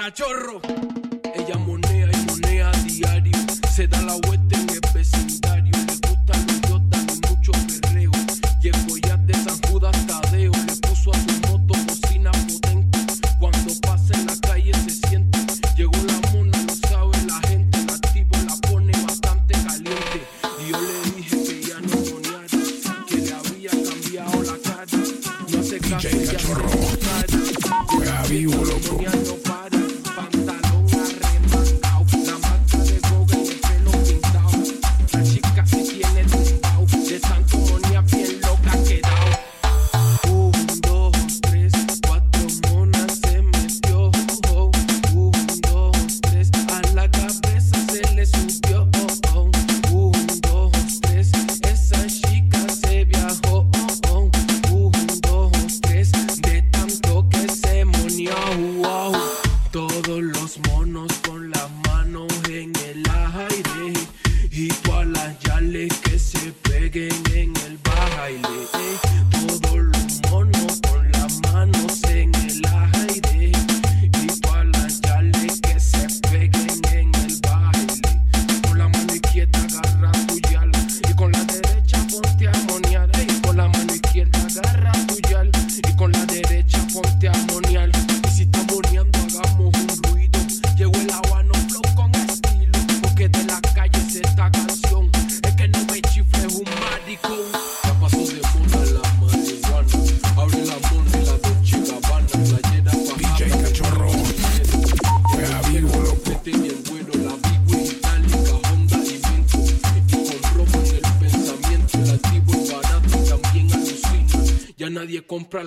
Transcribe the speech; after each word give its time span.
Cachorro. 0.00 1.09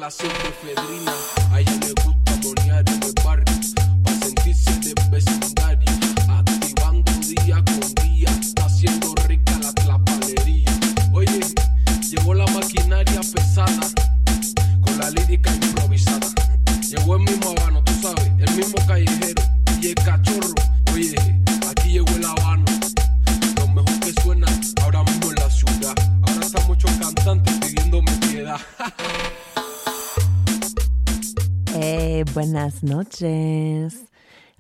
La 0.04 0.10
efedrina. 0.10 1.14
A 1.38 1.43
noches. 32.84 34.12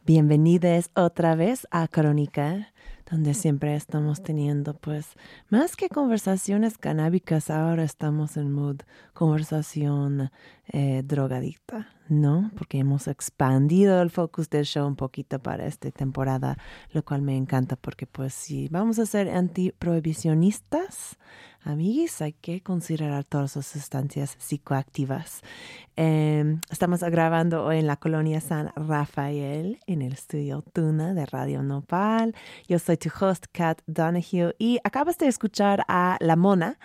Bienvenidos 0.05 0.89
otra 0.95 1.35
vez 1.35 1.67
a 1.71 1.87
Crónica, 1.87 2.73
donde 3.09 3.33
siempre 3.33 3.75
estamos 3.75 4.23
teniendo, 4.23 4.75
pues, 4.75 5.07
más 5.49 5.75
que 5.75 5.89
conversaciones 5.89 6.77
canábicas, 6.77 7.49
ahora 7.49 7.83
estamos 7.83 8.37
en 8.37 8.51
mood 8.51 8.77
conversación 9.13 10.31
eh, 10.71 11.03
drogadicta, 11.05 11.89
¿no? 12.09 12.51
Porque 12.57 12.79
hemos 12.79 13.07
expandido 13.07 14.01
el 14.01 14.09
focus 14.09 14.49
del 14.49 14.65
show 14.65 14.87
un 14.87 14.95
poquito 14.95 15.39
para 15.39 15.65
esta 15.65 15.89
temporada, 15.91 16.57
lo 16.91 17.03
cual 17.03 17.21
me 17.21 17.35
encanta 17.35 17.75
porque, 17.75 18.05
pues, 18.05 18.33
si 18.33 18.67
vamos 18.69 18.99
a 18.99 19.05
ser 19.05 19.29
antiprohibicionistas, 19.29 21.17
amiguis, 21.63 22.21
hay 22.21 22.33
que 22.33 22.61
considerar 22.61 23.23
todas 23.23 23.55
las 23.55 23.67
sustancias 23.67 24.35
psicoactivas. 24.37 25.41
Eh, 25.95 26.57
estamos 26.69 27.01
grabando 27.01 27.63
hoy 27.65 27.79
en 27.79 27.87
la 27.87 27.97
colonia 27.97 28.41
San 28.41 28.71
Rafael, 28.75 29.79
en 29.87 30.01
el 30.01 30.13
estudio 30.13 30.63
Tuna 30.73 31.13
de 31.13 31.25
Radio 31.25 31.63
Nopal. 31.63 32.35
Yo 32.67 32.79
soy 32.79 32.97
tu 32.97 33.09
host, 33.19 33.45
Kat 33.51 33.81
Donahue, 33.87 34.55
y 34.57 34.79
acabas 34.83 35.17
de 35.17 35.27
escuchar 35.27 35.85
a 35.87 36.17
La 36.19 36.35
Mona 36.35 36.77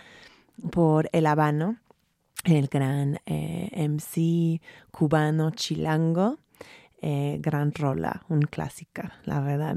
por 0.70 1.08
El 1.12 1.26
Habano, 1.26 1.76
el 2.50 2.68
gran 2.68 3.20
eh, 3.26 3.70
MC 3.88 4.60
cubano 4.90 5.50
chilango. 5.50 6.38
Eh, 7.00 7.38
gran 7.40 7.72
rola, 7.74 8.24
un 8.28 8.42
clásica, 8.42 9.20
la 9.24 9.38
verdad. 9.38 9.76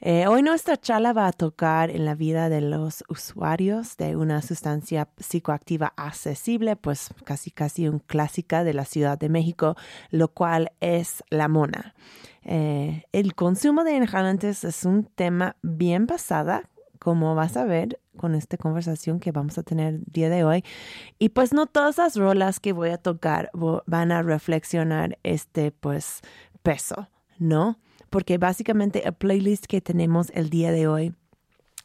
Eh, 0.00 0.28
hoy 0.28 0.44
nuestra 0.44 0.76
charla 0.76 1.12
va 1.12 1.26
a 1.26 1.32
tocar 1.32 1.90
en 1.90 2.04
la 2.04 2.14
vida 2.14 2.48
de 2.48 2.60
los 2.60 3.02
usuarios 3.08 3.96
de 3.96 4.14
una 4.14 4.40
sustancia 4.42 5.08
psicoactiva 5.18 5.92
accesible, 5.96 6.76
pues 6.76 7.12
casi 7.24 7.50
casi 7.50 7.88
un 7.88 7.98
clásica 7.98 8.62
de 8.62 8.74
la 8.74 8.84
Ciudad 8.84 9.18
de 9.18 9.28
México, 9.28 9.74
lo 10.10 10.28
cual 10.28 10.70
es 10.78 11.24
la 11.30 11.48
mona. 11.48 11.96
El 12.44 13.34
consumo 13.34 13.82
de 13.82 13.96
inhalantes 13.96 14.62
es 14.62 14.84
un 14.84 15.02
tema 15.02 15.56
bien 15.62 16.06
pasada, 16.06 16.70
como 17.02 17.34
vas 17.34 17.56
a 17.56 17.64
ver 17.64 17.98
con 18.16 18.36
esta 18.36 18.56
conversación 18.56 19.18
que 19.18 19.32
vamos 19.32 19.58
a 19.58 19.64
tener 19.64 19.94
el 19.94 20.04
día 20.06 20.30
de 20.30 20.44
hoy. 20.44 20.64
Y 21.18 21.30
pues 21.30 21.52
no 21.52 21.66
todas 21.66 21.98
las 21.98 22.14
rolas 22.14 22.60
que 22.60 22.72
voy 22.72 22.90
a 22.90 22.96
tocar 22.96 23.50
van 23.86 24.12
a 24.12 24.22
reflexionar 24.22 25.18
este 25.24 25.72
pues 25.72 26.20
peso, 26.62 27.08
¿no? 27.40 27.80
Porque 28.08 28.38
básicamente 28.38 29.04
el 29.04 29.14
playlist 29.14 29.66
que 29.66 29.80
tenemos 29.80 30.30
el 30.32 30.48
día 30.48 30.70
de 30.70 30.86
hoy 30.86 31.12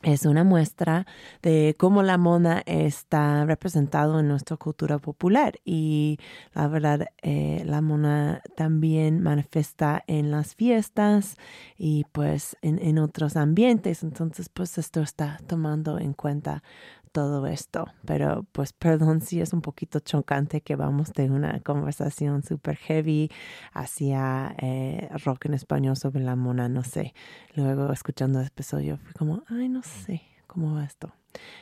es 0.03 0.25
una 0.25 0.43
muestra 0.43 1.07
de 1.41 1.75
cómo 1.77 2.03
la 2.03 2.17
mona 2.17 2.61
está 2.65 3.45
representado 3.45 4.19
en 4.19 4.27
nuestra 4.27 4.55
cultura 4.55 4.99
popular. 4.99 5.59
Y 5.65 6.19
la 6.53 6.67
verdad 6.67 7.07
eh, 7.21 7.63
la 7.65 7.81
mona 7.81 8.41
también 8.55 9.21
manifiesta 9.21 10.03
en 10.07 10.29
las 10.29 10.55
fiestas 10.55 11.35
y 11.77 12.05
pues 12.11 12.57
en, 12.61 12.79
en 12.79 12.99
otros 12.99 13.35
ambientes. 13.35 14.03
Entonces 14.03 14.49
pues 14.49 14.77
esto 14.77 15.01
está 15.01 15.39
tomando 15.47 15.97
en 15.99 16.13
cuenta 16.13 16.63
todo 17.07 17.47
esto 17.47 17.85
pero 18.05 18.45
pues 18.51 18.73
perdón 18.73 19.21
si 19.21 19.41
es 19.41 19.53
un 19.53 19.61
poquito 19.61 19.99
chocante 19.99 20.61
que 20.61 20.75
vamos 20.75 21.13
de 21.13 21.29
una 21.29 21.59
conversación 21.61 22.43
super 22.43 22.75
heavy 22.77 23.29
hacia 23.73 24.55
eh, 24.61 25.09
rock 25.23 25.45
en 25.45 25.53
español 25.55 25.95
sobre 25.95 26.21
la 26.21 26.35
mona 26.35 26.69
no 26.69 26.83
sé 26.83 27.13
luego 27.55 27.91
escuchando 27.91 28.39
el 28.39 28.47
episodio 28.47 28.97
fui 28.97 29.13
como 29.13 29.43
ay 29.47 29.69
no 29.69 29.83
sé 29.83 30.21
cómo 30.47 30.75
va 30.75 30.83
esto 30.85 31.13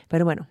pero 0.08 0.24
bueno 0.24 0.46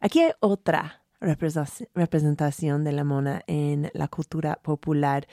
aquí 0.00 0.20
hay 0.20 0.32
otra 0.40 1.02
representaci- 1.20 1.88
representación 1.94 2.84
de 2.84 2.92
la 2.92 3.04
mona 3.04 3.42
en 3.46 3.90
la 3.94 4.08
cultura 4.08 4.56
popular 4.62 5.26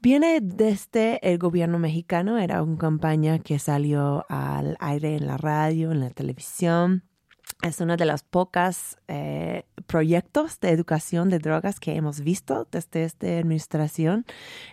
Viene 0.00 0.38
desde 0.40 1.18
el 1.28 1.38
gobierno 1.38 1.80
mexicano, 1.80 2.38
era 2.38 2.62
una 2.62 2.78
campaña 2.78 3.40
que 3.40 3.58
salió 3.58 4.24
al 4.28 4.76
aire 4.78 5.16
en 5.16 5.26
la 5.26 5.36
radio, 5.36 5.90
en 5.90 5.98
la 5.98 6.10
televisión. 6.10 7.02
Es 7.60 7.80
uno 7.80 7.96
de 7.96 8.06
los 8.06 8.22
pocos 8.22 8.96
eh, 9.08 9.64
proyectos 9.88 10.60
de 10.60 10.70
educación 10.70 11.28
de 11.28 11.40
drogas 11.40 11.80
que 11.80 11.96
hemos 11.96 12.20
visto 12.20 12.68
desde 12.70 13.02
esta 13.02 13.26
administración. 13.26 14.26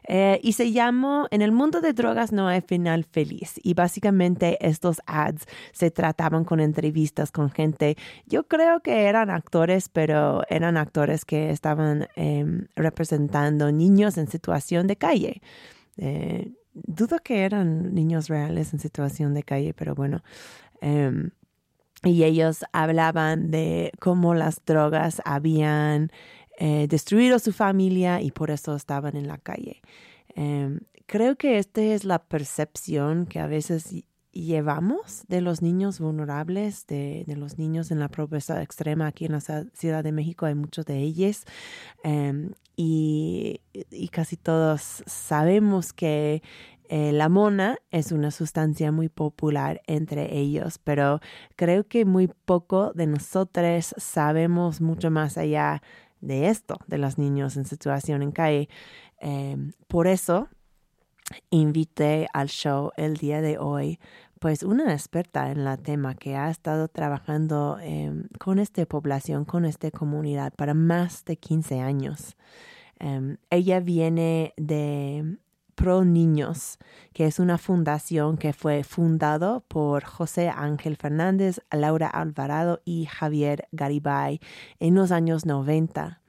Eh, 0.08 0.40
y 0.44 0.54
se 0.54 0.72
llamó 0.72 1.26
En 1.32 1.42
el 1.42 1.52
mundo 1.52 1.82
de 1.82 1.94
drogas 1.94 2.32
no 2.32 2.48
hay 2.48 2.62
final 2.62 3.04
feliz. 3.04 3.60
Y 3.64 3.74
básicamente 3.74 4.60
estos 4.62 5.02
ads 5.08 5.48
se 5.72 5.90
trataban 5.90 6.46
con 6.46 6.60
entrevistas 6.60 7.32
con 7.32 7.50
gente. 7.50 7.98
Yo 8.28 8.48
creo 8.48 8.82
que 8.82 9.06
eran 9.06 9.32
actores, 9.32 9.90
pero 9.90 10.44
eran 10.48 10.78
actores 10.78 11.26
que 11.26 11.50
estaban 11.50 12.08
eh, 12.16 12.68
representando 12.76 13.72
niños 13.72 14.16
en 14.20 14.28
situación 14.28 14.86
de 14.86 14.96
calle. 14.96 15.42
Eh, 15.98 16.52
dudo 16.76 17.18
que 17.24 17.46
eran 17.46 17.96
niños 17.96 18.28
reales 18.28 18.74
en 18.74 18.80
situación 18.80 19.34
de 19.34 19.42
calle, 19.42 19.74
pero 19.74 19.96
bueno. 19.96 20.22
em, 20.82 21.32
y 22.04 22.24
ellos 22.24 22.64
hablaban 22.72 23.50
de 23.52 23.92
cómo 24.00 24.34
las 24.36 24.62
drogas 24.66 25.22
habían 25.26 26.12
eh, 26.58 26.88
destruido 26.90 27.40
su 27.40 27.52
familia 27.52 28.22
y 28.22 28.32
por 28.32 28.52
eso 28.52 28.76
estaban 28.76 29.16
en 29.16 29.28
la 29.28 29.38
calle. 29.38 29.82
Em, 30.36 30.80
creo 31.06 31.36
que 31.36 31.58
esta 31.58 31.82
es 31.82 32.04
la 32.06 32.20
percepción 32.20 33.26
que 33.26 33.40
a 33.40 33.48
veces 33.48 33.92
ll- 33.94 34.06
llevamos 34.32 35.24
de 35.30 35.40
los 35.42 35.62
niños 35.62 36.00
vulnerables, 36.00 36.86
de, 36.88 37.24
los 37.38 37.58
niños 37.58 37.90
en 37.92 38.00
la 38.00 38.10
pobreza 38.10 38.62
extrema. 38.62 39.08
Aquí 39.08 39.26
en 39.26 39.32
la 39.32 39.40
Ciudad- 39.74 40.04
de 40.04 40.12
México 40.12 40.46
hay 40.46 40.56
muchos 40.56 40.86
de 40.86 40.98
ellos 41.00 41.44
em, 42.04 42.52
y 42.78 43.62
casi 44.12 44.36
todos 44.36 45.04
sabemos 45.08 45.94
que 45.94 46.42
eh, 46.90 47.12
la 47.12 47.30
mona 47.30 47.78
es 47.92 48.12
una 48.12 48.32
sustancia 48.32 48.92
muy 48.92 49.10
popular 49.10 49.82
entre 49.88 50.38
ellos, 50.38 50.80
pero 50.84 51.20
creo 51.56 51.88
que 51.88 52.06
muy 52.06 52.28
poco 52.28 52.94
de 52.94 53.08
nosotros 53.08 53.94
sabemos 53.98 54.82
mucho 54.82 55.12
más 55.12 55.38
allá 55.38 55.82
de 56.22 56.50
esto, 56.50 56.78
de 56.88 56.98
los 56.98 57.18
niños 57.18 57.58
en 57.58 57.66
situación 57.66 58.22
en 58.22 58.32
calle. 58.32 58.70
Em, 59.20 59.74
por 59.88 60.08
eso 60.08 60.50
invité 61.50 62.28
al 62.34 62.50
show 62.50 62.92
el 62.98 63.18
día 63.18 63.42
de 63.42 63.58
hoy, 63.58 64.00
pues 64.40 64.64
una 64.64 64.94
experta 64.94 65.52
en 65.52 65.64
la 65.64 65.78
tema 65.78 66.16
que 66.16 66.36
ha 66.36 66.50
estado 66.50 66.88
trabajando 66.88 67.78
em, 67.82 68.28
con 68.40 68.60
esta 68.60 68.86
población, 68.86 69.46
con 69.46 69.66
esta 69.66 69.92
comunidad 69.92 70.54
para 70.56 70.74
más 70.74 71.26
de 71.26 71.38
15 71.38 71.80
años. 71.80 72.36
Em, 73.00 73.38
ella 73.50 73.80
viene 73.80 74.54
de 74.58 75.38
Pro 75.76 76.04
Niños, 76.04 76.80
que 77.14 77.26
es 77.26 77.40
una 77.40 77.58
fundación 77.58 78.38
que 78.38 78.54
fue 78.54 78.84
fundado 78.84 79.64
por 79.68 80.04
José 80.04 80.50
Ángel 80.50 80.96
Fernández, 80.96 81.60
Laura 81.72 82.08
Alvarado 82.08 82.82
y 82.86 83.06
Javier 83.06 83.68
Garibay 83.72 84.40
en 84.80 84.96
los 84.96 85.12
años 85.12 85.46
90. 85.46 86.22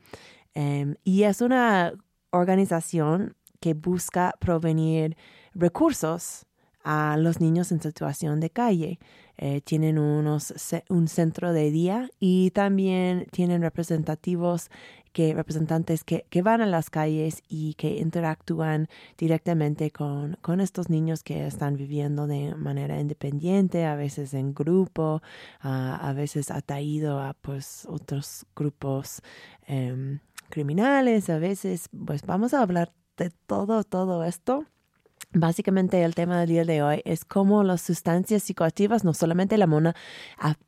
Em, 0.54 0.96
y 1.04 1.22
es 1.22 1.40
una 1.40 1.92
organización 2.30 3.36
que 3.60 3.74
busca 3.74 4.34
provenir 4.40 5.16
recursos 5.54 6.46
a 6.82 7.16
los 7.16 7.40
niños 7.40 7.72
en 7.72 7.82
situación 7.82 8.38
de 8.38 8.50
calle. 8.50 9.00
Eh, 9.38 9.60
tienen 9.60 9.98
unos, 9.98 10.54
un 10.88 11.08
centro 11.08 11.52
de 11.52 11.70
día 11.70 12.08
y 12.20 12.52
también 12.52 13.26
tienen 13.32 13.60
representativos 13.60 14.70
que 15.16 15.32
representantes 15.32 16.04
que, 16.04 16.26
que 16.28 16.42
van 16.42 16.60
a 16.60 16.66
las 16.66 16.90
calles 16.90 17.42
y 17.48 17.72
que 17.72 17.96
interactúan 17.96 18.86
directamente 19.16 19.90
con, 19.90 20.36
con 20.42 20.60
estos 20.60 20.90
niños 20.90 21.22
que 21.22 21.46
están 21.46 21.78
viviendo 21.78 22.26
de 22.26 22.54
manera 22.54 23.00
independiente, 23.00 23.86
a 23.86 23.96
veces 23.96 24.34
en 24.34 24.52
grupo, 24.52 25.22
a 25.60 26.12
veces 26.14 26.50
atraído 26.50 27.18
a 27.18 27.32
pues 27.32 27.86
otros 27.88 28.44
grupos 28.54 29.22
em, 29.66 30.18
criminales, 30.50 31.30
a 31.30 31.38
veces 31.38 31.88
pues 32.04 32.20
vamos 32.26 32.52
a 32.52 32.60
hablar 32.60 32.92
de 33.16 33.30
todo, 33.46 33.84
todo 33.84 34.22
esto. 34.22 34.66
Básicamente 35.38 36.02
el 36.02 36.14
tema 36.14 36.40
del 36.40 36.48
día 36.48 36.64
de 36.64 36.82
hoy 36.82 37.02
es 37.04 37.26
cómo 37.26 37.62
las 37.62 37.82
sustancias 37.82 38.42
psicoactivas, 38.42 39.04
no 39.04 39.12
solamente 39.12 39.58
la 39.58 39.66
mona, 39.66 39.94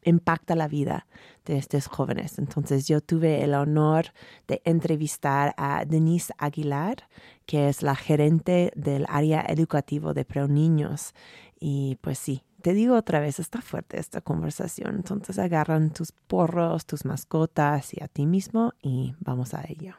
impacta 0.02 0.54
la 0.54 0.68
vida 0.68 1.06
de 1.46 1.56
estos 1.56 1.86
jóvenes. 1.86 2.38
Entonces 2.38 2.86
yo 2.86 3.00
tuve 3.00 3.42
el 3.42 3.54
honor 3.54 4.12
de 4.46 4.60
entrevistar 4.66 5.54
a 5.56 5.86
Denise 5.86 6.34
Aguilar, 6.36 7.08
que 7.46 7.70
es 7.70 7.82
la 7.82 7.96
gerente 7.96 8.70
del 8.76 9.06
área 9.08 9.40
educativo 9.48 10.12
de 10.12 10.26
Pro 10.26 10.48
Niños. 10.48 11.14
Y 11.58 11.96
pues 12.02 12.18
sí, 12.18 12.42
te 12.60 12.74
digo 12.74 12.94
otra 12.94 13.20
vez, 13.20 13.40
está 13.40 13.62
fuerte 13.62 13.98
esta 13.98 14.20
conversación. 14.20 14.96
Entonces 14.96 15.38
agarran 15.38 15.94
tus 15.94 16.12
porros, 16.12 16.84
tus 16.84 17.06
mascotas 17.06 17.94
y 17.94 18.04
a 18.04 18.08
ti 18.08 18.26
mismo 18.26 18.74
y 18.82 19.14
vamos 19.20 19.54
a 19.54 19.64
ello. 19.66 19.94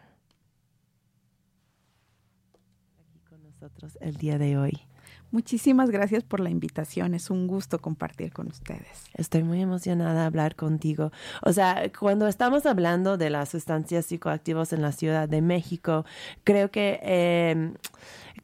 Aquí 3.00 3.20
con 3.28 3.42
nosotros 3.62 3.98
el 4.00 4.16
día 4.16 4.38
de 4.38 4.58
hoy. 4.58 4.80
Muchísimas 5.32 5.90
gracias 5.90 6.24
por 6.24 6.40
la 6.40 6.50
invitación. 6.50 7.14
Es 7.14 7.30
un 7.30 7.46
gusto 7.46 7.80
compartir 7.80 8.32
con 8.32 8.48
ustedes. 8.48 9.04
Estoy 9.14 9.44
muy 9.44 9.62
emocionada 9.62 10.22
de 10.22 10.26
hablar 10.26 10.56
contigo. 10.56 11.12
O 11.44 11.52
sea, 11.52 11.92
cuando 12.00 12.28
estamos 12.28 12.66
hablando 12.66 13.18
de 13.18 13.30
las 13.30 13.50
sustancias 13.50 14.06
psicoactivas 14.06 14.72
en 14.72 14.82
la 14.82 14.92
Ciudad 14.92 15.28
de 15.28 15.42
México, 15.42 16.06
creo 16.44 16.72
que 16.72 17.00
eh, 17.04 17.74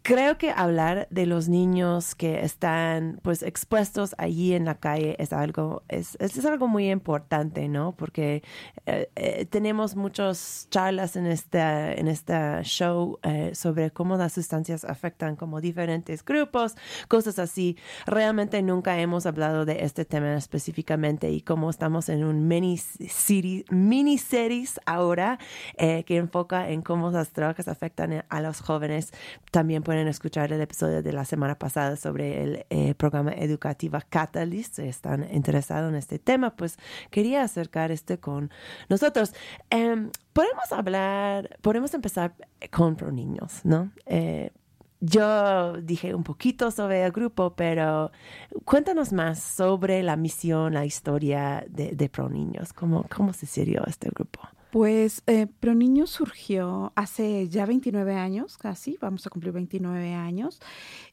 creo 0.05 0.37
que 0.37 0.51
hablar 0.51 1.07
de 1.09 1.25
los 1.25 1.49
niños 1.49 2.13
que 2.13 2.45
están 2.45 3.19
pues 3.23 3.41
expuestos 3.41 4.13
allí 4.19 4.53
en 4.53 4.63
la 4.63 4.75
calle 4.75 5.15
es 5.17 5.33
algo 5.33 5.81
es, 5.89 6.15
es, 6.19 6.45
algo 6.45 6.67
muy 6.67 6.91
importante, 6.91 7.67
¿no? 7.67 7.95
Porque 7.95 8.43
eh, 8.85 9.09
eh, 9.15 9.45
tenemos 9.45 9.95
muchas 9.95 10.67
charlas 10.69 11.15
en 11.15 11.25
esta 11.25 11.91
en 11.91 12.07
este 12.07 12.35
show 12.61 13.17
eh, 13.23 13.55
sobre 13.55 13.89
cómo 13.89 14.15
las 14.15 14.33
sustancias 14.33 14.85
afectan 14.85 15.35
como 15.35 15.59
diferentes 15.59 16.23
grupos, 16.23 16.75
cosas 17.07 17.39
así. 17.39 17.75
Realmente 18.05 18.61
nunca 18.61 18.99
hemos 18.99 19.25
hablado 19.25 19.65
de 19.65 19.85
este 19.85 20.05
tema 20.05 20.35
específicamente 20.35 21.31
y 21.31 21.41
como 21.41 21.67
estamos 21.71 22.09
en 22.09 22.23
un 22.23 22.47
mini 22.47 22.77
series, 22.77 23.65
mini 23.71 24.19
series 24.19 24.79
ahora 24.85 25.39
que 25.77 26.17
enfoca 26.17 26.69
en 26.69 26.83
cómo 26.83 27.09
las 27.09 27.33
drogas 27.33 27.67
afectan 27.67 28.23
a 28.29 28.41
los 28.41 28.61
jóvenes, 28.61 29.11
también 29.49 29.81
pueden 29.95 30.09
escuchar 30.09 30.51
el 30.51 30.59
episodio 30.59 31.01
de 31.01 31.13
la 31.13 31.23
semana 31.23 31.57
pasada 31.57 31.95
sobre 31.95 32.43
el 32.43 32.65
eh, 32.69 32.93
programa 32.95 33.31
educativo 33.31 33.97
Catalyst. 34.09 34.75
Si 34.75 34.81
están 34.81 35.25
interesados 35.33 35.89
en 35.89 35.95
este 35.95 36.19
tema, 36.19 36.53
pues 36.53 36.75
quería 37.11 37.43
acercar 37.43 37.93
este 37.93 38.19
con 38.19 38.51
nosotros. 38.89 39.33
Em, 39.69 40.11
podemos 40.33 40.69
hablar, 40.73 41.57
podemos 41.61 41.93
empezar 41.93 42.35
con 42.73 42.97
pro 42.97 43.09
niños, 43.09 43.61
¿no? 43.63 43.93
Eh, 44.05 44.51
yo 44.99 45.77
dije 45.81 46.13
un 46.13 46.25
poquito 46.25 46.71
sobre 46.71 47.05
el 47.05 47.13
grupo, 47.13 47.55
pero 47.55 48.11
cuéntanos 48.65 49.13
más 49.13 49.39
sobre 49.39 50.03
la 50.03 50.17
misión, 50.17 50.73
la 50.73 50.83
historia 50.83 51.63
de, 51.69 51.95
de 51.95 52.09
Pro 52.09 52.27
Niños. 52.27 52.73
¿Cómo, 52.73 53.05
¿Cómo 53.15 53.31
se 53.31 53.45
sirvió 53.45 53.81
este 53.87 54.09
grupo? 54.09 54.41
Pues 54.75 55.23
eh, 55.27 55.47
surgió 56.05 56.91
hace 56.95 57.47
ya 57.47 57.65
29 57.65 58.13
años, 58.15 58.57
casi, 58.57 58.97
vamos 58.99 59.25
a 59.25 59.29
cumplir 59.29 59.53
29 59.53 60.13
años. 60.13 60.59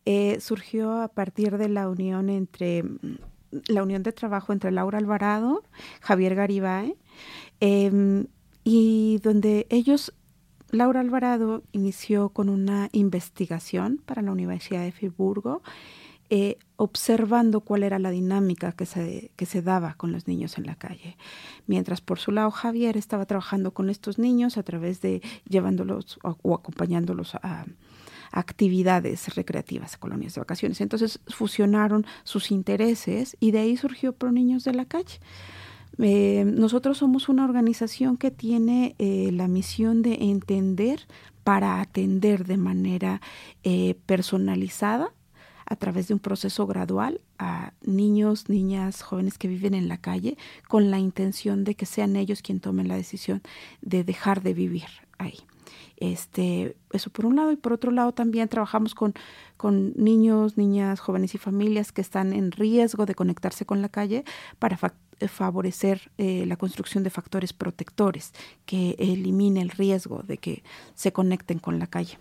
Eh, 0.05 0.41
surgió 0.41 1.01
a 1.01 1.07
partir 1.07 1.57
de 1.59 1.69
la 1.69 1.89
unión 1.89 2.29
entre 2.29 2.83
mm, 2.83 3.19
la 3.69 3.85
unión 3.85 4.03
de 4.03 4.11
trabajo 4.11 4.53
entre 4.53 4.73
Laura 4.73 4.99
Alvarado, 4.99 5.63
Javier 6.01 6.35
Garibay, 6.35 6.97
eh, 7.61 8.27
y 8.65 9.21
donde 9.23 9.69
ellos, 9.71 10.13
Laura 10.73 10.99
Alvarado 10.99 11.63
inició 11.71 12.31
con 12.31 12.49
una 12.49 12.89
investigación 12.91 14.03
para 14.05 14.23
la 14.23 14.33
Universidad 14.33 14.83
de 14.83 14.91
Friburgo, 14.91 15.63
eh, 16.35 16.57
observando 16.77 17.61
cuál 17.61 17.83
era 17.83 17.99
la 17.99 18.11
dinámica 18.11 18.73
que 18.73 18.87
se, 18.87 19.33
que 19.37 19.45
se 19.45 19.61
daba 19.61 19.93
con 19.99 20.13
los 20.13 20.27
niños 20.27 20.57
en 20.57 20.65
la 20.65 20.77
calle. 20.77 21.19
Mientras 21.67 22.01
por 22.01 22.19
su 22.19 22.33
lado 22.33 22.51
Javier 22.51 22.97
estaba 22.97 23.27
trabajando 23.27 23.75
con 23.75 23.91
estos 23.91 24.19
niños 24.19 24.57
a 24.57 24.63
través 24.63 25.03
de 25.03 25.21
llevándolos 25.47 26.19
o, 26.23 26.55
acompañándolos 26.55 27.35
a, 27.35 27.67
actividades 28.31 29.35
recreativas, 29.35 29.99
colonias 29.99 30.35
de 30.35 30.41
vacaciones. 30.41 30.81
Entonces 30.81 31.21
fusionaron 31.27 32.07
sus 32.25 32.51
intereses 32.51 33.37
y 33.39 33.51
de 33.51 33.59
ahí 33.59 33.77
surgió 33.77 34.15
Pro 34.15 34.33
Niños 34.33 34.65
de 34.65 34.73
la 34.73 34.87
Calle. 34.87 35.21
Eh, 35.99 36.45
nosotros 36.47 36.97
somos 36.97 37.29
una 37.29 37.45
organización 37.45 38.17
que 38.17 38.31
tiene 38.31 38.97
eh, 38.99 39.29
la 39.33 39.49
misión 39.49 40.01
de 40.01 40.15
entender 40.15 41.07
para 41.45 41.83
atender 41.83 42.47
de 42.47 42.57
manera 42.57 43.21
personalizada 44.07 45.13
a 45.73 45.77
través 45.77 46.07
de 46.07 46.15
un 46.15 46.21
proceso 46.21 46.67
gradual 46.67 47.23
a 47.39 47.73
niños, 47.83 48.51
niñas, 48.51 49.01
jóvenes 49.01 49.39
que 49.39 49.49
viven 49.49 49.73
en 49.73 49.89
la 49.89 49.97
calle 49.97 50.37
con 50.69 50.91
la 50.91 50.99
intención 50.99 51.65
de 51.65 51.75
que 51.75 51.87
sean 51.87 52.15
ellos 52.15 52.43
quien 52.43 52.61
tomen 52.61 52.89
la 52.89 52.97
decisión 52.97 53.41
de 53.81 54.05
dejar 54.05 54.43
de 54.43 54.53
vivir 54.53 54.85
ahí. 55.17 55.39
Este, 55.97 56.77
eso 56.93 57.09
por 57.09 57.25
un 57.25 57.37
lado 57.37 57.53
y 57.53 57.57
por 57.57 57.73
otro 57.73 57.91
lado 57.91 58.13
también 58.13 58.49
trabajamos 58.49 58.95
con, 58.95 59.15
con 59.57 59.95
niños, 59.97 60.59
niñas, 60.59 61.01
jóvenes 61.01 61.35
y 61.35 61.39
familias 61.39 61.91
que 61.91 62.03
están 62.03 62.35
en 62.35 62.53
riesgo 62.53 63.07
de 63.07 63.15
conectarse 63.15 63.65
con 63.65 63.81
la 63.81 63.89
calle 63.89 64.25
para 64.59 64.77
fa 64.77 64.95
favorecer 65.29 66.11
eh, 66.19 66.45
la 66.47 66.57
construcción 66.57 67.05
de 67.05 67.11
factores 67.11 67.53
protectores 67.53 68.33
que 68.67 68.97
elimine 68.99 69.63
el 69.63 69.71
riesgo 69.71 70.25
de 70.25 70.37
que 70.37 70.65
se 70.95 71.13
conecten 71.13 71.61
con 71.61 71.79
la 71.79 71.87
calle. 71.87 72.19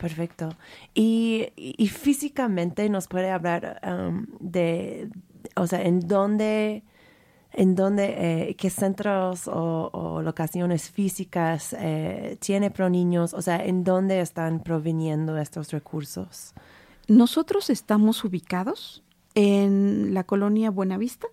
Perfecto. 0.00 0.48
Y, 0.94 1.52
y 1.56 1.88
físicamente 1.88 2.88
nos 2.88 3.06
puede 3.06 3.30
hablar 3.30 3.80
um, 3.86 4.26
de, 4.40 5.10
o 5.56 5.66
sea, 5.66 5.82
en 5.82 6.00
dónde, 6.00 6.84
en 7.52 7.74
dónde, 7.74 8.14
eh, 8.48 8.56
qué 8.56 8.70
centros 8.70 9.46
o, 9.46 9.90
o, 9.92 10.22
locaciones 10.22 10.90
físicas 10.90 11.76
eh, 11.78 12.38
tiene 12.40 12.70
Pro 12.70 12.88
Niños, 12.88 13.34
o 13.34 13.42
sea, 13.42 13.62
en 13.62 13.84
dónde 13.84 14.20
están 14.20 14.60
proveniendo 14.60 15.36
estos 15.36 15.70
recursos. 15.70 16.54
Nosotros 17.06 17.68
estamos 17.68 18.24
ubicados 18.24 19.02
en 19.34 20.14
la 20.14 20.24
colonia 20.24 20.70
Buenavista, 20.70 21.26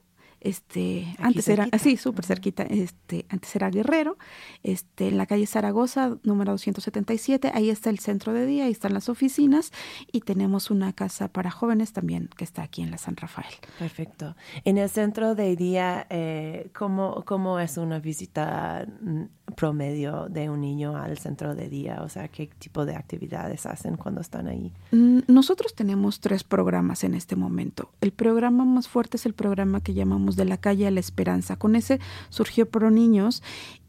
este, 0.48 1.08
Aquí 1.14 1.24
antes 1.24 1.48
era, 1.48 1.64
cerquita. 1.64 1.84
sí, 1.84 1.98
súper 1.98 2.26
cerquita, 2.26 2.64
este, 2.64 3.26
antes 3.30 3.56
era 3.56 3.70
Guerrero, 3.70 4.18
este, 4.64 5.08
en 5.08 5.18
la 5.18 5.26
calle 5.26 5.46
Zaragoza, 5.46 6.18
número 6.24 6.52
277, 6.54 7.52
ahí 7.54 7.70
está 7.70 7.90
el 7.90 8.00
centro 8.00 8.34
de 8.34 8.46
día, 8.46 8.66
ahí 8.66 8.72
están 8.72 8.94
las 8.94 9.10
oficinas 9.10 9.72
y 10.12 10.22
tenemos 10.22 10.72
una 10.72 10.94
casa 10.94 11.28
para 11.28 11.52
jóvenes 11.52 11.94
también 11.94 12.30
que 12.38 12.44
está 12.44 12.64
aquí 12.64 12.82
en 12.82 12.92
la 12.92 12.98
San 12.98 13.16
Rafael. 13.16 13.54
Perfecto. 13.78 14.36
En 14.64 14.78
el 14.78 14.90
centro 14.90 15.36
de 15.36 15.56
día, 15.56 16.08
eh, 16.10 16.70
¿cómo, 16.74 17.24
¿cómo 17.26 17.60
es 17.60 17.78
una 17.78 18.00
visita 18.00 18.88
mm, 19.02 19.24
promedio 19.56 20.28
de 20.30 20.50
un 20.50 20.62
niño 20.62 20.96
al 20.98 21.18
centro 21.18 21.56
de 21.56 21.70
día? 21.70 22.02
O 22.04 22.10
sea, 22.10 22.28
¿qué 22.28 22.50
tipo 22.60 22.86
de 22.86 22.96
actividades 22.96 23.66
hacen 23.66 23.96
cuando 23.96 24.22
están 24.22 24.48
ahí? 24.48 24.72
Mm, 24.92 25.20
Nosotros 25.28 25.74
tenemos 25.76 26.20
tres 26.20 26.44
programas 26.44 27.04
en 27.04 27.14
este 27.14 27.36
momento. 27.36 27.90
El 28.02 28.12
programa 28.12 28.66
más 28.66 28.88
fuerte 28.88 29.18
es 29.18 29.26
el 29.26 29.34
programa 29.34 29.82
que 29.82 29.94
llamamos 29.94 30.36
de 30.36 30.46
la 30.46 30.58
calle 30.58 30.88
a 30.88 30.92
la 30.92 31.00
esperanza. 31.00 31.56
Con 31.58 31.76
ese 31.76 32.00
surgió 32.30 32.70
Pro 32.70 32.92
Niños 32.92 33.44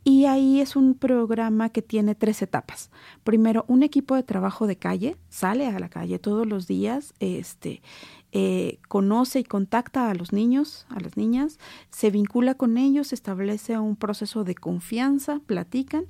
y 0.04 0.24
ahí 0.24 0.60
es 0.60 0.74
un 0.74 0.94
programa 0.94 1.68
que 1.68 1.82
tiene 1.82 2.14
tres 2.14 2.40
etapas. 2.40 2.90
Primero, 3.24 3.64
un 3.68 3.82
equipo 3.82 4.14
de 4.14 4.22
trabajo 4.22 4.66
de 4.66 4.76
calle 4.76 5.16
sale 5.28 5.66
a 5.66 5.78
la 5.78 5.90
calle 5.90 6.18
todos 6.18 6.46
los 6.46 6.66
días, 6.66 7.12
este, 7.20 7.82
eh, 8.32 8.78
conoce 8.88 9.40
y 9.40 9.44
contacta 9.44 10.10
a 10.10 10.14
los 10.14 10.32
niños, 10.32 10.86
a 10.90 11.00
las 11.00 11.16
niñas, 11.16 11.58
se 11.90 12.10
vincula 12.10 12.54
con 12.54 12.76
ellos, 12.76 13.12
establece 13.12 13.78
un 13.78 13.96
proceso 13.96 14.44
de 14.44 14.54
confianza, 14.54 15.40
platican, 15.46 16.04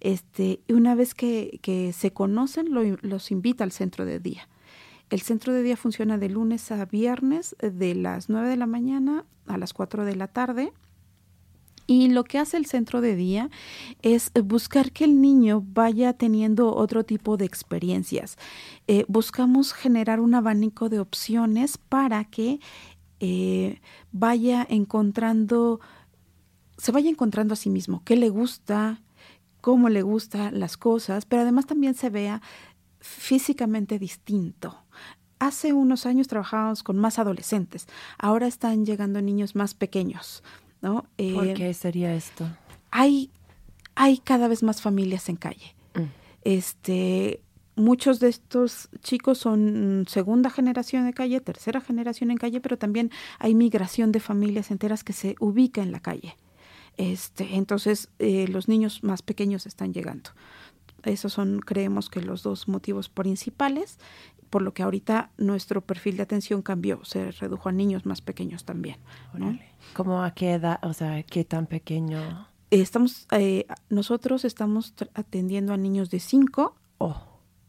este, 0.00 0.60
y 0.68 0.72
una 0.74 0.94
vez 0.94 1.14
que, 1.14 1.58
que 1.62 1.92
se 1.92 2.12
conocen, 2.12 2.72
lo- 2.72 2.98
los 3.02 3.30
invita 3.30 3.64
al 3.64 3.72
centro 3.72 4.04
de 4.04 4.20
día. 4.20 4.48
El 5.10 5.20
centro 5.20 5.52
de 5.52 5.62
día 5.62 5.76
funciona 5.76 6.18
de 6.18 6.28
lunes 6.28 6.70
a 6.72 6.84
viernes, 6.84 7.54
eh, 7.60 7.70
de 7.70 7.94
las 7.94 8.28
9 8.28 8.48
de 8.48 8.56
la 8.56 8.66
mañana 8.66 9.24
a 9.46 9.56
las 9.58 9.72
4 9.72 10.04
de 10.04 10.16
la 10.16 10.26
tarde. 10.28 10.72
Y 11.86 12.08
lo 12.08 12.24
que 12.24 12.38
hace 12.38 12.56
el 12.56 12.66
centro 12.66 13.00
de 13.00 13.14
día 13.14 13.48
es 14.02 14.32
buscar 14.44 14.90
que 14.92 15.04
el 15.04 15.20
niño 15.20 15.64
vaya 15.64 16.12
teniendo 16.14 16.74
otro 16.74 17.04
tipo 17.04 17.36
de 17.36 17.44
experiencias. 17.44 18.36
Eh, 18.88 19.04
buscamos 19.08 19.72
generar 19.72 20.20
un 20.20 20.34
abanico 20.34 20.88
de 20.88 20.98
opciones 20.98 21.78
para 21.78 22.24
que 22.24 22.60
eh, 23.20 23.80
vaya 24.12 24.66
encontrando, 24.68 25.80
se 26.76 26.92
vaya 26.92 27.08
encontrando 27.08 27.54
a 27.54 27.56
sí 27.56 27.70
mismo, 27.70 28.02
qué 28.04 28.16
le 28.16 28.28
gusta, 28.28 29.02
cómo 29.60 29.88
le 29.88 30.02
gustan 30.02 30.58
las 30.60 30.76
cosas, 30.76 31.24
pero 31.24 31.42
además 31.42 31.66
también 31.66 31.94
se 31.94 32.10
vea 32.10 32.42
físicamente 33.00 33.98
distinto. 33.98 34.82
Hace 35.38 35.72
unos 35.72 36.06
años 36.06 36.28
trabajábamos 36.28 36.82
con 36.82 36.98
más 36.98 37.18
adolescentes, 37.18 37.86
ahora 38.18 38.46
están 38.46 38.84
llegando 38.84 39.20
niños 39.22 39.54
más 39.54 39.74
pequeños, 39.74 40.42
¿no? 40.86 41.02
¿Por 41.34 41.46
Eh, 41.48 41.54
qué 41.56 41.74
sería 41.74 42.14
esto? 42.14 42.46
hay, 42.90 43.30
hay 43.96 44.18
cada 44.18 44.46
vez 44.48 44.62
más 44.62 44.80
familias 44.80 45.28
en 45.28 45.36
calle. 45.36 45.74
Mm. 45.94 46.04
Este, 46.42 47.40
muchos 47.74 48.20
de 48.20 48.28
estos 48.28 48.88
chicos 49.02 49.38
son 49.38 50.04
segunda 50.08 50.48
generación 50.48 51.04
de 51.04 51.12
calle, 51.12 51.40
tercera 51.40 51.80
generación 51.80 52.30
en 52.30 52.38
calle, 52.38 52.60
pero 52.60 52.78
también 52.78 53.10
hay 53.38 53.54
migración 53.54 54.12
de 54.12 54.20
familias 54.20 54.70
enteras 54.70 55.02
que 55.02 55.12
se 55.12 55.34
ubica 55.40 55.82
en 55.82 55.90
la 55.90 56.00
calle. 56.00 56.36
Este, 56.96 57.56
entonces, 57.56 58.08
eh, 58.18 58.46
los 58.48 58.68
niños 58.68 59.02
más 59.02 59.20
pequeños 59.22 59.66
están 59.66 59.92
llegando. 59.92 60.30
Esos 61.02 61.32
son, 61.32 61.60
creemos 61.60 62.08
que 62.08 62.22
los 62.22 62.42
dos 62.42 62.68
motivos 62.68 63.08
principales, 63.08 63.98
por 64.50 64.62
lo 64.62 64.72
que 64.74 64.82
ahorita 64.82 65.30
nuestro 65.38 65.80
perfil 65.80 66.16
de 66.16 66.22
atención 66.22 66.62
cambió, 66.62 67.04
se 67.04 67.30
redujo 67.32 67.68
a 67.68 67.72
niños 67.72 68.06
más 68.06 68.20
pequeños 68.20 68.64
también. 68.64 68.96
¿no? 69.34 69.58
¿Cómo 69.94 70.22
a 70.22 70.32
qué 70.32 70.52
edad? 70.52 70.78
O 70.82 70.92
sea, 70.92 71.22
¿qué 71.22 71.44
tan 71.44 71.66
pequeño? 71.66 72.48
Estamos, 72.70 73.26
eh, 73.30 73.66
nosotros 73.90 74.44
estamos 74.44 74.94
atendiendo 75.14 75.72
a 75.72 75.76
niños 75.76 76.10
de 76.10 76.20
5 76.20 76.76
Oh. 76.98 77.22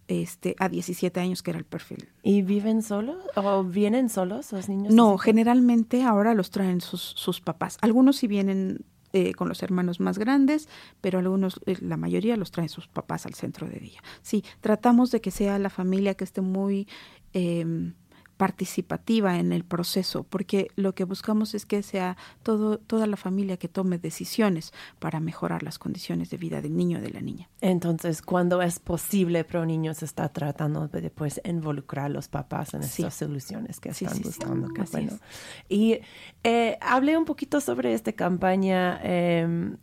este, 0.08 0.56
a 0.58 0.70
17 0.70 1.20
años, 1.20 1.44
que 1.44 1.52
era 1.52 1.60
el 1.60 1.66
perfil. 1.66 2.10
¿Y 2.24 2.42
viven 2.42 2.82
solos? 2.82 3.18
¿O 3.36 3.64
vienen 3.64 4.10
solos 4.10 4.52
los 4.54 4.70
niños? 4.70 4.94
No, 4.94 5.18
generalmente 5.18 6.04
ahora 6.04 6.34
los 6.34 6.50
traen 6.50 6.82
sus, 6.82 7.02
sus 7.02 7.42
papás. 7.42 7.78
Algunos 7.82 8.16
sí 8.18 8.28
vienen 8.28 8.86
eh, 9.14 9.34
con 9.34 9.48
los 9.48 9.64
hermanos 9.64 10.00
más 10.00 10.18
grandes, 10.18 10.68
pero 11.02 11.20
algunos, 11.20 11.62
eh, 11.66 11.78
la 11.82 11.98
mayoría 11.98 12.36
los 12.38 12.52
traen 12.52 12.70
sus 12.70 12.88
papás 12.88 13.26
al 13.26 13.34
centro 13.34 13.68
de 13.68 13.80
día. 13.80 14.02
Sí, 14.22 14.44
tratamos 14.62 15.12
de 15.12 15.22
que 15.22 15.32
sea 15.32 15.58
la 15.60 15.70
familia 15.70 16.16
que 16.16 16.24
esté 16.24 16.42
muy 16.42 16.88
eh, 17.34 17.94
participativa 18.38 19.38
en 19.40 19.52
el 19.52 19.64
proceso, 19.64 20.24
porque 20.24 20.70
lo 20.76 20.94
que 20.96 21.04
buscamos 21.04 21.54
es 21.56 21.66
que 21.66 21.84
sea 21.84 22.18
todo, 22.44 22.78
toda 22.78 23.08
la 23.08 23.18
familia 23.18 23.58
que 23.58 23.68
tome 23.68 23.98
decisiones 23.98 24.74
para 25.00 25.20
mejorar 25.20 25.64
las 25.64 25.80
condiciones 25.80 26.30
de 26.30 26.38
vida 26.38 26.62
del 26.62 26.76
niño 26.76 27.00
o 27.00 27.02
de 27.02 27.10
la 27.10 27.22
niña. 27.22 27.50
Entonces, 27.62 28.22
cuando 28.22 28.62
es 28.62 28.80
posible, 28.80 29.44
Pro 29.44 29.66
Niños 29.66 30.04
está 30.04 30.30
tratando 30.30 30.88
de 30.88 31.02
después 31.02 31.42
involucrar 31.44 32.06
a 32.06 32.10
los 32.10 32.28
papás 32.28 32.74
en 32.74 32.84
Sí. 32.84 33.02
estas 33.02 33.16
soluciones 33.16 33.80
que 33.80 33.94
Sí, 33.94 34.06
están 34.06 34.18
sí, 34.20 34.24
buscando. 34.24 34.68
Bueno. 34.92 35.12
es. 35.14 35.20
Y 35.70 36.00
eh, 36.44 36.78
hablé 36.82 37.18
un 37.18 37.26
poquito 37.26 37.60
sobre 37.60 37.94
esta 37.94 38.12
campaña 38.14 39.00
eh, 39.04 39.76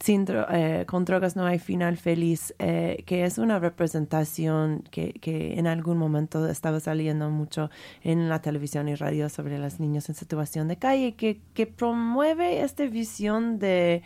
sin 0.00 0.26
dro- 0.26 0.46
eh, 0.50 0.84
con 0.86 1.04
drogas 1.04 1.34
no 1.36 1.46
hay 1.46 1.58
final 1.58 1.96
feliz, 1.96 2.54
eh, 2.58 3.02
que 3.06 3.24
es 3.24 3.38
una 3.38 3.58
representación 3.58 4.82
que, 4.90 5.12
que 5.14 5.58
en 5.58 5.66
algún 5.66 5.96
momento 5.98 6.46
estaba 6.48 6.80
saliendo 6.80 7.30
mucho 7.30 7.70
en 8.02 8.28
la 8.28 8.42
televisión 8.42 8.88
y 8.88 8.94
radio 8.94 9.28
sobre 9.28 9.58
los 9.58 9.80
niños 9.80 10.08
en 10.08 10.14
situación 10.14 10.68
de 10.68 10.76
calle, 10.76 11.14
que, 11.14 11.40
que 11.54 11.66
promueve 11.66 12.62
esta 12.62 12.84
visión 12.86 13.58
de 13.58 14.02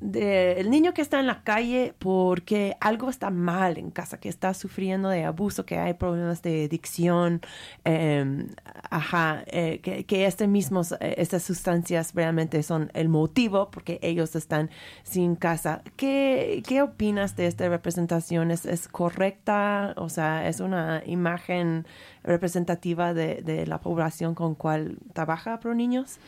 de 0.00 0.60
el 0.60 0.70
niño 0.70 0.92
que 0.92 1.02
está 1.02 1.20
en 1.20 1.26
la 1.26 1.42
calle 1.42 1.94
porque 1.98 2.76
algo 2.80 3.10
está 3.10 3.30
mal 3.30 3.78
en 3.78 3.90
casa, 3.90 4.18
que 4.18 4.28
está 4.28 4.54
sufriendo 4.54 5.08
de 5.08 5.24
abuso, 5.24 5.64
que 5.64 5.78
hay 5.78 5.94
problemas 5.94 6.42
de 6.42 6.64
adicción, 6.64 7.40
eh, 7.84 8.46
ajá, 8.90 9.44
eh, 9.46 9.80
que, 9.82 10.04
que 10.04 10.26
este 10.26 10.46
mismos, 10.46 10.92
eh, 10.92 11.14
estas 11.18 11.42
sustancias 11.42 12.12
realmente 12.14 12.62
son 12.62 12.90
el 12.94 13.08
motivo 13.08 13.70
porque 13.70 13.98
ellos 14.02 14.36
están 14.36 14.70
sin 15.02 15.36
casa. 15.36 15.82
¿Qué, 15.96 16.62
qué 16.66 16.82
opinas 16.82 17.36
de 17.36 17.46
esta 17.46 17.68
representación? 17.68 18.50
¿Es, 18.50 18.66
es 18.66 18.88
correcta? 18.88 19.94
O 19.96 20.08
sea, 20.08 20.48
¿es 20.48 20.60
una 20.60 21.02
imagen 21.06 21.86
representativa 22.22 23.14
de, 23.14 23.42
de 23.42 23.66
la 23.66 23.80
población 23.80 24.34
con 24.34 24.54
cual 24.54 24.98
trabaja 25.12 25.60
Pro 25.60 25.74
Niños? 25.74 26.18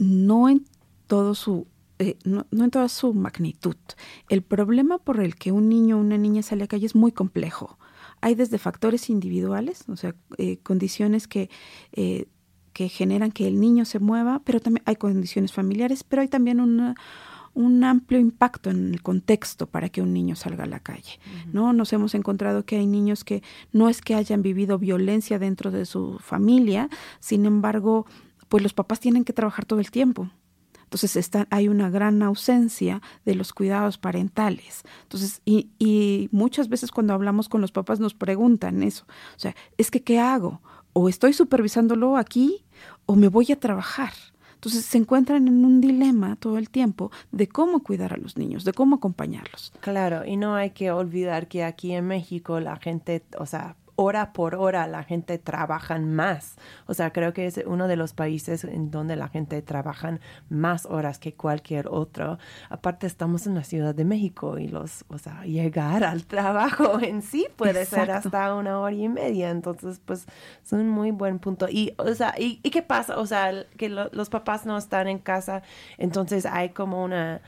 no 0.00 0.48
en 0.48 0.64
todo 1.06 1.34
su 1.34 1.66
eh, 2.00 2.16
no, 2.24 2.46
no 2.50 2.64
en 2.64 2.70
toda 2.70 2.88
su 2.88 3.12
magnitud. 3.12 3.76
El 4.30 4.42
problema 4.42 4.96
por 4.96 5.20
el 5.20 5.36
que 5.36 5.52
un 5.52 5.68
niño 5.68 5.98
o 5.98 6.00
una 6.00 6.16
niña 6.16 6.42
sale 6.42 6.64
a 6.64 6.66
calle 6.66 6.86
es 6.86 6.94
muy 6.94 7.12
complejo. 7.12 7.78
Hay 8.22 8.34
desde 8.34 8.56
factores 8.56 9.10
individuales, 9.10 9.84
o 9.86 9.96
sea, 9.96 10.14
eh, 10.38 10.56
condiciones 10.62 11.28
que, 11.28 11.50
eh, 11.92 12.24
que 12.72 12.88
generan 12.88 13.32
que 13.32 13.46
el 13.46 13.60
niño 13.60 13.84
se 13.84 13.98
mueva, 13.98 14.40
pero 14.46 14.60
también 14.60 14.82
hay 14.86 14.96
condiciones 14.96 15.52
familiares, 15.52 16.02
pero 16.02 16.22
hay 16.22 16.28
también 16.28 16.60
una, 16.60 16.94
un 17.52 17.84
amplio 17.84 18.18
impacto 18.18 18.70
en 18.70 18.94
el 18.94 19.02
contexto 19.02 19.66
para 19.66 19.90
que 19.90 20.00
un 20.00 20.14
niño 20.14 20.36
salga 20.36 20.64
a 20.64 20.68
la 20.68 20.80
calle. 20.80 21.20
¿no? 21.52 21.74
Nos 21.74 21.92
hemos 21.92 22.14
encontrado 22.14 22.64
que 22.64 22.76
hay 22.76 22.86
niños 22.86 23.24
que 23.24 23.42
no 23.72 23.90
es 23.90 24.00
que 24.00 24.14
hayan 24.14 24.40
vivido 24.40 24.78
violencia 24.78 25.38
dentro 25.38 25.70
de 25.70 25.84
su 25.84 26.18
familia, 26.18 26.88
sin 27.18 27.44
embargo, 27.44 28.06
pues 28.48 28.62
los 28.62 28.72
papás 28.72 29.00
tienen 29.00 29.24
que 29.24 29.34
trabajar 29.34 29.66
todo 29.66 29.80
el 29.80 29.90
tiempo. 29.90 30.30
Entonces 30.90 31.14
está, 31.14 31.46
hay 31.50 31.68
una 31.68 31.88
gran 31.88 32.20
ausencia 32.20 33.00
de 33.24 33.36
los 33.36 33.52
cuidados 33.52 33.96
parentales. 33.96 34.82
Entonces, 35.04 35.40
y, 35.44 35.70
y 35.78 36.28
muchas 36.32 36.68
veces 36.68 36.90
cuando 36.90 37.14
hablamos 37.14 37.48
con 37.48 37.60
los 37.60 37.70
papás 37.70 38.00
nos 38.00 38.12
preguntan 38.12 38.82
eso. 38.82 39.04
O 39.36 39.38
sea, 39.38 39.54
es 39.78 39.92
que 39.92 40.02
¿qué 40.02 40.18
hago? 40.18 40.60
O 40.92 41.08
estoy 41.08 41.32
supervisándolo 41.32 42.16
aquí 42.16 42.64
o 43.06 43.14
me 43.14 43.28
voy 43.28 43.52
a 43.52 43.60
trabajar. 43.60 44.12
Entonces 44.54 44.84
se 44.84 44.98
encuentran 44.98 45.46
en 45.46 45.64
un 45.64 45.80
dilema 45.80 46.34
todo 46.34 46.58
el 46.58 46.68
tiempo 46.70 47.12
de 47.30 47.46
cómo 47.48 47.84
cuidar 47.84 48.12
a 48.12 48.16
los 48.16 48.36
niños, 48.36 48.64
de 48.64 48.72
cómo 48.72 48.96
acompañarlos. 48.96 49.72
Claro, 49.78 50.26
y 50.26 50.36
no 50.36 50.56
hay 50.56 50.70
que 50.70 50.90
olvidar 50.90 51.46
que 51.46 51.62
aquí 51.62 51.92
en 51.92 52.08
México 52.08 52.58
la 52.58 52.76
gente, 52.76 53.22
o 53.38 53.46
sea, 53.46 53.76
hora 54.02 54.32
por 54.32 54.54
hora 54.54 54.86
la 54.86 55.02
gente 55.04 55.36
trabaja 55.38 55.98
más. 55.98 56.56
O 56.86 56.94
sea, 56.94 57.12
creo 57.12 57.34
que 57.34 57.46
es 57.46 57.60
uno 57.66 57.86
de 57.86 57.96
los 57.96 58.14
países 58.14 58.64
en 58.64 58.90
donde 58.90 59.14
la 59.14 59.28
gente 59.28 59.60
trabaja 59.60 60.18
más 60.48 60.86
horas 60.86 61.18
que 61.18 61.34
cualquier 61.34 61.86
otro. 61.88 62.38
Aparte, 62.70 63.06
estamos 63.06 63.46
en 63.46 63.54
la 63.54 63.62
Ciudad 63.64 63.94
de 63.94 64.06
México 64.06 64.58
y 64.58 64.68
los, 64.68 65.04
o 65.08 65.18
sea, 65.18 65.42
llegar 65.44 66.02
al 66.02 66.24
trabajo 66.24 66.98
en 67.02 67.20
sí 67.20 67.46
puede 67.56 67.84
ser 67.84 68.10
hasta 68.10 68.54
una 68.54 68.80
hora 68.80 68.94
y 68.94 69.08
media. 69.08 69.50
Entonces, 69.50 70.00
pues, 70.04 70.26
es 70.64 70.72
un 70.72 70.88
muy 70.88 71.10
buen 71.10 71.38
punto. 71.38 71.66
Y, 71.68 71.92
o 71.98 72.14
sea, 72.14 72.34
¿y, 72.38 72.58
y 72.62 72.70
qué 72.70 72.80
pasa? 72.82 73.18
O 73.18 73.26
sea, 73.26 73.52
que 73.76 73.90
lo- 73.90 74.08
los 74.12 74.30
papás 74.30 74.64
no 74.64 74.78
están 74.78 75.08
en 75.08 75.18
casa, 75.18 75.62
entonces 75.98 76.46
hay 76.46 76.70
como 76.70 77.04
una 77.04 77.42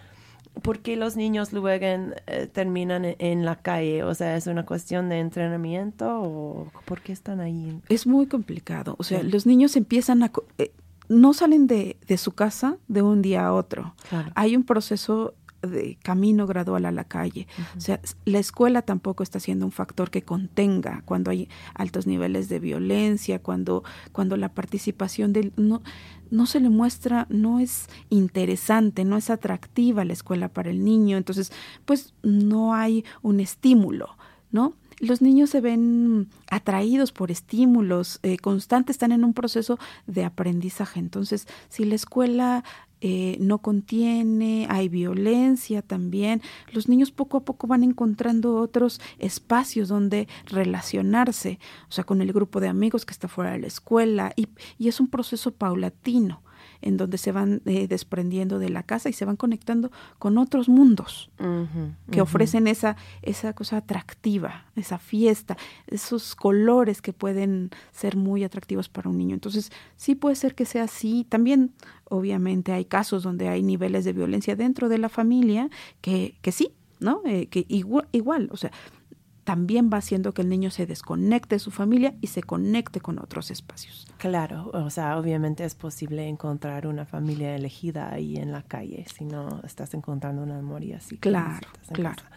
por 0.61 0.81
qué 0.81 0.97
los 0.97 1.17
niños 1.17 1.53
luego 1.53 1.69
eh, 1.71 2.49
terminan 2.53 3.05
en, 3.05 3.17
en 3.19 3.45
la 3.45 3.57
calle? 3.63 4.03
O 4.05 4.15
sea, 4.15 4.37
¿es 4.37 4.47
una 4.47 4.67
cuestión 4.67 5.09
de 5.09 5.19
entrenamiento 5.21 6.21
o 6.23 6.71
por 6.85 7.01
qué 7.01 7.13
están 7.13 7.41
ahí? 7.41 7.81
Es 7.89 8.07
muy 8.07 8.27
complicado. 8.27 8.95
O 8.99 9.05
sea, 9.05 9.21
Sí. 9.23 9.29
los 9.31 9.47
niños 9.47 9.77
empiezan 9.77 10.23
a... 10.23 10.31
eh, 10.59 10.73
no 11.09 11.33
salen 11.35 11.67
de, 11.67 11.97
de 12.07 12.17
su 12.17 12.33
casa 12.33 12.77
de 12.89 13.03
un 13.03 13.23
día 13.23 13.47
a 13.47 13.53
otro. 13.53 13.95
Claro. 14.09 14.31
Hay 14.35 14.55
un 14.57 14.65
proceso 14.65 15.35
de 15.63 15.97
camino 16.03 16.47
gradual 16.49 16.87
a 16.87 16.91
la 16.91 17.05
calle. 17.05 17.47
O 17.77 17.81
sea, 17.81 18.01
la 18.25 18.39
escuela 18.41 18.83
tampoco 18.83 19.23
está 19.23 19.39
siendo 19.39 19.65
un 19.65 19.71
factor 19.73 20.11
que 20.11 20.23
contenga 20.23 21.03
cuando 21.05 21.31
hay 21.31 21.49
altos 21.75 22.07
niveles 22.07 22.49
de 22.49 22.59
violencia, 22.59 23.41
cuando, 23.41 23.85
cuando 24.11 24.37
la 24.37 24.49
participación 24.55 25.33
del... 25.33 25.53
No, 25.57 25.81
no 26.33 26.47
se 26.47 26.61
le 26.61 26.71
muestra, 26.71 27.27
no 27.29 27.61
es 27.61 27.89
interesante, 28.09 29.05
no 29.05 29.19
es 29.19 29.29
atractiva 29.29 30.05
la 30.05 30.15
escuela 30.15 30.49
para 30.49 30.71
el 30.71 30.83
niño, 30.83 31.19
entonces 31.19 31.53
pues 31.85 32.15
no 32.23 32.75
hay 32.75 33.05
un 33.21 33.39
estímulo, 33.39 34.17
¿no? 34.51 34.75
Los 34.99 35.21
niños 35.21 35.51
se 35.51 35.61
ven 35.61 36.29
atraídos 36.49 37.13
por 37.13 37.31
estímulos 37.31 38.19
eh, 38.23 38.39
constantes, 38.39 38.95
están 38.95 39.13
en 39.13 39.25
un 39.25 39.35
proceso 39.35 39.79
de 40.07 40.25
aprendizaje. 40.25 41.01
Entonces, 41.01 41.49
si 41.69 41.85
la 41.85 41.97
escuela 41.97 42.65
eh, 43.05 43.37
no 43.41 43.59
contiene, 43.59 44.69
hay 44.71 44.89
violencia 44.89 45.83
también, 45.83 46.41
los 46.71 46.89
niños 46.89 47.11
poco 47.11 47.39
a 47.39 47.45
poco 47.45 47.67
van 47.67 47.83
encontrando 47.83 48.55
otros 48.59 49.01
espacios 49.19 49.89
donde 49.89 50.29
relacionarse, 50.47 51.59
o 51.89 51.93
sea, 51.93 52.05
con 52.05 52.23
el 52.23 52.33
grupo 52.33 52.61
de 52.61 52.69
amigos 52.69 53.05
que 53.05 53.13
está 53.13 53.27
fuera 53.27 53.51
de 53.51 53.59
la 53.59 53.67
escuela, 53.67 54.33
y, 54.37 54.47
y 54.79 54.87
es 54.87 55.01
un 55.01 55.09
proceso 55.09 55.51
paulatino 55.51 56.43
en 56.83 56.97
donde 56.97 57.17
se 57.17 57.33
van 57.33 57.63
eh, 57.65 57.89
desprendiendo 57.89 58.59
de 58.59 58.69
la 58.69 58.83
casa 58.83 59.09
y 59.09 59.13
se 59.13 59.25
van 59.25 59.37
conectando 59.37 59.91
con 60.19 60.37
otros 60.37 60.69
mundos 60.69 61.31
que 62.11 62.21
ofrecen 62.21 62.67
esa, 62.67 62.97
esa 63.23 63.53
cosa 63.53 63.79
atractiva, 63.79 64.67
esa 64.77 64.99
fiesta, 64.99 65.57
esos 65.87 66.35
colores 66.35 67.01
que 67.01 67.13
pueden 67.13 67.71
ser 67.93 68.17
muy 68.17 68.45
atractivos 68.45 68.89
para 68.89 69.09
un 69.09 69.19
niño. 69.19 69.35
Entonces, 69.35 69.71
sí 69.97 70.15
puede 70.15 70.37
ser 70.37 70.55
que 70.55 70.65
sea 70.65 70.85
así. 70.85 71.27
También, 71.29 71.73
obviamente, 72.05 72.73
hay 72.73 72.85
casos 72.85 73.23
donde 73.23 73.49
hay 73.49 73.63
niveles 73.63 74.05
de 74.05 74.13
violencia 74.13 74.57
dentro 74.57 74.89
de 74.89 74.99
la 74.99 75.09
familia 75.09 75.71
que, 76.01 76.37
que 76.43 76.53
sí, 76.53 76.73
¿no? 77.01 77.23
Eh, 77.25 77.47
que 77.47 77.65
igual, 77.69 78.09
igual, 78.13 78.49
o 78.53 78.57
sea, 78.57 78.73
también 79.45 79.91
va 79.93 79.99
haciendo 79.99 80.33
que 80.33 80.43
el 80.43 80.49
niño 80.49 80.71
se 80.71 80.87
desconecte 80.87 81.57
de 81.57 81.59
su 81.59 81.71
familia 81.71 82.15
y 82.21 82.29
se 82.29 82.43
conecte 82.43 83.01
con 83.01 83.19
otros 83.19 83.51
espacios. 83.51 84.07
Claro, 84.19 84.71
o 84.73 84.91
sea, 84.91 85.19
obviamente 85.19 85.65
es 85.65 85.75
posible 85.75 86.29
encontrar 86.29 86.87
una 86.87 87.05
familia 87.05 87.57
elegida 87.57 88.13
ahí 88.13 88.37
en 88.37 88.53
la 88.53 88.63
calle 88.63 89.05
si 89.13 89.25
no 89.25 89.61
estás 89.65 89.95
encontrando 89.95 90.43
una 90.43 90.55
memoria 90.55 90.99
así. 90.99 91.19
Claro, 91.19 91.69
claro. 91.93 92.23
casa. 92.23 92.31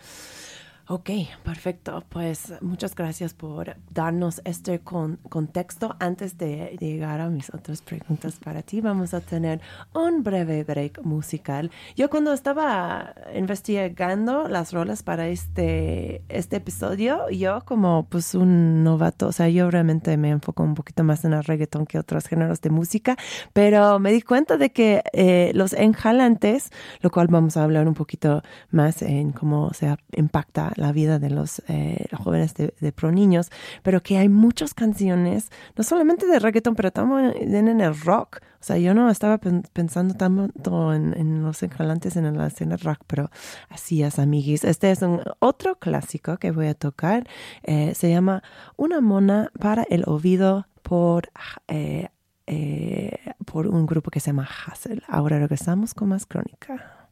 Ok, 0.87 1.09
perfecto. 1.43 2.03
Pues 2.09 2.53
muchas 2.61 2.93
gracias 2.93 3.33
por 3.33 3.75
darnos 3.89 4.39
este 4.45 4.81
con- 4.81 5.15
contexto. 5.29 5.95
Antes 5.99 6.37
de 6.37 6.77
llegar 6.79 7.21
a 7.21 7.29
mis 7.31 7.51
otras 7.51 7.81
preguntas 7.81 8.35
para 8.35 8.61
ti, 8.61 8.81
vamos 8.81 9.15
a 9.15 9.19
tener 9.21 9.61
un 9.95 10.21
breve 10.21 10.63
break 10.63 11.01
musical. 11.03 11.71
Yo 11.95 12.11
cuando 12.11 12.33
estaba 12.33 13.15
investigando 13.35 14.47
las 14.47 14.73
rolas 14.73 15.01
para 15.01 15.27
este, 15.27 16.21
este 16.29 16.57
episodio, 16.57 17.31
yo 17.31 17.61
como 17.65 18.05
pues 18.07 18.35
un 18.35 18.83
novato, 18.83 19.29
o 19.29 19.31
sea, 19.31 19.49
yo 19.49 19.71
realmente 19.71 20.15
me 20.17 20.29
enfoco 20.29 20.61
un 20.61 20.75
poquito 20.75 21.03
más 21.03 21.25
en 21.25 21.33
el 21.33 21.43
reggaetón 21.43 21.87
que 21.87 21.97
otros 21.97 22.27
géneros 22.27 22.61
de 22.61 22.69
música, 22.69 23.17
pero 23.53 23.97
me 23.97 24.11
di 24.11 24.21
cuenta 24.21 24.57
de 24.57 24.71
que 24.71 25.01
eh, 25.13 25.51
los 25.55 25.73
enjalantes, 25.73 26.69
lo 27.01 27.09
cual 27.09 27.25
vamos 27.27 27.57
a 27.57 27.63
hablar 27.63 27.87
un 27.87 27.95
poquito 27.95 28.43
más 28.69 29.01
en 29.01 29.31
cómo 29.31 29.73
se 29.73 29.95
impacta 30.15 30.73
la 30.75 30.91
vida 30.91 31.19
de 31.19 31.29
los 31.29 31.61
eh, 31.67 32.05
jóvenes 32.13 32.53
de, 32.53 32.73
de 32.79 32.91
pro 32.91 33.11
niños, 33.11 33.49
pero 33.83 34.01
que 34.03 34.17
hay 34.17 34.29
muchas 34.29 34.73
canciones, 34.73 35.49
no 35.75 35.83
solamente 35.83 36.25
de 36.27 36.39
reggaetón, 36.39 36.75
pero 36.75 36.91
también 36.91 37.67
en 37.67 37.81
el 37.81 37.99
rock. 37.99 38.39
O 38.59 38.63
sea, 38.65 38.77
yo 38.77 38.93
no 38.93 39.09
estaba 39.09 39.37
pen- 39.37 39.63
pensando 39.73 40.15
tanto 40.15 40.93
en, 40.93 41.13
en 41.15 41.43
los 41.43 41.61
enjalantes 41.61 42.15
en 42.17 42.35
la 42.35 42.47
escena 42.47 42.77
rock, 42.77 42.99
pero 43.05 43.29
así 43.69 44.01
es, 44.01 44.17
amiguis. 44.17 44.63
Este 44.63 44.89
es 44.89 45.01
un 45.03 45.21
otro 45.39 45.75
clásico 45.77 46.37
que 46.37 46.51
voy 46.51 46.67
a 46.67 46.73
tocar. 46.73 47.27
Eh, 47.63 47.93
se 47.95 48.09
llama 48.09 48.41
Una 48.75 49.01
mona 49.01 49.51
para 49.59 49.83
el 49.83 50.03
oído 50.07 50.67
por, 50.81 51.29
eh, 51.67 52.09
eh, 52.47 53.17
por 53.45 53.67
un 53.67 53.85
grupo 53.85 54.09
que 54.09 54.19
se 54.19 54.27
llama 54.31 54.47
Hassel. 54.65 55.03
Ahora 55.07 55.37
regresamos 55.37 55.93
con 55.93 56.09
más 56.09 56.25
crónica. 56.25 57.07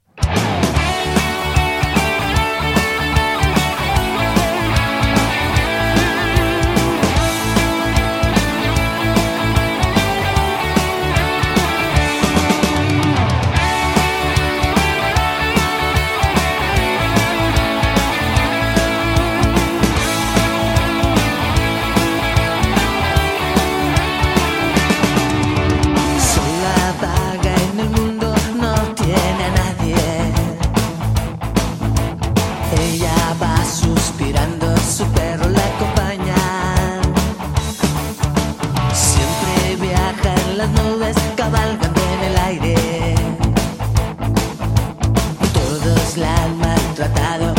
La 46.17 46.35
han 46.43 46.57
maltratado, 46.57 47.52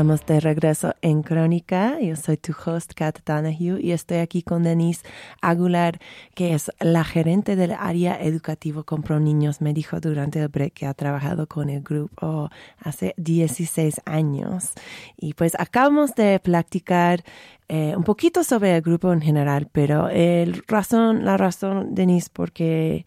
Estamos 0.00 0.24
de 0.24 0.40
regreso 0.40 0.94
en 1.02 1.22
Crónica. 1.22 2.00
Yo 2.00 2.16
soy 2.16 2.38
tu 2.38 2.54
host, 2.64 2.94
Kat 2.94 3.18
Donahue, 3.26 3.78
y 3.82 3.92
estoy 3.92 4.16
aquí 4.16 4.42
con 4.42 4.62
Denise 4.62 5.02
Aguilar, 5.42 6.00
que 6.34 6.54
es 6.54 6.70
la 6.80 7.04
gerente 7.04 7.54
del 7.54 7.72
área 7.72 8.18
educativo 8.18 8.84
con 8.84 9.02
Pro 9.02 9.20
Niños. 9.20 9.60
Me 9.60 9.74
dijo 9.74 10.00
durante 10.00 10.40
el 10.40 10.48
break 10.48 10.72
que 10.72 10.86
ha 10.86 10.94
trabajado 10.94 11.46
con 11.46 11.68
el 11.68 11.82
grupo 11.82 12.48
hace 12.78 13.12
16 13.18 14.00
años. 14.06 14.70
Y 15.18 15.34
pues 15.34 15.52
acabamos 15.58 16.14
de 16.14 16.40
platicar 16.40 17.22
eh, 17.68 17.92
un 17.94 18.04
poquito 18.04 18.42
sobre 18.42 18.74
el 18.74 18.80
grupo 18.80 19.12
en 19.12 19.20
general, 19.20 19.68
pero 19.70 20.08
el 20.08 20.64
razón, 20.66 21.26
la 21.26 21.36
razón, 21.36 21.94
Denise, 21.94 22.30
porque 22.32 23.04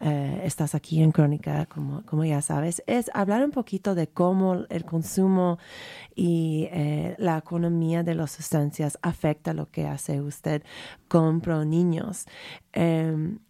eh, 0.00 0.40
estás 0.44 0.74
aquí 0.74 1.02
en 1.02 1.12
Crónica, 1.12 1.66
como, 1.66 2.02
como 2.06 2.24
ya 2.24 2.40
sabes, 2.40 2.82
es 2.86 3.10
hablar 3.12 3.44
un 3.44 3.50
poquito 3.50 3.94
de 3.94 4.08
cómo 4.08 4.64
el 4.70 4.84
consumo 4.86 5.58
y 6.14 6.68
eh, 6.72 7.14
la 7.18 7.36
economía 7.36 8.02
de 8.02 8.14
las 8.14 8.30
sustancias 8.32 8.98
afecta 9.02 9.52
lo 9.52 9.70
que 9.70 9.86
hace 9.86 10.22
usted 10.22 10.62
con 11.08 11.42
niños. 11.68 12.26
Em, 12.72 13.40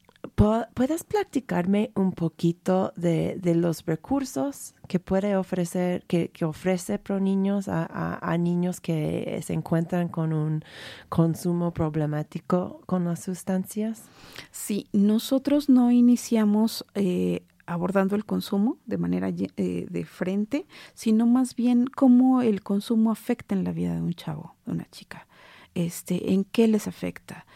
¿Puedes 0.74 1.04
platicarme 1.04 1.92
un 1.94 2.12
poquito 2.12 2.92
de, 2.96 3.37
de, 3.40 3.54
los 3.54 3.85
recursos 3.85 4.74
que 4.88 4.98
puede 4.98 5.37
ofrecer, 5.37 6.04
que, 6.06 6.28
que 6.28 6.44
ofrece 6.44 6.98
Pro 6.98 7.20
Niños 7.20 7.68
a, 7.68 7.85
a, 7.85 8.33
a, 8.33 8.38
niños 8.38 8.80
que 8.80 9.40
se 9.42 9.52
encuentran 9.52 10.09
con 10.09 10.33
un 10.33 10.62
consumo 11.09 11.72
problemático 11.72 12.80
con 12.87 13.04
las 13.04 13.22
sustancias? 13.22 14.04
Sí, 14.50 14.88
nosotros 14.92 15.68
no 15.68 15.90
iniciamos 15.90 16.85
eh, 16.94 17.42
abordando 17.70 18.16
el 18.16 18.24
consumo 18.24 18.78
de 18.85 18.98
manera 18.98 19.28
eh, 19.28 19.87
de 19.88 20.04
frente, 20.04 20.66
sino 20.94 21.26
más 21.26 21.54
bien 21.54 21.87
cómo 21.87 22.42
el 22.42 22.62
consumo 22.62 23.12
afecta 23.12 23.54
en 23.54 23.62
la 23.62 23.72
vida 23.72 23.94
de 23.94 24.02
un 24.02 24.12
chavo, 24.12 24.56
de 24.66 24.72
una 24.72 24.90
chica, 24.90 25.28
este, 25.74 26.33
en 26.33 26.44
qué 26.44 26.66
les 26.66 26.88
afecta. 26.88 27.46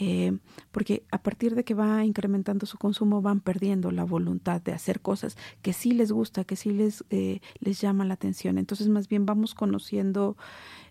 Eh, 0.00 0.38
porque 0.70 1.02
a 1.10 1.20
partir 1.20 1.56
de 1.56 1.64
que 1.64 1.74
va 1.74 2.04
incrementando 2.04 2.66
su 2.66 2.78
consumo 2.78 3.20
van 3.20 3.40
perdiendo 3.40 3.90
la 3.90 4.04
voluntad 4.04 4.62
de 4.62 4.72
hacer 4.72 5.00
cosas 5.00 5.36
que 5.60 5.72
sí 5.72 5.92
les 5.92 6.12
gusta, 6.12 6.44
que 6.44 6.54
sí 6.54 6.70
les, 6.70 7.04
eh, 7.10 7.40
les 7.58 7.80
llama 7.80 8.04
la 8.04 8.14
atención. 8.14 8.58
Entonces 8.58 8.88
más 8.88 9.08
bien 9.08 9.26
vamos 9.26 9.56
conociendo 9.56 10.36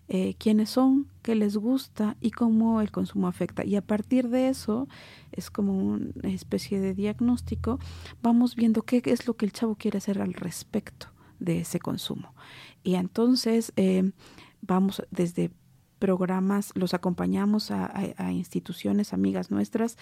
eh, 0.08 0.34
quiénes 0.38 0.68
son, 0.68 1.06
qué 1.22 1.34
les 1.34 1.56
gusta 1.56 2.18
y 2.20 2.32
cómo 2.32 2.82
el 2.82 2.90
consumo 2.90 3.28
afecta. 3.28 3.64
Y 3.64 3.76
a 3.76 3.82
partir 3.82 4.28
de 4.28 4.50
eso 4.50 4.88
es 5.32 5.50
como 5.50 5.72
una 5.78 6.28
especie 6.28 6.78
de 6.78 6.92
diagnóstico, 6.92 7.78
vamos 8.20 8.56
viendo 8.56 8.82
qué 8.82 9.00
es 9.06 9.26
lo 9.26 9.38
que 9.38 9.46
el 9.46 9.52
chavo 9.52 9.74
quiere 9.76 9.98
hacer 9.98 10.20
al 10.20 10.34
respecto 10.34 11.06
de 11.38 11.60
ese 11.60 11.80
consumo. 11.80 12.34
Y 12.82 12.96
entonces 12.96 13.72
vamos 14.60 15.02
desde 15.10 15.50
programas, 15.98 16.72
los 16.74 16.94
acompañamos 16.94 17.70
a, 17.70 17.90
instituciones 18.30 19.12
amigas 19.12 19.50
nuestras 19.50 19.96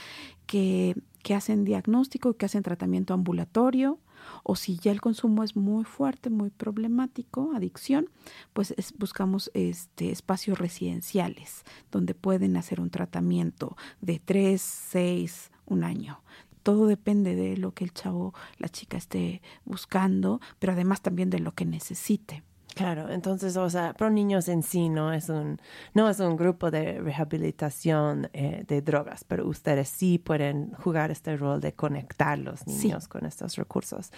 que, 0.47 0.97
que, 1.23 1.35
hacen 1.35 1.65
diagnóstico 1.65 2.31
y 2.31 2.35
que 2.35 2.47
hacen 2.47 2.63
tratamiento 2.63 3.15
ambulatorio, 3.15 3.99
o 4.43 4.57
si 4.57 4.79
ya 4.79 4.93
el 4.93 5.01
consumo 5.01 5.45
es 5.45 5.57
muy 5.57 5.85
fuerte, 5.85 6.31
muy 6.31 6.51
problemático, 6.51 7.53
adicción, 7.55 8.09
pues 8.53 8.75
es, 8.77 8.93
buscamos 8.99 9.51
este, 9.55 10.11
espacios 10.11 10.59
residenciales 10.59 11.65
donde 11.91 12.15
pueden 12.15 12.57
hacer 12.57 12.81
un 12.81 12.91
tratamiento 12.91 13.77
de 14.01 14.21
tres, 14.25 14.63
seis, 14.63 15.51
un 15.67 15.85
año 15.85 16.21
todo 16.67 16.89
depende 16.89 17.37
de 17.37 17.57
lo 17.57 17.75
que 17.75 17.85
el 17.85 17.93
chavo, 17.93 18.35
la 18.59 18.69
chica 18.69 18.97
esté 18.97 19.41
buscando, 19.65 20.41
pero 20.59 20.73
además 20.73 21.01
también 21.01 21.31
de 21.31 21.39
lo 21.39 21.55
que 21.55 21.65
necesite. 21.65 22.43
Claro, 22.77 23.11
entonces, 23.11 23.57
o 23.57 23.71
sea, 23.71 23.95
Pro 23.95 24.11
Niños 24.11 24.49
en 24.49 24.63
sí 24.63 24.91
no 24.91 25.11
es 25.11 25.31
un, 25.31 25.59
no 25.95 26.11
es 26.11 26.21
un 26.21 26.37
grupo 26.37 26.71
de 26.71 27.01
rehabilitación 27.01 28.29
eh, 28.35 28.65
de 28.69 28.83
drogas, 28.83 29.25
pero 29.25 29.49
ustedes 29.49 29.89
sí 29.89 30.19
pueden 30.19 30.75
jugar 30.75 31.11
este 31.11 31.39
rol 31.39 31.63
de 31.63 31.73
conectar 31.73 32.39
los 32.39 32.67
niños 32.67 33.05
sí. 33.05 33.09
con 33.09 33.25
estos 33.25 33.57
recursos. 33.57 34.13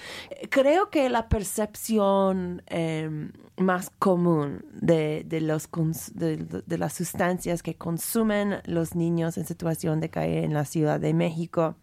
Creo 0.50 0.90
que 0.90 1.08
la 1.08 1.28
percepción 1.28 2.62
eh, 2.66 3.30
más 3.58 3.90
común 3.90 4.64
de, 4.72 5.22
de 5.24 5.40
los, 5.40 5.68
de, 6.14 6.38
de 6.66 6.78
las 6.78 6.94
sustancias 6.94 7.62
que 7.62 7.76
consumen 7.76 8.56
los 8.64 8.96
niños 8.96 9.38
en 9.38 9.46
situación 9.46 10.00
de 10.00 10.10
calle 10.10 10.42
en 10.42 10.52
la 10.52 10.64
Ciudad 10.64 10.98
de 10.98 11.14
México 11.14 11.76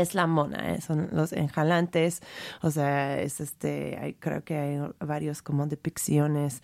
es 0.00 0.14
la 0.14 0.26
mona, 0.26 0.74
¿eh? 0.74 0.80
son 0.80 1.08
los 1.12 1.32
enjalantes, 1.32 2.20
o 2.62 2.70
sea, 2.70 3.20
es 3.20 3.40
este, 3.40 3.98
hay, 4.00 4.14
creo 4.14 4.44
que 4.44 4.56
hay 4.56 4.78
varios 5.00 5.42
como 5.42 5.66
depicciones 5.66 6.62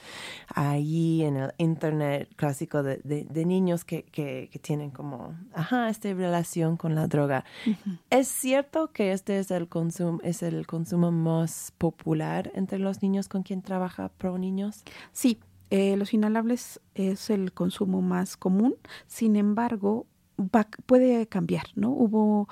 ahí 0.54 1.22
en 1.22 1.36
el 1.36 1.52
internet 1.58 2.28
clásico 2.36 2.82
de, 2.82 3.00
de, 3.04 3.24
de 3.24 3.44
niños 3.44 3.84
que, 3.84 4.02
que, 4.04 4.48
que, 4.52 4.58
tienen 4.58 4.90
como, 4.90 5.34
ajá, 5.54 5.88
esta 5.88 6.12
relación 6.12 6.76
con 6.76 6.94
la 6.94 7.06
droga. 7.06 7.44
Uh 7.66 7.70
-huh. 7.70 7.98
¿Es 8.10 8.28
cierto 8.28 8.92
que 8.92 9.12
este 9.12 9.38
es 9.38 9.50
el 9.50 9.68
consumo, 9.68 10.20
es 10.22 10.42
el 10.42 10.66
consumo 10.66 11.10
más 11.10 11.72
popular 11.78 12.50
entre 12.54 12.78
los 12.78 13.02
niños 13.02 13.28
con 13.28 13.42
quien 13.42 13.62
trabaja 13.62 14.08
Pro 14.08 14.38
Niños? 14.38 14.84
Sí, 15.12 15.40
eh, 15.70 15.96
los 15.96 16.12
inhalables 16.12 16.80
es 16.94 17.30
el 17.30 17.52
consumo 17.52 18.02
más 18.02 18.36
común, 18.36 18.74
sin 19.06 19.36
embargo, 19.36 20.06
va, 20.40 20.66
puede 20.86 21.26
cambiar, 21.28 21.66
¿no? 21.74 21.90
Hubo 21.90 22.48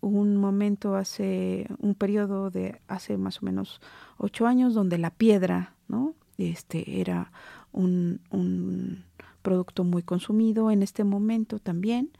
un 0.00 0.36
momento 0.36 0.96
hace 0.96 1.66
un 1.78 1.94
periodo 1.94 2.50
de 2.50 2.80
hace 2.88 3.16
más 3.16 3.42
o 3.42 3.46
menos 3.46 3.80
ocho 4.18 4.46
años 4.46 4.74
donde 4.74 4.98
la 4.98 5.10
piedra 5.10 5.74
no 5.88 6.14
este 6.38 7.00
era 7.00 7.32
un, 7.72 8.20
un 8.30 9.04
producto 9.42 9.84
muy 9.84 10.02
consumido. 10.02 10.70
En 10.70 10.82
este 10.82 11.04
momento 11.04 11.58
también 11.58 12.10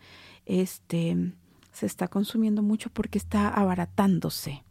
este 0.47 1.33
se 1.73 1.87
está 1.87 2.09
consumiendo 2.09 2.63
mucho 2.63 2.89
porque 2.91 3.19
está 3.19 3.49
abaratándose 3.49 4.63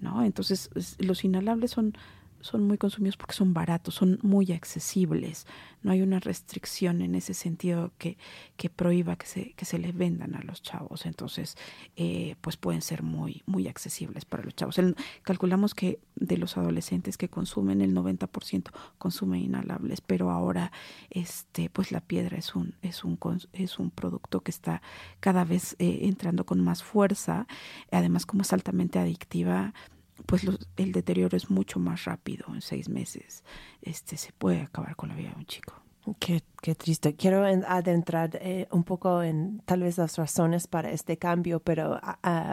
no 0.00 0.22
entonces 0.22 0.68
los 0.98 1.24
inhalables 1.24 1.70
son 1.70 1.94
son 2.40 2.64
muy 2.64 2.78
consumidos 2.78 3.16
porque 3.16 3.34
son 3.34 3.54
baratos, 3.54 3.94
son 3.94 4.18
muy 4.22 4.52
accesibles. 4.52 5.46
No 5.82 5.92
hay 5.92 6.02
una 6.02 6.20
restricción 6.20 7.02
en 7.02 7.14
ese 7.14 7.34
sentido 7.34 7.92
que, 7.98 8.18
que 8.56 8.70
prohíba 8.70 9.16
que 9.16 9.26
se, 9.26 9.52
que 9.52 9.64
se 9.64 9.78
les 9.78 9.96
vendan 9.96 10.34
a 10.34 10.42
los 10.42 10.62
chavos. 10.62 11.06
Entonces, 11.06 11.56
eh, 11.96 12.36
pues 12.40 12.56
pueden 12.56 12.82
ser 12.82 13.02
muy, 13.02 13.42
muy 13.46 13.68
accesibles 13.68 14.24
para 14.24 14.42
los 14.42 14.54
chavos. 14.54 14.80
Calculamos 15.22 15.74
que 15.74 16.00
de 16.14 16.36
los 16.38 16.56
adolescentes 16.56 17.16
que 17.16 17.28
consumen, 17.28 17.80
el 17.80 17.94
90% 17.94 18.70
consumen 18.98 19.40
inhalables, 19.40 20.00
pero 20.00 20.30
ahora 20.30 20.72
este, 21.10 21.70
pues 21.70 21.92
la 21.92 22.00
piedra 22.00 22.36
es 22.36 22.54
un, 22.54 22.74
es 22.82 23.04
un, 23.04 23.18
es 23.52 23.78
un 23.78 23.90
producto 23.90 24.40
que 24.40 24.50
está 24.50 24.82
cada 25.20 25.44
vez 25.44 25.76
eh, 25.78 26.00
entrando 26.02 26.46
con 26.46 26.62
más 26.62 26.82
fuerza. 26.82 27.46
Además, 27.90 28.26
como 28.26 28.42
es 28.42 28.52
altamente 28.52 28.98
adictiva, 28.98 29.74
pues 30.24 30.44
los, 30.44 30.58
el 30.76 30.92
deterioro 30.92 31.36
es 31.36 31.50
mucho 31.50 31.78
más 31.78 32.04
rápido. 32.04 32.46
En 32.54 32.62
seis 32.62 32.88
meses 32.88 33.44
este, 33.82 34.16
se 34.16 34.32
puede 34.32 34.62
acabar 34.62 34.96
con 34.96 35.10
la 35.10 35.14
vida 35.14 35.30
de 35.30 35.36
un 35.36 35.46
chico. 35.46 35.85
Qué, 36.20 36.42
qué 36.62 36.74
triste. 36.76 37.16
Quiero 37.16 37.44
adentrar 37.44 38.30
eh, 38.40 38.68
un 38.70 38.84
poco 38.84 39.22
en 39.22 39.60
tal 39.64 39.82
vez 39.82 39.98
las 39.98 40.16
razones 40.16 40.68
para 40.68 40.90
este 40.90 41.18
cambio, 41.18 41.58
pero 41.60 42.00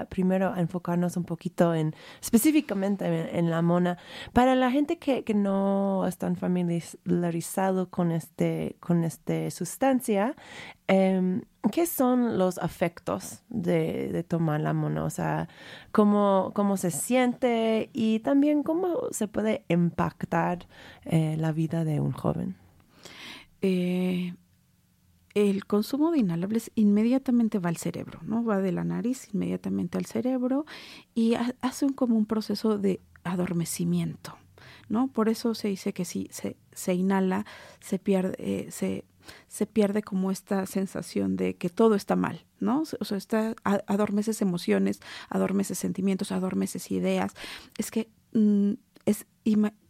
primero 0.09 0.55
enfocarnos 0.55 1.17
un 1.17 1.23
poquito 1.23 1.73
en 1.75 1.95
específicamente 2.21 3.37
en, 3.37 3.51
la 3.51 3.61
mona. 3.61 3.97
Para 4.33 4.55
la 4.55 4.71
gente 4.71 4.97
que, 4.97 5.23
que 5.23 5.35
no 5.35 6.07
están 6.07 6.35
familiarizado 6.35 7.89
con 7.89 8.11
este 8.11 8.75
con 8.79 9.03
esta 9.03 9.51
sustancia, 9.51 10.35
eh, 10.87 11.41
¿qué 11.71 11.85
son 11.85 12.39
los 12.39 12.57
efectos 12.57 13.43
de, 13.49 14.11
de, 14.11 14.23
tomar 14.23 14.61
la 14.61 14.73
mona? 14.73 15.03
O 15.03 15.09
sea, 15.09 15.47
¿cómo, 15.91 16.51
cómo 16.55 16.77
se 16.77 16.91
siente 16.91 17.89
y 17.93 18.19
también 18.19 18.63
cómo 18.63 19.09
se 19.11 19.27
puede 19.27 19.63
impactar 19.69 20.67
eh, 21.05 21.35
la 21.37 21.51
vida 21.51 21.83
de 21.83 21.99
un 21.99 22.11
joven. 22.11 22.62
Eh, 23.63 24.33
el 25.33 25.65
consumo 25.65 26.11
de 26.11 26.19
inhalables 26.19 26.69
inmediatamente 26.75 27.57
va 27.57 27.69
al 27.69 27.77
cerebro, 27.77 28.19
¿no? 28.23 28.43
Va 28.43 28.59
de 28.59 28.71
la 28.71 28.83
nariz 28.83 29.29
inmediatamente 29.33 29.97
al 29.97 30.05
cerebro 30.05 30.65
y 31.15 31.35
ha, 31.35 31.55
hace 31.61 31.87
como 31.95 32.17
un 32.17 32.25
proceso 32.25 32.77
de 32.77 32.99
adormecimiento, 33.23 34.37
¿no? 34.89 35.07
Por 35.07 35.29
eso 35.29 35.55
se 35.55 35.69
dice 35.69 35.93
que 35.93 36.05
si 36.05 36.29
se, 36.31 36.93
inhala, 36.93 37.45
se 37.79 37.99
pierde, 37.99 38.35
eh, 38.37 38.69
se, 38.69 39.65
pierde 39.65 40.03
como 40.03 40.29
esta 40.29 40.65
sensación 40.65 41.37
de 41.37 41.55
que 41.55 41.69
todo 41.69 41.95
está 41.95 42.17
mal, 42.17 42.45
¿no? 42.59 42.83
O 42.99 43.05
sea, 43.05 43.55
adormeces 43.63 44.41
emociones, 44.41 44.99
adormeces 45.29 45.79
sentimientos, 45.79 46.33
adormeces 46.33 46.91
ideas. 46.91 47.33
Es 47.77 47.91
que 47.91 48.09
mm, 48.33 48.73
es 49.05 49.25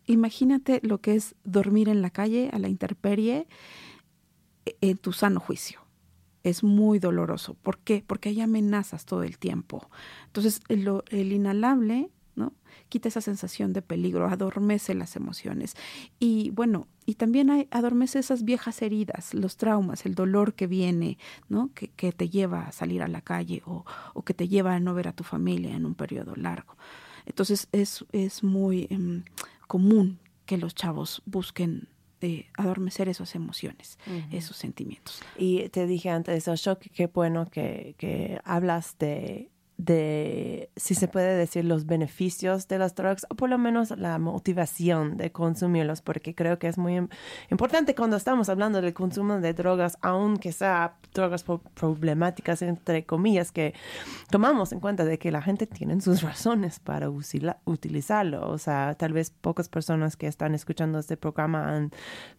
imagínate 0.06 0.80
lo 0.84 1.00
que 1.02 1.16
es 1.16 1.36
dormir 1.44 1.90
en 1.90 2.02
la 2.02 2.10
calle 2.10 2.50
a 2.54 2.60
la 2.60 2.70
intemperie 2.70 3.48
en 4.82 4.98
tu 4.98 5.14
sano 5.14 5.40
juicio. 5.40 5.82
Es 6.44 6.64
muy 6.64 7.00
doloroso. 7.00 7.54
¿Por 7.56 7.80
qué? 7.80 8.04
Porque 8.06 8.30
hay 8.30 8.42
amenazas 8.42 9.06
todo 9.06 9.24
el 9.24 9.38
tiempo. 9.38 9.90
Entonces, 10.28 10.62
el 10.68 11.32
inhalable, 11.32 12.10
¿no? 12.36 12.54
quita 12.90 13.08
esa 13.08 13.22
sensación 13.22 13.74
de 13.74 13.82
peligro, 13.82 14.28
adormece 14.28 14.94
las 14.94 15.16
emociones. 15.16 15.76
Y 16.20 16.52
bueno, 16.52 16.88
y 17.06 17.16
también 17.16 17.50
hay, 17.50 17.68
adormece 17.72 18.20
esas 18.20 18.44
viejas 18.44 18.82
heridas, 18.82 19.34
los 19.34 19.58
traumas, 19.58 20.06
el 20.06 20.16
dolor 20.16 20.54
que 20.54 20.68
viene, 20.68 21.18
¿no? 21.50 21.72
Que, 21.74 22.12
te 22.12 22.30
lleva 22.30 22.68
a 22.68 22.72
salir 22.72 23.02
a 23.02 23.08
la 23.08 23.22
calle 23.22 23.64
o, 23.66 23.84
que 24.24 24.34
te 24.34 24.48
lleva 24.48 24.76
a 24.76 24.80
no 24.80 24.94
ver 24.94 25.08
a 25.08 25.14
tu 25.14 25.24
familia 25.24 25.76
en 25.76 25.86
un 25.86 25.96
periodo 25.96 26.36
largo. 26.36 26.78
Entonces 27.26 27.68
es, 27.72 28.06
es 28.12 28.44
muy 28.44 28.88
eh, 28.90 29.24
común 29.74 30.20
que 30.46 30.60
los 30.60 30.76
chavos 30.76 31.24
busquen 31.26 31.88
de 32.22 32.46
adormecer 32.60 33.10
esas 33.10 33.34
emociones, 33.34 33.98
uh 34.06 34.12
-huh. 34.12 34.28
esos 34.38 34.56
sentimientos. 34.56 35.24
Y 35.36 35.68
te 35.70 35.88
dije 35.88 36.12
antes, 36.12 36.48
Osho, 36.48 36.78
que 36.78 36.92
qué 36.92 37.08
bueno 37.08 37.48
que, 37.50 37.96
que 37.98 38.40
hablas 38.44 38.96
de 39.00 39.50
de, 39.78 40.70
si 40.76 40.96
se 40.96 41.08
puede 41.08 41.36
decir, 41.36 41.66
los 41.66 41.86
beneficios 41.86 42.68
de 42.68 42.78
las 42.78 42.96
drogas 42.96 43.26
o 43.30 43.36
por 43.36 43.50
lo 43.50 43.58
menos 43.58 43.92
la 43.92 44.20
motivación 44.20 45.18
de 45.18 45.32
consumirlos, 45.32 46.02
porque 46.02 46.36
creo 46.36 46.60
que 46.60 46.68
es 46.68 46.78
muy 46.78 47.08
importante 47.50 47.96
cuando 47.96 48.18
estamos 48.18 48.50
hablando 48.50 48.82
del 48.82 48.94
consumo 48.94 49.40
de 49.40 49.54
drogas, 49.54 49.98
aunque 50.02 50.52
sea 50.52 50.96
drogas 51.14 51.44
problemáticas, 51.44 52.62
entre 52.62 53.06
comillas, 53.06 53.52
que 53.52 53.74
tomamos 54.30 54.72
en 54.72 54.80
cuenta 54.80 55.06
de 55.06 55.18
que 55.18 55.32
la 55.32 55.42
gente 55.42 55.68
tiene 55.68 56.00
sus 56.02 56.22
razones 56.24 56.80
para 56.80 57.10
utilizarlo. 57.10 58.50
O 58.50 58.58
sea, 58.58 58.96
tal 58.96 59.14
vez 59.14 59.32
pocas 59.32 59.70
personas 59.70 60.16
que 60.16 60.28
están 60.28 60.56
escuchando 60.56 61.00
este 61.00 61.18
programa 61.18 61.76
han 61.76 61.92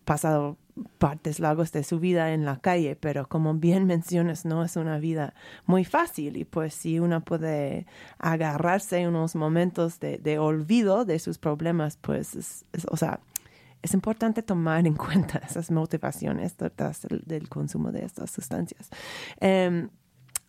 pasado 0.05 0.57
partes 0.99 1.39
largos 1.39 1.73
de 1.73 1.85
su 1.85 2.01
vida 2.01 2.33
en 2.33 2.45
la 2.45 2.59
calle, 2.59 2.97
pero 2.97 3.29
como 3.29 3.55
bien 3.55 3.87
mencionas, 3.87 4.45
no 4.45 4.65
es 4.65 4.77
una 4.77 4.99
vida 4.99 5.35
muy 5.67 5.85
fácil 5.85 6.37
y 6.37 6.45
pues 6.45 6.75
si 6.75 6.99
uno 6.99 7.25
puede 7.25 7.87
agarrarse 8.19 9.07
unos 9.07 9.35
momentos 9.37 10.01
de, 10.01 10.19
de 10.19 10.39
olvido 10.39 11.05
de 11.05 11.19
sus 11.19 11.39
problemas, 11.39 11.97
pues, 11.97 12.35
es, 12.35 12.65
o 12.91 12.97
sea, 12.97 13.21
es 13.85 13.93
importante 13.93 14.43
tomar 14.43 14.87
en 14.87 14.95
cuenta 14.97 15.39
esas 15.39 15.71
motivaciones 15.71 16.57
detrás 16.57 17.07
del, 17.27 17.49
consumo 17.49 17.93
de 17.93 18.05
estas 18.05 18.31
sustancias. 18.31 18.89
Um, 19.41 19.91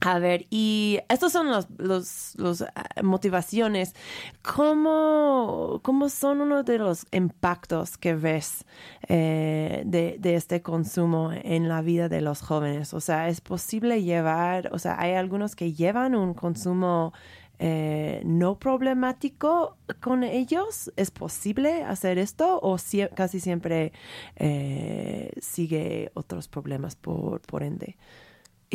a 0.02 0.20
ver, 0.20 0.46
y 0.50 1.00
estos 1.10 1.32
son 1.32 1.50
los, 1.50 1.68
los, 1.78 2.36
uh, 2.62 3.04
motivaciones. 3.04 3.96
¿Cómo, 4.42 5.80
¿Cómo, 5.84 6.10
son 6.10 6.42
uno 6.42 6.64
de 6.64 6.78
los 6.78 7.06
impactos 7.12 7.98
que 7.98 8.14
ves 8.14 8.66
eh, 9.08 9.84
de, 9.86 10.18
de, 10.20 10.36
este 10.36 10.62
consumo 10.62 11.32
en 11.34 11.70
la 11.70 11.82
vida 11.82 12.10
de 12.10 12.22
los 12.22 12.42
jóvenes? 12.42 12.94
O 12.94 13.00
sea, 13.00 13.30
¿es 13.30 13.42
posible 13.42 14.04
llevar, 14.04 14.70
o 14.74 14.80
sea, 14.80 15.00
hay 15.00 15.14
algunos 15.14 15.56
que 15.56 15.74
llevan 15.74 16.16
un 16.16 16.34
consumo 16.34 17.14
eh, 17.58 18.22
no 18.26 18.60
problemático 18.60 19.78
con 20.02 20.24
ellos? 20.24 20.92
¿Es 20.98 21.12
posible 21.12 21.84
hacer 21.84 22.18
esto 22.18 22.60
o 22.62 22.78
si, 22.78 23.08
casi 23.16 23.40
siempre 23.40 23.94
eh, 24.36 25.32
sigue 25.42 26.12
otros 26.16 26.48
problemas 26.50 26.96
por, 26.96 27.42
por 27.42 27.64
ende? 27.64 27.98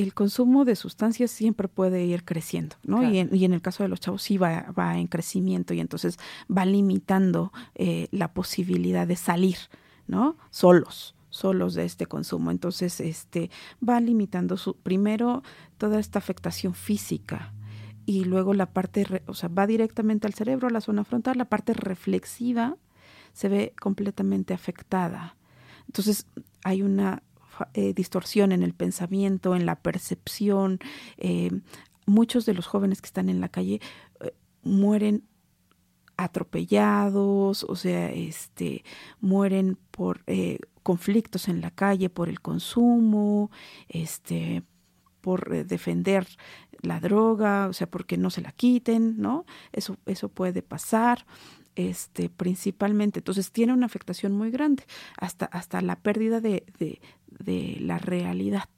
El 0.01 0.15
consumo 0.15 0.65
de 0.65 0.77
sustancias 0.77 1.31
siempre 1.31 1.69
puede 1.69 2.05
ir 2.05 2.25
creciendo, 2.25 2.77
¿no? 2.83 2.99
Claro. 2.99 3.15
Y, 3.15 3.19
en, 3.19 3.35
y, 3.35 3.45
en, 3.45 3.53
el 3.53 3.63
caso 3.63 3.83
de 3.83 3.89
los 3.89 4.01
chavos 4.01 4.23
sí 4.23 4.39
va, 4.39 4.73
va 4.79 4.99
en 4.99 5.07
crecimiento 5.07 5.75
y 5.75 5.81
entonces 5.81 6.19
va 6.55 6.65
limitando 6.65 7.53
eh, 7.75 8.09
la 8.11 8.33
posibilidad 8.33 9.07
de 9.07 9.17
salir, 9.17 9.57
¿no? 10.07 10.37
Solos 10.51 11.15
solos 11.33 11.75
de 11.75 11.85
este 11.85 12.07
consumo. 12.07 12.51
Entonces, 12.51 13.01
este 13.01 13.51
va 13.89 14.01
limitando 14.01 14.57
su 14.57 14.75
primero 14.75 15.45
toda 15.79 16.01
esta 16.01 16.19
afectación 16.19 16.75
física 16.75 17.53
y 18.05 18.25
luego 18.25 18.55
la 18.55 18.67
parte, 18.67 19.23
o 19.27 19.35
sea, 19.35 19.49
va 19.49 19.67
directamente 19.69 20.27
al 20.27 20.35
cerebro, 20.35 20.67
a 20.67 20.73
la 20.73 20.81
zona 20.81 21.05
frontal, 21.05 21.39
la 21.39 21.45
parte 21.45 21.73
reflexiva 21.73 22.77
se 23.33 23.49
ve 23.49 23.75
completamente 23.81 24.53
afectada. 24.53 25.37
Entonces, 25.87 26.27
hay 26.65 26.83
una 26.83 27.23
eh, 27.75 27.93
distorsión 27.95 28.53
en 28.53 28.63
el 28.63 28.75
pensamiento, 28.75 29.55
en 29.55 29.67
la 29.67 29.77
percepción. 29.77 30.79
Eh, 31.17 31.51
muchos 32.07 32.47
de 32.47 32.55
los 32.55 32.67
jóvenes 32.67 33.01
que 33.01 33.07
están 33.07 33.29
en 33.29 33.41
la 33.41 33.49
calle 33.49 33.81
eh, 34.21 34.35
mueren 34.63 35.25
atropellados, 36.17 37.65
o 37.65 37.77
sea, 37.77 38.13
este, 38.13 38.85
mueren 39.21 39.79
por 39.91 40.23
conflictos 40.83 41.49
en 41.49 41.63
la 41.63 41.71
calle, 41.71 42.11
por 42.11 42.29
el 42.29 42.43
consumo, 42.43 43.51
este, 43.89 44.63
por 45.23 45.65
defender 45.65 46.27
la 46.83 47.01
droga, 47.01 47.69
o 47.69 47.73
sea, 47.73 47.89
porque 47.89 48.19
no 48.19 48.29
se 48.29 48.43
la 48.43 48.53
quiten, 48.53 49.19
¿no? 49.19 49.47
Eso, 49.73 49.97
eso 50.05 50.29
puede 50.29 50.61
pasar 50.61 51.25
este, 51.89 52.29
principalmente. 52.29 53.21
Entonces 53.21 53.51
tiene 53.53 53.73
una 53.73 53.87
afectación 53.87 54.33
muy 54.33 54.51
grande, 54.51 54.85
hasta, 55.17 55.47
hasta 55.47 55.81
la 55.81 55.97
pérdida 55.97 56.41
de, 56.41 56.65
de, 56.79 57.01
de 57.29 57.79
la 57.81 57.99
realidad, 57.99 58.69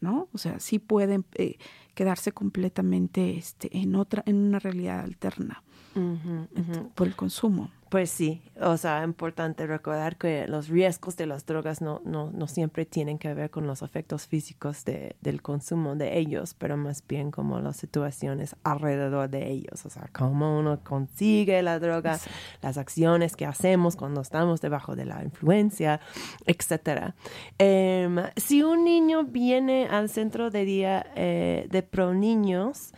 ¿no? 0.00 0.28
O 0.32 0.38
sea, 0.38 0.60
sí 0.60 0.78
pueden 0.78 1.24
eh, 1.34 1.56
quedarse 1.94 2.32
completamente 2.32 3.36
este, 3.36 3.76
en 3.76 3.94
otra, 3.94 4.22
en 4.26 4.36
una 4.36 4.58
realidad 4.58 5.00
alterna 5.00 5.62
uh 5.94 6.00
-huh, 6.00 6.48
uh 6.50 6.60
-huh. 6.60 6.88
por 6.94 7.06
el 7.06 7.14
consumo. 7.14 7.70
Pues 7.92 8.08
sí, 8.08 8.40
o 8.58 8.78
sea, 8.78 9.00
es 9.00 9.04
importante 9.04 9.66
recordar 9.66 10.16
que 10.16 10.46
los 10.48 10.68
riesgos 10.68 11.14
de 11.18 11.26
las 11.26 11.44
drogas 11.44 11.82
no, 11.82 12.00
no, 12.06 12.30
no 12.30 12.46
siempre 12.46 12.86
tienen 12.86 13.18
que 13.18 13.34
ver 13.34 13.50
con 13.50 13.66
los 13.66 13.82
efectos 13.82 14.26
físicos 14.26 14.86
de, 14.86 15.14
del 15.20 15.42
consumo 15.42 15.94
de 15.94 16.16
ellos, 16.16 16.54
pero 16.54 16.78
más 16.78 17.06
bien 17.06 17.30
como 17.30 17.60
las 17.60 17.76
situaciones 17.76 18.56
alrededor 18.64 19.28
de 19.28 19.50
ellos, 19.50 19.84
o 19.84 19.90
sea, 19.90 20.08
cómo 20.10 20.58
uno 20.58 20.80
consigue 20.82 21.60
la 21.60 21.78
droga, 21.78 22.16
sí. 22.16 22.30
las 22.62 22.78
acciones 22.78 23.36
que 23.36 23.44
hacemos 23.44 23.94
cuando 23.94 24.22
estamos 24.22 24.62
debajo 24.62 24.96
de 24.96 25.04
la 25.04 25.22
influencia, 25.22 26.00
etc. 26.46 27.12
Eh, 27.58 28.08
si 28.38 28.62
un 28.62 28.84
niño 28.84 29.24
viene 29.24 29.86
al 29.86 30.08
centro 30.08 30.48
de 30.48 30.64
día 30.64 31.12
eh, 31.14 31.66
de 31.70 31.82
pro 31.82 32.14
niños, 32.14 32.94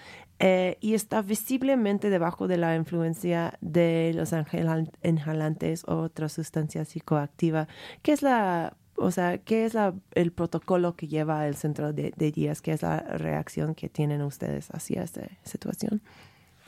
eh, 0.47 0.77
y 0.83 0.93
está 0.93 1.23
visiblemente 1.23 2.11
debajo 2.11 2.49
de 2.49 2.59
la 2.59 2.77
influencia 2.77 3.57
de 3.63 4.13
los 4.15 4.35
inhalantes 5.03 5.85
o 5.89 5.97
otra 6.03 6.29
sustancia 6.29 6.85
psicoactiva. 6.85 7.67
¿Qué 8.03 8.13
es 8.13 8.21
la, 8.21 8.77
o 8.99 9.11
sea, 9.11 9.39
qué 9.39 9.65
es 9.65 9.73
la, 9.73 9.95
el 10.13 10.33
protocolo 10.33 10.97
que 10.97 11.09
lleva 11.09 11.49
el 11.49 11.55
centro 11.55 11.95
de, 11.95 12.13
de 12.15 12.31
días? 12.31 12.61
¿Qué 12.61 12.73
es 12.73 12.83
la 12.83 13.01
reacción 13.01 13.75
que 13.75 13.89
tienen 13.89 14.21
ustedes 14.21 14.69
hacia 14.71 15.05
esta 15.05 15.23
situación? 15.45 16.03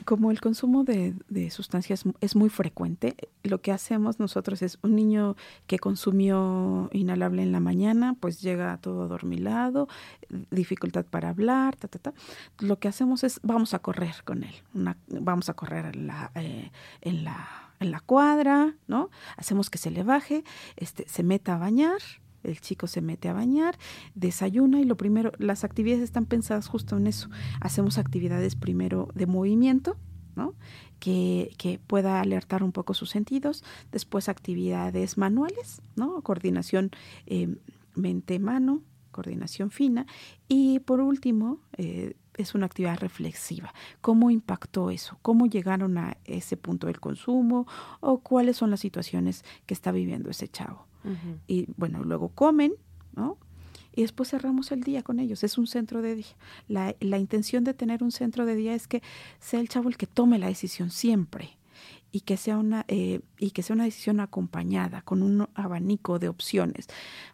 Como 0.05 0.31
el 0.31 0.39
consumo 0.41 0.83
de, 0.83 1.15
sustancias 1.49 2.03
es 2.21 2.35
muy 2.35 2.49
frecuente, 2.49 3.15
lo 3.43 3.61
que 3.61 3.71
hacemos 3.71 4.19
nosotros 4.19 4.61
es 4.61 4.79
un 4.81 4.95
niño 4.95 5.35
que 5.65 5.79
consumió 5.79 6.89
inhalable 6.93 7.43
en 7.43 7.51
la 7.51 7.59
mañana, 7.59 8.15
pues 8.19 8.41
llega 8.41 8.77
todo 8.77 9.03
adormilado, 9.03 9.87
dificultad 10.51 11.05
para 11.05 11.29
hablar, 11.29 11.75
ta, 11.75 11.87
ta, 11.87 11.99
ta. 11.99 12.13
Lo 12.59 12.79
que 12.79 12.87
hacemos 12.87 13.23
es 13.23 13.39
vamos 13.43 13.73
a 13.73 13.79
correr 13.79 14.15
con 14.23 14.43
él, 14.43 14.55
vamos 15.07 15.49
a 15.49 15.53
correr 15.53 15.95
en 15.95 16.07
la, 16.07 16.31
eh, 16.35 16.71
en 17.01 17.23
la 17.23 17.67
en 17.79 17.91
la 17.91 17.99
cuadra, 17.99 18.73
¿no? 18.87 19.11
Hacemos 19.35 19.69
que 19.69 19.77
se 19.77 19.91
le 19.91 20.01
baje, 20.03 20.43
este, 20.77 21.07
se 21.07 21.21
meta 21.21 21.53
a 21.53 21.57
bañar, 21.59 21.99
el 22.43 22.61
chico 22.61 22.87
se 22.87 23.01
mete 23.01 23.29
a 23.29 23.33
bañar, 23.33 23.77
desayuna 24.15 24.79
y 24.79 24.83
lo 24.83 24.97
primero, 24.97 25.31
las 25.37 25.63
actividades 25.63 26.03
están 26.03 26.25
pensadas 26.25 26.67
justo 26.67 26.97
en 26.97 27.07
eso. 27.07 27.29
Hacemos 27.59 27.97
actividades 27.97 28.55
primero 28.55 29.09
de 29.15 29.25
movimiento, 29.27 29.97
¿no? 30.35 30.53
Que, 30.99 31.53
que, 31.57 31.79
pueda 31.79 32.21
alertar 32.21 32.63
un 32.63 32.71
poco 32.71 32.93
sus 32.93 33.09
sentidos, 33.09 33.63
después 33.91 34.29
actividades 34.29 35.17
manuales, 35.17 35.81
¿no? 35.95 36.21
Coordinación 36.21 36.91
eh, 37.25 37.55
mente-mano, 37.95 38.83
coordinación 39.11 39.71
fina 39.71 40.05
y 40.47 40.79
por 40.79 41.01
último 41.01 41.59
eh, 41.77 42.15
es 42.35 42.53
una 42.55 42.67
actividad 42.67 42.99
reflexiva. 42.99 43.73
¿Cómo 43.99 44.29
impactó 44.29 44.91
eso? 44.91 45.17
¿Cómo 45.21 45.47
llegaron 45.47 45.97
a 45.97 46.17
ese 46.25 46.55
punto 46.55 46.87
del 46.87 46.99
consumo? 46.99 47.67
¿O 47.99 48.19
cuáles 48.19 48.57
son 48.57 48.69
las 48.69 48.79
situaciones 48.79 49.43
que 49.65 49.73
está 49.73 49.91
viviendo 49.91 50.29
ese 50.29 50.47
chavo? 50.47 50.86
Y 51.47 51.67
bueno, 51.77 52.03
luego 52.03 52.29
comen, 52.29 52.73
¿no? 53.15 53.37
Y 53.95 54.01
después 54.01 54.29
cerramos 54.29 54.71
el 54.71 54.83
día 54.83 55.01
con 55.01 55.19
ellos. 55.19 55.43
Es 55.43 55.57
un 55.57 55.65
centro 55.65 56.01
de 56.01 56.15
día. 56.15 56.37
La, 56.67 56.95
la 56.99 57.17
intención 57.17 57.63
de 57.63 57.73
tener 57.73 58.03
un 58.03 58.11
centro 58.11 58.45
de 58.45 58.55
día 58.55 58.75
es 58.75 58.87
que 58.87 59.01
sea 59.39 59.59
el 59.59 59.69
chavo 59.69 59.89
el 59.89 59.97
que 59.97 60.05
tome 60.05 60.37
la 60.37 60.47
decisión 60.47 60.91
siempre 60.91 61.57
y 62.11 62.21
que 62.21 62.37
sea 62.37 62.57
una 62.57 62.85
eh, 62.87 63.21
y 63.37 63.51
que 63.51 63.63
sea 63.63 63.75
una 63.75 63.83
decisión 63.83 64.19
acompañada 64.19 65.01
con 65.01 65.23
un 65.23 65.47
abanico 65.55 66.19
de 66.19 66.29
opciones. 66.29 66.87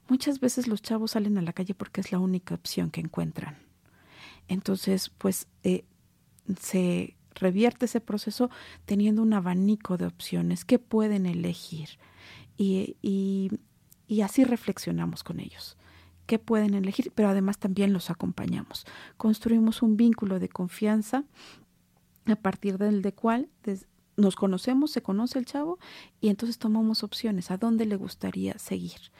Muchas 0.07 0.39
veces 0.39 0.67
los 0.67 0.81
chavos 0.81 1.11
salen 1.11 1.37
a 1.37 1.41
la 1.41 1.53
calle 1.53 1.73
porque 1.73 2.01
es 2.01 2.11
la 2.11 2.19
única 2.19 2.55
opción 2.55 2.89
que 2.89 3.01
encuentran. 3.01 3.57
Entonces, 4.47 5.09
pues 5.09 5.47
eh, 5.63 5.85
se 6.59 7.15
revierte 7.35 7.85
ese 7.85 8.01
proceso 8.01 8.49
teniendo 8.85 9.21
un 9.21 9.33
abanico 9.33 9.97
de 9.97 10.05
opciones 10.05 10.65
que 10.65 10.79
pueden 10.79 11.25
elegir 11.25 11.89
y, 12.57 12.97
y, 13.01 14.21
así 14.21 14.43
reflexionamos 14.43 15.23
con 15.23 15.39
ellos 15.39 15.77
qué 16.25 16.39
pueden 16.39 16.73
elegir, 16.73 17.11
pero 17.13 17.29
además 17.29 17.57
también 17.57 17.91
los 17.91 18.09
acompañamos. 18.09 18.85
Construimos 19.17 19.81
un 19.81 19.97
vínculo 19.97 20.39
de 20.39 20.47
confianza 20.47 21.25
a 22.25 22.35
partir 22.37 22.77
del 22.77 23.01
de 23.01 23.13
cual 23.13 23.49
nos 24.15 24.35
conocemos, 24.35 24.91
se 24.91 25.01
conoce 25.01 25.39
el 25.39 25.45
chavo 25.45 25.79
y 26.21 26.29
entonces 26.29 26.57
tomamos 26.59 27.03
opciones, 27.03 27.51
a 27.51 27.57
dónde 27.57 27.85
le 27.85 27.95
gustaría 27.97 28.57
seguir. 28.57 29.11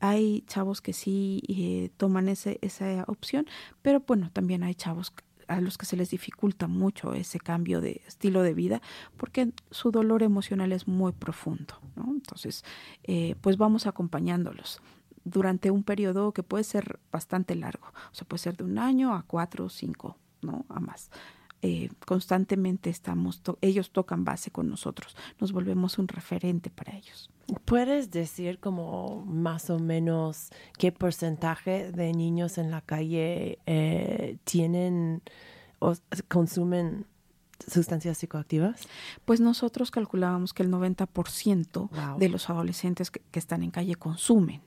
Hay 0.00 0.42
chavos 0.46 0.80
que 0.80 0.92
sí 0.92 1.42
eh, 1.48 1.90
toman 1.96 2.28
ese, 2.28 2.58
esa 2.62 3.04
opción, 3.06 3.46
pero 3.82 4.02
bueno, 4.06 4.30
también 4.32 4.64
hay 4.64 4.74
chavos 4.74 5.12
a 5.50 5.60
los 5.60 5.76
que 5.76 5.84
se 5.84 5.96
les 5.96 6.10
dificulta 6.10 6.68
mucho 6.68 7.12
ese 7.12 7.40
cambio 7.40 7.80
de 7.80 8.02
estilo 8.06 8.42
de 8.42 8.54
vida 8.54 8.80
porque 9.16 9.52
su 9.70 9.90
dolor 9.90 10.22
emocional 10.22 10.72
es 10.72 10.86
muy 10.86 11.12
profundo. 11.12 11.74
¿no? 11.96 12.04
Entonces, 12.12 12.64
eh, 13.02 13.34
pues 13.40 13.56
vamos 13.56 13.86
acompañándolos 13.86 14.80
durante 15.24 15.70
un 15.70 15.82
periodo 15.82 16.32
que 16.32 16.44
puede 16.44 16.64
ser 16.64 17.00
bastante 17.12 17.54
largo, 17.54 17.88
o 17.88 18.14
sea, 18.14 18.26
puede 18.26 18.38
ser 18.38 18.56
de 18.56 18.64
un 18.64 18.78
año 18.78 19.14
a 19.14 19.22
cuatro 19.22 19.66
o 19.66 19.68
cinco, 19.68 20.16
¿no? 20.40 20.64
A 20.70 20.80
más. 20.80 21.10
Eh, 21.62 21.90
constantemente 22.06 22.88
estamos, 22.88 23.42
to- 23.42 23.58
ellos 23.60 23.90
tocan 23.90 24.24
base 24.24 24.50
con 24.50 24.68
nosotros, 24.70 25.14
nos 25.40 25.52
volvemos 25.52 25.98
un 25.98 26.08
referente 26.08 26.70
para 26.70 26.96
ellos. 26.96 27.28
¿Puedes 27.66 28.10
decir 28.10 28.58
como 28.60 29.24
más 29.26 29.68
o 29.70 29.78
menos 29.78 30.48
qué 30.78 30.90
porcentaje 30.92 31.92
de 31.92 32.12
niños 32.12 32.56
en 32.58 32.70
la 32.70 32.80
calle 32.80 33.58
eh, 33.66 34.38
tienen 34.44 35.20
o 35.80 35.92
consumen 36.28 37.04
sustancias 37.66 38.16
psicoactivas? 38.18 38.80
Pues 39.26 39.40
nosotros 39.40 39.90
calculábamos 39.90 40.54
que 40.54 40.62
el 40.62 40.70
90% 40.70 41.90
Wow. 41.90 42.18
de 42.18 42.28
los 42.30 42.48
adolescentes 42.48 43.10
que, 43.10 43.20
que 43.30 43.38
están 43.38 43.62
en 43.62 43.70
calle 43.70 43.96
consumen. 43.96 44.62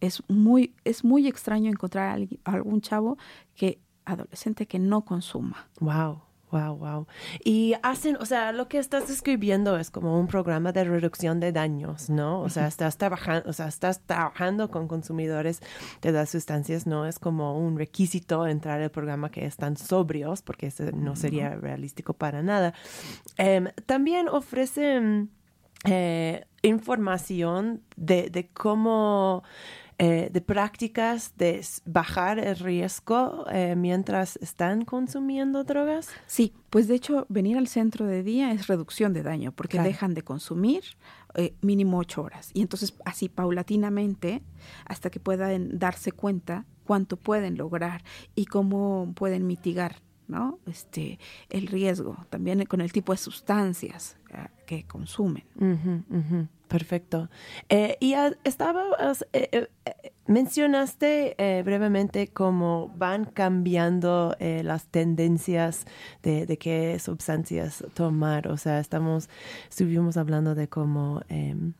Es 0.00 0.22
muy, 0.28 0.74
es 0.84 1.04
muy 1.04 1.26
extraño 1.26 1.68
encontrar 1.70 2.08
a 2.08 2.12
alguien- 2.14 2.40
a 2.44 2.52
algún 2.52 2.80
chavo 2.80 3.18
que, 3.54 3.78
adolescente 4.06 4.66
que 4.66 4.78
no 4.78 5.04
consuma. 5.04 5.68
Wow, 5.80 6.22
wow, 6.50 6.76
wow. 6.76 7.06
Y 7.44 7.74
hacen, 7.82 8.16
o 8.16 8.24
sea, 8.24 8.52
lo 8.52 8.68
que 8.68 8.78
estás 8.78 9.08
describiendo 9.08 9.76
es 9.76 9.90
como 9.90 10.18
un 10.18 10.26
programa 10.26 10.72
de 10.72 10.84
reducción 10.84 11.40
de 11.40 11.52
daños, 11.52 12.08
¿no? 12.08 12.40
O 12.40 12.48
sea, 12.48 12.66
estás 12.68 12.96
trabajando, 12.96 13.50
o 13.50 13.52
sea, 13.52 13.66
estás 13.68 14.00
trabajando 14.00 14.70
con 14.70 14.88
consumidores 14.88 15.60
de 16.00 16.12
las 16.12 16.30
sustancias, 16.30 16.86
no 16.86 17.06
es 17.06 17.18
como 17.18 17.58
un 17.58 17.76
requisito 17.76 18.46
entrar 18.46 18.80
al 18.80 18.90
programa 18.90 19.30
que 19.30 19.44
están 19.44 19.76
sobrios, 19.76 20.42
porque 20.42 20.68
eso 20.68 20.84
no 20.92 21.16
sería 21.16 21.50
realístico 21.56 22.14
para 22.14 22.42
nada. 22.42 22.72
Em, 23.36 23.68
también 23.86 24.28
ofrecen 24.28 25.30
eh, 25.84 26.46
información 26.62 27.82
de, 27.96 28.30
de 28.30 28.48
cómo 28.48 29.44
eh, 29.98 30.28
de 30.30 30.40
prácticas 30.42 31.32
de 31.38 31.64
bajar 31.86 32.38
el 32.38 32.56
riesgo 32.56 33.46
eh, 33.50 33.74
mientras 33.76 34.36
están 34.42 34.84
consumiendo 34.84 35.64
drogas. 35.64 36.10
Sí, 36.26 36.52
pues 36.68 36.86
de 36.86 36.96
hecho 36.96 37.24
venir 37.30 37.56
al 37.56 37.66
centro 37.66 38.04
de 38.06 38.22
día 38.22 38.52
es 38.52 38.66
reducción 38.66 39.14
de 39.14 39.22
daño 39.22 39.52
porque 39.52 39.78
Claro. 39.78 39.88
dejan 39.88 40.12
de 40.14 40.22
consumir 40.22 40.82
eh, 41.34 41.54
mínimo 41.62 41.98
ocho 41.98 42.22
horas 42.22 42.50
y 42.52 42.60
entonces 42.60 42.94
así 43.06 43.28
paulatinamente 43.30 44.42
hasta 44.84 45.08
que 45.10 45.18
puedan 45.20 45.78
darse 45.78 46.12
cuenta 46.12 46.66
cuánto 46.84 47.16
pueden 47.16 47.56
lograr 47.56 48.04
y 48.34 48.44
cómo 48.46 49.12
pueden 49.14 49.46
mitigar 49.46 49.96
¿no? 50.28 50.58
este, 50.66 51.18
el 51.48 51.68
riesgo 51.68 52.26
también 52.30 52.64
con 52.66 52.80
el 52.80 52.92
tipo 52.92 53.12
de 53.12 53.18
sustancias 53.18 54.16
ah, 54.32 54.50
que 54.66 54.84
consumen. 54.86 55.44
Perfecto. 56.68 57.30
Eh, 57.68 57.96
y 58.00 58.14
ah, 58.14 58.32
estabas, 58.44 59.24
eh, 59.32 59.48
eh, 59.52 59.68
eh, 59.84 60.12
mencionaste 60.26 61.36
eh, 61.38 61.62
brevemente 61.62 62.28
cómo 62.28 62.92
van 62.96 63.24
cambiando 63.24 64.34
eh, 64.40 64.62
las 64.64 64.86
tendencias 64.86 65.84
de, 66.22 66.44
de 66.46 66.58
qué 66.58 66.98
sustancias 66.98 67.84
tomar. 67.94 68.48
O 68.48 68.56
sea, 68.56 68.80
estamos, 68.80 69.28
estuvimos 69.68 70.16
hablando 70.16 70.54
de 70.56 70.68
cómo 70.68 71.22
em, 71.28 71.74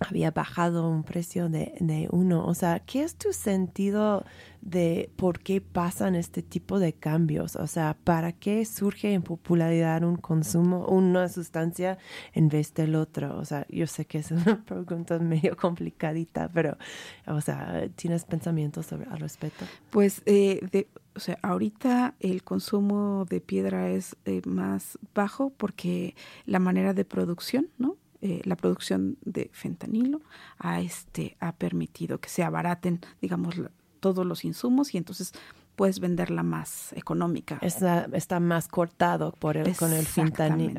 había 0.00 0.30
bajado 0.30 0.88
un 0.88 1.02
precio 1.04 1.48
de, 1.48 1.74
de 1.78 2.08
uno. 2.10 2.44
O 2.46 2.54
sea, 2.54 2.80
¿qué 2.80 3.02
es 3.02 3.16
tu 3.16 3.32
sentido 3.32 4.24
de 4.62 5.10
por 5.16 5.40
qué 5.40 5.60
pasan 5.60 6.14
este 6.14 6.42
tipo 6.42 6.78
de 6.78 6.92
cambios? 6.92 7.56
O 7.56 7.66
sea, 7.66 7.96
¿para 8.02 8.32
qué 8.32 8.64
surge 8.64 9.12
en 9.12 9.22
popularidad 9.22 10.02
un 10.02 10.16
consumo, 10.16 10.86
una 10.86 11.28
sustancia 11.28 11.98
en 12.32 12.48
vez 12.48 12.72
del 12.74 12.94
otro? 12.94 13.38
O 13.38 13.44
sea, 13.44 13.66
yo 13.68 13.86
sé 13.86 14.06
que 14.06 14.18
es 14.18 14.30
una 14.30 14.62
pregunta 14.66 15.18
medio 15.18 15.56
complicadita, 15.56 16.48
pero, 16.52 16.78
o 17.26 17.40
sea, 17.40 17.88
¿tienes 17.94 18.24
pensamientos 18.24 18.86
sobre, 18.86 19.08
al 19.10 19.18
respecto? 19.18 19.64
Pues, 19.90 20.22
eh, 20.24 20.60
de, 20.72 20.88
o 21.14 21.20
sea, 21.20 21.38
ahorita 21.42 22.14
el 22.20 22.42
consumo 22.42 23.26
de 23.28 23.40
piedra 23.40 23.90
es 23.90 24.16
eh, 24.24 24.40
más 24.46 24.98
bajo 25.14 25.50
porque 25.50 26.14
la 26.46 26.58
manera 26.58 26.94
de 26.94 27.04
producción, 27.04 27.68
¿no? 27.78 27.96
Eh, 28.22 28.42
la 28.44 28.54
producción 28.56 29.16
de 29.24 29.50
fentanilo 29.52 30.20
ha, 30.58 30.80
este, 30.80 31.36
ha 31.40 31.52
permitido 31.52 32.18
que 32.20 32.28
se 32.28 32.42
abaraten, 32.42 33.00
digamos, 33.22 33.56
la- 33.56 33.70
todos 34.00 34.26
los 34.26 34.44
insumos 34.44 34.94
y 34.94 34.98
entonces 34.98 35.32
puedes 35.76 36.00
venderla 36.00 36.42
más 36.42 36.92
económica. 36.94 37.58
Está, 37.62 38.06
está 38.12 38.38
más 38.40 38.68
cortado 38.68 39.32
por 39.38 39.56
el, 39.56 39.74
con 39.76 39.92
el 39.94 40.04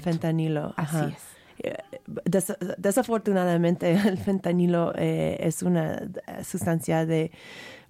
fentanilo. 0.02 0.74
Así 0.78 0.98
es. 1.14 1.22
Eh, 1.64 1.78
des- 2.26 2.56
desafortunadamente 2.78 3.92
el 4.08 4.18
fentanilo 4.18 4.94
eh, 4.96 5.38
es 5.40 5.62
una 5.64 6.02
sustancia 6.44 7.06
de 7.06 7.32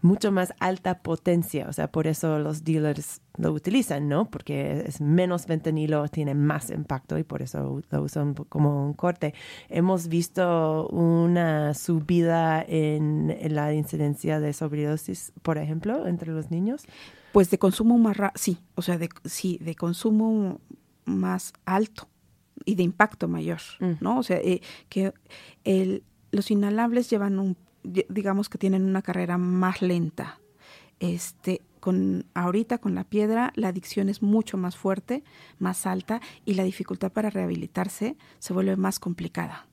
mucho 0.01 0.31
más 0.31 0.53
alta 0.59 0.99
potencia, 0.99 1.67
o 1.69 1.73
sea, 1.73 1.91
por 1.91 2.07
eso 2.07 2.39
los 2.39 2.63
dealers 2.63 3.21
lo 3.37 3.51
utilizan, 3.53 4.09
¿no? 4.09 4.29
Porque 4.29 4.83
es 4.87 4.99
menos 5.01 5.45
fentanilo, 5.45 6.07
tiene 6.07 6.33
más 6.33 6.69
impacto 6.71 7.17
y 7.17 7.23
por 7.23 7.41
eso 7.41 7.81
lo 7.89 8.01
usan 8.01 8.33
como 8.33 8.85
un 8.85 8.93
corte. 8.93 9.33
Hemos 9.69 10.07
visto 10.07 10.87
una 10.87 11.73
subida 11.73 12.63
en, 12.67 13.29
en 13.39 13.55
la 13.55 13.73
incidencia 13.73 14.39
de 14.39 14.53
sobredosis, 14.53 15.33
por 15.43 15.57
ejemplo, 15.57 16.07
entre 16.07 16.31
los 16.31 16.51
niños. 16.51 16.83
Pues 17.31 17.49
de 17.49 17.59
consumo 17.59 17.97
más 17.97 18.17
ra- 18.17 18.33
sí, 18.35 18.57
o 18.75 18.81
sea, 18.81 18.97
de, 18.97 19.07
sí, 19.25 19.57
de 19.61 19.75
consumo 19.75 20.59
más 21.05 21.53
alto 21.65 22.07
y 22.65 22.75
de 22.75 22.83
impacto 22.83 23.27
mayor, 23.27 23.59
Mm. 23.79 23.91
¿no? 24.01 24.17
O 24.19 24.23
sea, 24.23 24.37
eh, 24.37 24.61
que 24.89 25.13
el, 25.63 26.03
los 26.31 26.51
inhalables 26.51 27.09
llevan 27.09 27.39
un, 27.39 27.55
digamos 27.83 28.49
que 28.49 28.57
tienen 28.57 28.85
una 28.85 29.01
carrera 29.01 29.37
más 29.37 29.81
lenta. 29.81 30.39
Este, 30.99 31.61
con 31.79 32.25
ahorita 32.35 32.77
con 32.77 32.93
la 32.93 33.03
piedra 33.03 33.51
la 33.55 33.69
adicción 33.69 34.07
es 34.07 34.21
mucho 34.21 34.55
más 34.57 34.75
fuerte, 34.77 35.23
más 35.57 35.87
alta 35.87 36.21
y 36.45 36.53
la 36.53 36.63
dificultad 36.63 37.11
para 37.11 37.31
rehabilitarse 37.31 38.17
se 38.39 38.53
vuelve 38.53 38.75
más 38.75 38.99
complicada. 38.99 39.67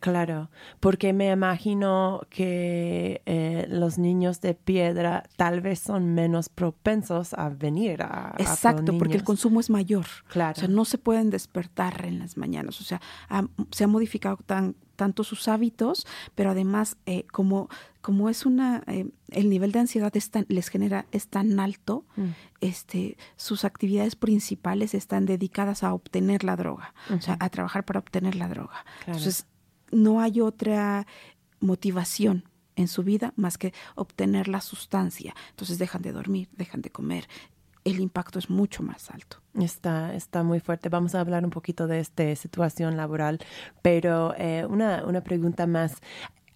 Claro, 0.00 0.50
porque 0.80 1.12
me 1.12 1.30
imagino 1.30 2.22
que 2.28 3.22
eh, 3.24 3.66
los 3.68 3.98
niños 3.98 4.40
de 4.40 4.54
piedra 4.54 5.22
tal 5.36 5.60
vez 5.60 5.78
son 5.78 6.12
menos 6.14 6.48
propensos 6.48 7.34
a 7.34 7.50
venir 7.50 8.02
a... 8.02 8.34
Exacto, 8.38 8.98
porque 8.98 9.16
el 9.16 9.22
consumo 9.22 9.60
es 9.60 9.70
mayor. 9.70 10.06
Claro. 10.26 10.54
O 10.56 10.58
sea, 10.58 10.68
no 10.68 10.84
se 10.86 10.98
pueden 10.98 11.30
despertar 11.30 12.04
en 12.04 12.18
las 12.18 12.36
mañanas. 12.36 12.80
O 12.80 12.84
sea, 12.84 13.00
ha- 13.28 13.46
se 13.70 13.84
han 13.84 13.90
modificado 13.90 14.38
tan, 14.44 14.74
tanto 15.02 15.24
sus 15.24 15.48
hábitos, 15.48 16.06
pero 16.36 16.50
además, 16.50 16.96
eh, 17.06 17.24
como, 17.32 17.68
como 18.02 18.28
es 18.28 18.46
una, 18.46 18.82
eh, 18.86 19.06
el 19.30 19.46
nivel 19.50 19.72
de 19.72 19.80
ansiedad 19.80 20.16
es 20.16 20.30
tan- 20.30 20.46
les 20.48 20.68
genera, 20.68 21.06
es 21.10 21.26
tan 21.26 21.58
alto, 21.58 22.04
Mm. 22.16 22.22
este, 22.60 23.16
sus 23.36 23.64
actividades 23.64 24.14
principales 24.16 24.94
están 24.94 25.26
dedicadas 25.26 25.82
a 25.82 25.92
obtener 25.92 26.44
la 26.44 26.54
droga, 26.56 26.94
o 27.10 27.20
sea, 27.20 27.36
a 27.40 27.48
trabajar 27.48 27.84
para 27.84 27.98
obtener 27.98 28.34
la 28.36 28.46
droga. 28.48 28.84
Claro. 29.04 29.18
Entonces, 29.18 29.46
no 29.90 30.20
hay 30.20 30.40
otra 30.40 31.06
motivación 31.60 32.44
en 32.76 32.88
su 32.88 33.02
vida 33.02 33.32
más 33.36 33.58
que 33.58 33.72
obtener 33.96 34.48
la 34.48 34.60
sustancia. 34.60 35.34
Entonces 35.50 35.78
dejan 35.78 36.00
de 36.02 36.12
dormir, 36.12 36.48
dejan 36.56 36.80
de 36.80 36.90
comer. 36.90 37.28
El 37.84 38.00
impacto 38.00 38.38
es 38.38 38.48
mucho 38.48 38.82
más 38.82 39.10
alto. 39.10 39.38
Está, 39.54 40.14
está 40.14 40.42
muy 40.42 40.60
fuerte. 40.60 40.88
Vamos 40.88 41.14
a 41.14 41.20
hablar 41.20 41.44
un 41.44 41.50
poquito 41.50 41.86
de 41.86 42.00
esta 42.00 42.34
situación 42.36 42.96
laboral, 42.96 43.40
pero 43.82 44.34
eh, 44.38 44.66
una, 44.68 45.04
una 45.04 45.20
pregunta 45.22 45.66
más. 45.66 46.00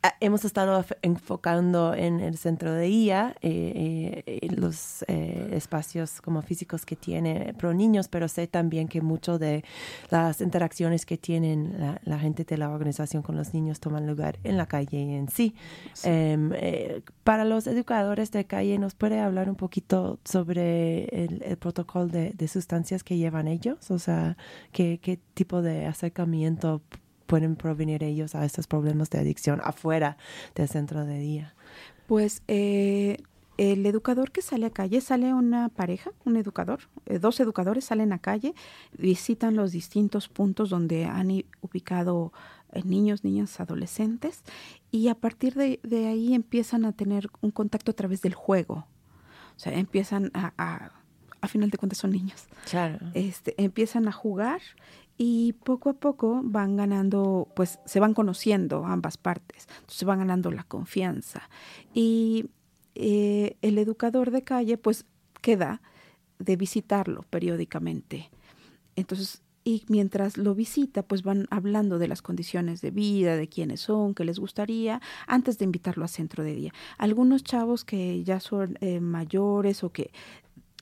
Ah, 0.06 0.14
Hemos 0.20 0.44
estado 0.44 0.84
enfocando 1.02 1.92
en 1.92 2.20
el 2.20 2.38
centro 2.38 2.72
de 2.72 2.88
IA, 2.88 3.34
eh, 3.42 4.22
eh, 4.24 4.48
los 4.56 5.04
eh, 5.08 5.48
espacios 5.52 6.20
como 6.20 6.42
físicos 6.42 6.86
que 6.86 6.94
tiene 6.94 7.54
Pro 7.58 7.74
Niños, 7.74 8.06
pero 8.06 8.28
sé 8.28 8.46
también 8.46 8.86
que 8.86 9.00
mucho 9.00 9.40
de 9.40 9.64
las 10.10 10.40
interacciones 10.40 11.06
que 11.06 11.18
tienen 11.18 11.74
la, 11.80 12.00
la 12.04 12.20
gente 12.20 12.44
de 12.44 12.56
la 12.56 12.70
organización 12.70 13.24
con 13.24 13.36
los 13.36 13.52
niños 13.52 13.80
toman 13.80 14.06
lugar 14.06 14.38
en 14.44 14.56
la 14.56 14.66
calle 14.66 15.16
en 15.16 15.28
sí. 15.28 15.56
Em, 16.04 16.52
eh, 16.54 17.02
para 17.24 17.44
los 17.44 17.66
educadores 17.66 18.30
de 18.30 18.44
calle, 18.44 18.78
¿nos 18.78 18.94
puede 18.94 19.18
hablar 19.18 19.48
un 19.48 19.56
poquito 19.56 20.20
sobre 20.24 21.06
el, 21.06 21.42
el 21.42 21.56
protocolo 21.56 22.06
de, 22.06 22.30
de 22.30 22.46
sustancias 22.46 23.02
que 23.02 23.16
llevan 23.16 23.48
ellos? 23.48 23.90
O 23.90 23.98
sea, 23.98 24.36
¿qué, 24.70 25.00
qué 25.02 25.18
tipo 25.34 25.62
de 25.62 25.86
acercamiento 25.86 26.80
pueden 27.26 27.56
provenir 27.56 28.02
ellos 28.02 28.34
a 28.34 28.44
estos 28.44 28.66
problemas 28.66 29.10
de 29.10 29.18
adicción 29.18 29.60
afuera 29.64 30.16
del 30.54 30.68
centro 30.68 31.04
de 31.04 31.18
día? 31.18 31.54
Pues 32.06 32.42
eh, 32.46 33.18
el 33.58 33.84
educador 33.86 34.30
que 34.32 34.42
sale 34.42 34.66
a 34.66 34.70
calle, 34.70 35.00
sale 35.00 35.32
una 35.34 35.68
pareja, 35.68 36.10
un 36.24 36.36
educador, 36.36 36.80
eh, 37.06 37.18
dos 37.18 37.40
educadores 37.40 37.84
salen 37.86 38.12
a 38.12 38.18
calle, 38.18 38.54
visitan 38.96 39.56
los 39.56 39.72
distintos 39.72 40.28
puntos 40.28 40.70
donde 40.70 41.04
han 41.06 41.30
ubicado 41.62 42.32
eh, 42.72 42.82
niños, 42.84 43.24
niñas, 43.24 43.58
adolescentes, 43.60 44.42
y 44.90 45.08
a 45.08 45.14
partir 45.14 45.54
de, 45.54 45.80
de 45.82 46.06
ahí 46.06 46.34
empiezan 46.34 46.84
a 46.84 46.92
tener 46.92 47.28
un 47.40 47.50
contacto 47.50 47.90
a 47.90 47.94
través 47.94 48.22
del 48.22 48.34
juego. 48.34 48.86
O 49.56 49.58
sea, 49.58 49.72
empiezan 49.72 50.30
a, 50.34 50.52
a, 50.58 50.92
a 51.40 51.48
final 51.48 51.70
de 51.70 51.78
cuentas 51.78 51.98
son 51.98 52.10
niños 52.10 52.46
Claro. 52.70 52.98
este, 53.14 53.54
empiezan 53.62 54.06
a 54.06 54.12
jugar 54.12 54.60
y 55.18 55.54
poco 55.54 55.90
a 55.90 55.94
poco 55.94 56.40
van 56.44 56.76
ganando, 56.76 57.48
pues 57.56 57.78
se 57.86 58.00
van 58.00 58.14
conociendo 58.14 58.84
ambas 58.84 59.16
partes, 59.16 59.66
entonces 59.80 60.04
van 60.04 60.18
ganando 60.18 60.50
la 60.50 60.64
confianza. 60.64 61.48
Y 61.94 62.46
eh, 62.94 63.56
el 63.62 63.78
educador 63.78 64.30
de 64.30 64.42
calle, 64.42 64.78
pues 64.78 65.06
queda 65.40 65.80
de 66.38 66.56
visitarlo 66.56 67.24
periódicamente. 67.30 68.30
Entonces, 68.94 69.42
y 69.64 69.84
mientras 69.88 70.36
lo 70.36 70.54
visita, 70.54 71.02
pues 71.02 71.22
van 71.22 71.46
hablando 71.50 71.98
de 71.98 72.06
las 72.08 72.22
condiciones 72.22 72.80
de 72.82 72.92
vida, 72.92 73.36
de 73.36 73.48
quiénes 73.48 73.80
son, 73.80 74.14
qué 74.14 74.24
les 74.24 74.38
gustaría, 74.38 75.00
antes 75.26 75.58
de 75.58 75.64
invitarlo 75.64 76.04
a 76.04 76.08
centro 76.08 76.44
de 76.44 76.54
día. 76.54 76.72
Algunos 76.98 77.42
chavos 77.42 77.84
que 77.84 78.22
ya 78.22 78.38
son 78.38 78.78
eh, 78.80 79.00
mayores 79.00 79.82
o 79.82 79.90
que 79.90 80.12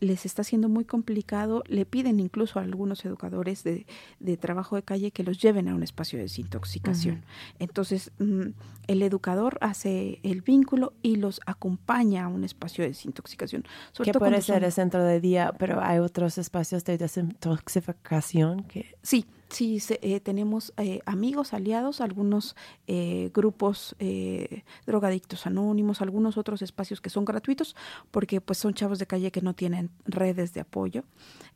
les 0.00 0.26
está 0.26 0.42
siendo 0.44 0.68
muy 0.68 0.84
complicado, 0.84 1.62
le 1.66 1.86
piden 1.86 2.18
incluso 2.20 2.58
a 2.58 2.62
algunos 2.62 3.04
educadores 3.04 3.62
de, 3.64 3.86
de 4.20 4.36
trabajo 4.36 4.76
de 4.76 4.82
calle 4.82 5.10
que 5.12 5.22
los 5.22 5.40
lleven 5.40 5.68
a 5.68 5.74
un 5.74 5.82
espacio 5.82 6.18
de 6.18 6.24
desintoxicación. 6.24 7.24
Entonces, 7.58 8.10
mm, 8.18 8.48
el 8.88 9.02
educador 9.02 9.56
hace 9.60 10.18
el 10.22 10.42
vínculo 10.42 10.92
y 11.02 11.16
los 11.16 11.40
acompaña 11.46 12.24
a 12.24 12.28
un 12.28 12.44
espacio 12.44 12.82
de 12.82 12.88
desintoxicación. 12.88 13.64
Sobre 13.92 14.08
Que 14.08 14.12
todo 14.12 14.20
puede 14.28 14.42
ser 14.42 14.56
son- 14.56 14.64
el 14.64 14.72
centro 14.72 15.04
de 15.04 15.20
día, 15.20 15.52
pero 15.58 15.80
hay 15.82 15.98
otros 16.00 16.38
espacios 16.38 16.84
de 16.84 16.98
desintoxicación 16.98 18.64
que... 18.64 18.94
Sí, 19.02 19.26
se- 19.54 20.00
eh, 20.02 20.20
tenemos 20.20 20.72
eh, 20.76 21.00
amigos, 21.06 21.52
aliados, 21.54 22.00
algunos 22.00 22.56
eh, 22.86 23.30
grupos 23.32 23.94
eh, 23.98 24.64
drogadictos 24.86 25.46
anónimos, 25.46 26.00
algunos 26.02 26.36
otros 26.36 26.60
espacios 26.62 27.00
que 27.00 27.10
son 27.10 27.24
gratuitos, 27.24 27.74
porque 28.10 28.40
pues 28.40 28.58
son 28.58 28.74
chavos 28.74 28.98
de 28.98 29.06
calle 29.06 29.30
que 29.30 29.40
no 29.42 29.54
tienen 29.54 29.90
redes 30.06 30.52
de 30.54 30.60
apoyo. 30.60 31.04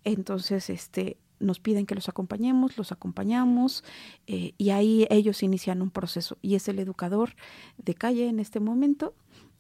Entonces, 0.04 0.70
este 0.70 1.16
nos 1.40 1.60
piden 1.60 1.86
que 1.86 1.94
los 1.94 2.08
acompañemos, 2.08 2.76
los 2.78 2.90
acompañamos 2.90 3.84
eh, 4.26 4.54
y 4.58 4.70
ahí 4.70 5.06
ellos 5.08 5.44
inician 5.44 5.82
un 5.82 5.90
proceso 5.90 6.36
y 6.42 6.56
es 6.56 6.66
el 6.66 6.80
educador 6.80 7.36
de 7.76 7.94
calle 7.94 8.28
en 8.28 8.40
este 8.40 8.58
momento 8.58 9.14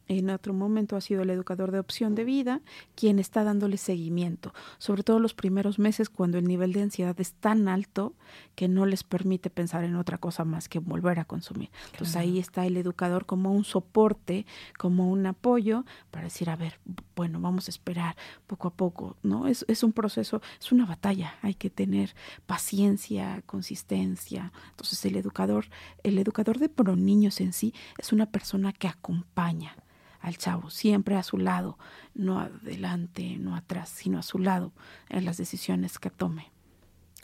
en 0.08 0.30
otro 0.30 0.54
momento 0.54 0.96
ha 0.96 1.00
sido 1.00 1.22
el 1.22 1.30
educador 1.30 1.70
de 1.70 1.78
opción 1.78 2.14
de 2.14 2.24
vida 2.24 2.62
quien 2.94 3.18
está 3.18 3.44
dándole 3.44 3.76
seguimiento, 3.76 4.52
sobre 4.78 5.02
todo 5.02 5.20
los 5.20 5.34
primeros 5.34 5.78
meses 5.78 6.08
cuando 6.08 6.38
el 6.38 6.48
nivel 6.48 6.72
de 6.72 6.82
ansiedad 6.82 7.18
es 7.20 7.34
tan 7.34 7.68
alto 7.68 8.14
que 8.54 8.68
no 8.68 8.86
les 8.86 9.04
permite 9.04 9.50
pensar 9.50 9.84
en 9.84 9.96
otra 9.96 10.18
cosa 10.18 10.44
más 10.44 10.68
que 10.68 10.78
volver 10.78 11.18
a 11.18 11.24
consumir. 11.24 11.70
Entonces 11.92 12.16
ahí 12.16 12.38
está 12.38 12.66
el 12.66 12.76
educador 12.76 13.26
como 13.26 13.52
un 13.52 13.64
soporte, 13.64 14.46
como 14.78 15.10
un 15.10 15.26
apoyo 15.26 15.84
para 16.10 16.24
decir, 16.24 16.50
a 16.50 16.56
ver, 16.56 16.80
bueno, 17.14 17.40
vamos 17.40 17.68
a 17.68 17.70
esperar 17.70 18.16
poco 18.46 18.68
a 18.68 18.74
poco, 18.74 19.16
¿no? 19.22 19.46
Es, 19.46 19.64
es 19.68 19.82
un 19.82 19.92
proceso, 19.92 20.40
es 20.58 20.72
una 20.72 20.86
batalla, 20.86 21.34
hay 21.42 21.54
que 21.54 21.70
tener 21.70 22.14
paciencia, 22.46 23.42
consistencia. 23.46 24.52
Entonces 24.70 25.04
el 25.04 25.16
educador, 25.16 25.66
el 26.02 26.18
educador 26.18 26.58
de 26.58 26.68
pro 26.68 26.96
niños 26.96 27.40
en 27.40 27.52
sí 27.52 27.74
es 27.98 28.12
una 28.12 28.26
persona 28.26 28.72
que 28.72 28.88
acompaña 28.88 29.76
al 30.20 30.36
chavo, 30.36 30.70
siempre 30.70 31.16
a 31.16 31.22
su 31.22 31.38
lado, 31.38 31.78
no 32.14 32.40
adelante, 32.40 33.36
no 33.38 33.54
atrás, 33.56 33.88
sino 33.88 34.18
a 34.18 34.22
su 34.22 34.38
lado 34.38 34.72
en 35.08 35.24
las 35.24 35.36
decisiones 35.36 35.98
que 35.98 36.10
tome. 36.10 36.50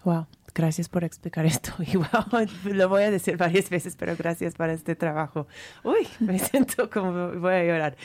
Wow, 0.04 0.26
gracias 0.54 0.88
por 0.90 1.02
explicar 1.02 1.46
esto. 1.46 1.72
Y 1.86 1.96
wow, 1.96 2.46
lo 2.64 2.88
voy 2.88 3.04
a 3.04 3.10
decir 3.10 3.36
varias 3.36 3.70
veces, 3.70 3.96
pero 3.96 4.14
gracias 4.16 4.54
por 4.54 4.68
este 4.68 4.94
trabajo. 4.94 5.46
Uy, 5.82 6.06
me 6.20 6.38
siento 6.38 6.90
como 6.90 7.32
voy 7.32 7.54
a 7.54 7.64
llorar. 7.64 7.96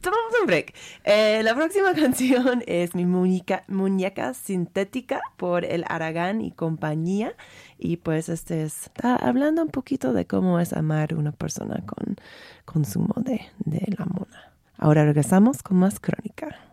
Tomamos 0.00 0.32
un 0.40 0.46
break. 0.46 0.74
Eh, 1.04 1.42
la 1.42 1.54
próxima 1.54 1.94
canción 2.00 2.64
es 2.66 2.94
Mi 2.94 3.04
muñeca, 3.04 3.64
muñeca 3.68 4.34
sintética 4.34 5.20
por 5.36 5.64
el 5.64 5.84
Aragán 5.88 6.40
y 6.40 6.52
compañía. 6.52 7.34
Y 7.78 7.98
pues 7.98 8.28
este 8.30 8.62
está 8.62 9.16
hablando 9.16 9.62
un 9.62 9.68
poquito 9.68 10.12
de 10.12 10.26
cómo 10.26 10.58
es 10.58 10.72
amar 10.72 11.14
una 11.14 11.32
persona 11.32 11.82
con 11.86 12.16
consumo 12.64 13.14
de, 13.18 13.42
de 13.58 13.94
la 13.98 14.06
mona. 14.06 14.52
Ahora 14.78 15.04
regresamos 15.04 15.62
con 15.62 15.76
más 15.76 16.00
crónica. 16.00 16.71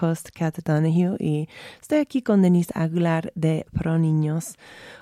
Host, 0.00 0.30
Kat 0.34 0.56
Donahue, 0.64 1.16
y 1.18 1.48
estoy 1.80 1.98
aquí 1.98 2.22
con 2.22 2.42
Denise 2.42 2.72
Aguilar 2.74 3.32
de 3.34 3.66
Pro 3.72 3.98
Niños, 3.98 4.56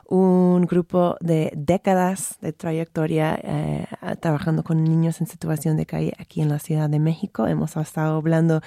un 0.06 0.66
grupo 0.66 1.16
de 1.20 1.52
décadas 1.56 2.36
de 2.40 2.52
trayectoria 2.52 3.38
eh, 3.42 3.86
trabajando 4.20 4.62
con 4.62 4.84
niños 4.84 5.20
en 5.20 5.26
situación 5.26 5.76
de 5.76 5.86
calle 5.86 6.12
aquí 6.18 6.42
en 6.42 6.48
la 6.48 6.58
Ciudad 6.58 6.90
de 6.90 6.98
México. 6.98 7.46
Hemos 7.46 7.76
estado 7.76 8.16
hablando 8.16 8.60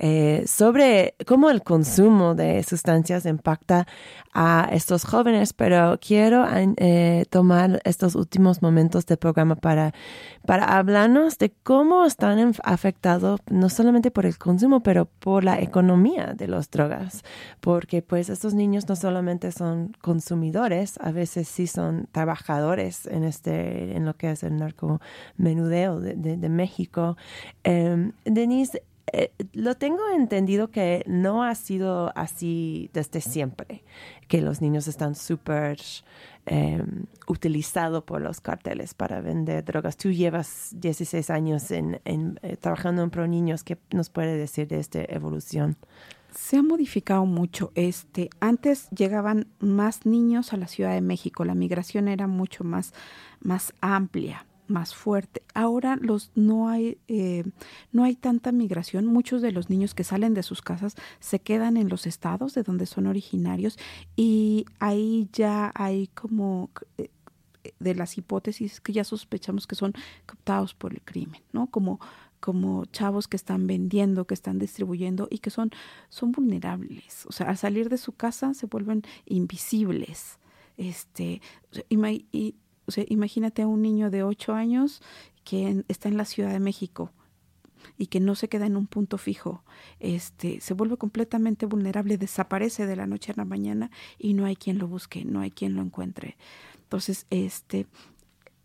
eh, 0.00 0.44
sobre 0.46 1.16
cómo 1.26 1.50
el 1.50 1.62
consumo 1.62 2.36
de 2.36 2.62
sustancias 2.62 3.26
impacta 3.26 3.86
a 4.32 4.68
estos 4.72 5.04
jóvenes, 5.04 5.52
pero 5.52 5.98
quiero 6.00 6.46
eh, 6.76 7.24
tomar 7.30 7.80
estos 7.84 8.14
últimos 8.14 8.62
momentos 8.62 9.06
del 9.06 9.16
programa 9.16 9.56
para, 9.56 9.92
para 10.46 10.78
hablarnos 10.78 11.38
de 11.38 11.52
cómo 11.64 12.04
están 12.04 12.54
afectados 12.62 13.40
no 13.50 13.68
solamente 13.68 14.12
por 14.12 14.26
el 14.26 14.38
consumo, 14.38 14.84
pero 14.84 15.06
por 15.06 15.42
la 15.42 15.60
economía 15.60 16.34
de 16.34 16.46
las 16.46 16.70
drogas, 16.70 17.24
porque 17.60 18.00
pues 18.00 18.28
estos 18.28 18.54
niños 18.54 18.88
no 18.88 18.94
solamente 18.94 19.50
son 19.50 19.96
consumidores, 20.00 20.98
a 21.00 21.10
veces 21.10 21.48
sí 21.48 21.66
son 21.66 22.06
trabajadores 22.12 23.06
en 23.06 23.24
este, 23.24 23.96
en 23.96 24.04
lo 24.04 24.14
que 24.16 24.30
es 24.30 24.44
el 24.44 24.56
narcomenudeo 24.56 25.98
de, 25.98 26.14
de, 26.14 26.48
México. 26.48 27.16
Em, 27.64 28.12
Denise, 28.24 28.82
eh, 29.12 29.32
lo 29.52 29.76
tengo 29.76 30.08
entendido 30.14 30.70
que 30.70 31.04
no 31.06 31.44
ha 31.44 31.54
sido 31.54 32.12
así 32.16 32.90
desde 32.92 33.20
siempre, 33.20 33.84
que 34.28 34.40
los 34.40 34.60
niños 34.60 34.88
están 34.88 35.14
súper 35.14 35.78
em, 36.46 37.04
utilizados 37.26 38.04
por 38.04 38.20
los 38.20 38.40
carteles 38.40 38.94
para 38.94 39.20
vender 39.20 39.64
drogas. 39.64 39.96
Tú 39.96 40.10
llevas 40.10 40.70
16 40.76 41.30
años 41.30 41.70
en, 41.70 42.00
en 42.04 42.38
eh, 42.42 42.56
trabajando 42.56 43.02
en 43.02 43.10
Pro 43.10 43.26
Niños. 43.26 43.64
¿Qué 43.64 43.78
nos 43.92 44.10
puede 44.10 44.36
decir 44.36 44.68
de 44.68 44.78
esta 44.78 45.04
evolución? 45.08 45.76
Se 46.34 46.56
ha 46.58 46.62
modificado 46.62 47.24
mucho. 47.24 47.72
Este, 47.74 48.30
antes 48.40 48.88
llegaban 48.90 49.46
más 49.60 50.06
niños 50.06 50.52
a 50.52 50.56
la 50.56 50.68
Ciudad 50.68 50.92
de 50.92 51.00
México, 51.00 51.44
la 51.44 51.54
migración 51.54 52.08
era 52.08 52.26
mucho 52.26 52.64
más, 52.64 52.92
más 53.40 53.72
amplia, 53.80 54.44
más 54.68 54.94
fuerte. 54.94 55.42
Ahora 55.54 55.96
los 56.00 56.30
no 56.34 56.68
hay 56.68 56.98
eh, 57.08 57.44
no 57.92 58.04
hay 58.04 58.16
tanta 58.16 58.52
migración. 58.52 59.06
Muchos 59.06 59.42
de 59.42 59.52
los 59.52 59.70
niños 59.70 59.94
que 59.94 60.04
salen 60.04 60.34
de 60.34 60.42
sus 60.42 60.62
casas 60.62 60.94
se 61.20 61.40
quedan 61.40 61.76
en 61.76 61.88
los 61.88 62.06
estados 62.06 62.54
de 62.54 62.62
donde 62.62 62.86
son 62.86 63.06
originarios 63.06 63.78
y 64.16 64.66
ahí 64.78 65.28
ya 65.32 65.72
hay 65.74 66.08
como 66.08 66.70
eh, 66.96 67.10
de 67.78 67.94
las 67.94 68.16
hipótesis 68.18 68.80
que 68.80 68.92
ya 68.92 69.04
sospechamos 69.04 69.66
que 69.66 69.74
son 69.74 69.92
captados 70.26 70.74
por 70.74 70.92
el 70.92 71.02
crimen, 71.02 71.42
¿no? 71.52 71.66
Como 71.68 72.00
como 72.40 72.84
chavos 72.86 73.28
que 73.28 73.36
están 73.36 73.66
vendiendo, 73.66 74.26
que 74.26 74.34
están 74.34 74.58
distribuyendo 74.58 75.28
y 75.30 75.38
que 75.38 75.50
son, 75.50 75.70
son 76.08 76.32
vulnerables. 76.32 77.26
O 77.26 77.32
sea, 77.32 77.48
al 77.48 77.56
salir 77.56 77.88
de 77.88 77.98
su 77.98 78.12
casa 78.12 78.54
se 78.54 78.66
vuelven 78.66 79.02
invisibles. 79.26 80.38
Este, 80.76 81.42
y, 81.88 82.54
o 82.88 82.90
sea, 82.90 83.04
imagínate 83.08 83.62
a 83.62 83.66
un 83.66 83.82
niño 83.82 84.10
de 84.10 84.22
8 84.22 84.54
años 84.54 85.02
que 85.44 85.84
está 85.88 86.08
en 86.08 86.16
la 86.16 86.24
Ciudad 86.24 86.50
de 86.50 86.58
México 86.58 87.12
y 87.98 88.06
que 88.06 88.18
no 88.18 88.34
se 88.34 88.48
queda 88.48 88.66
en 88.66 88.76
un 88.76 88.86
punto 88.86 89.18
fijo, 89.18 89.62
este, 90.00 90.60
se 90.60 90.74
vuelve 90.74 90.96
completamente 90.96 91.66
vulnerable, 91.66 92.16
desaparece 92.16 92.86
de 92.86 92.96
la 92.96 93.06
noche 93.06 93.32
a 93.32 93.36
la 93.36 93.44
mañana 93.44 93.90
y 94.18 94.32
no 94.34 94.46
hay 94.46 94.56
quien 94.56 94.78
lo 94.78 94.88
busque, 94.88 95.24
no 95.24 95.40
hay 95.40 95.50
quien 95.50 95.74
lo 95.74 95.82
encuentre. 95.82 96.36
Entonces, 96.82 97.26
este, 97.28 97.86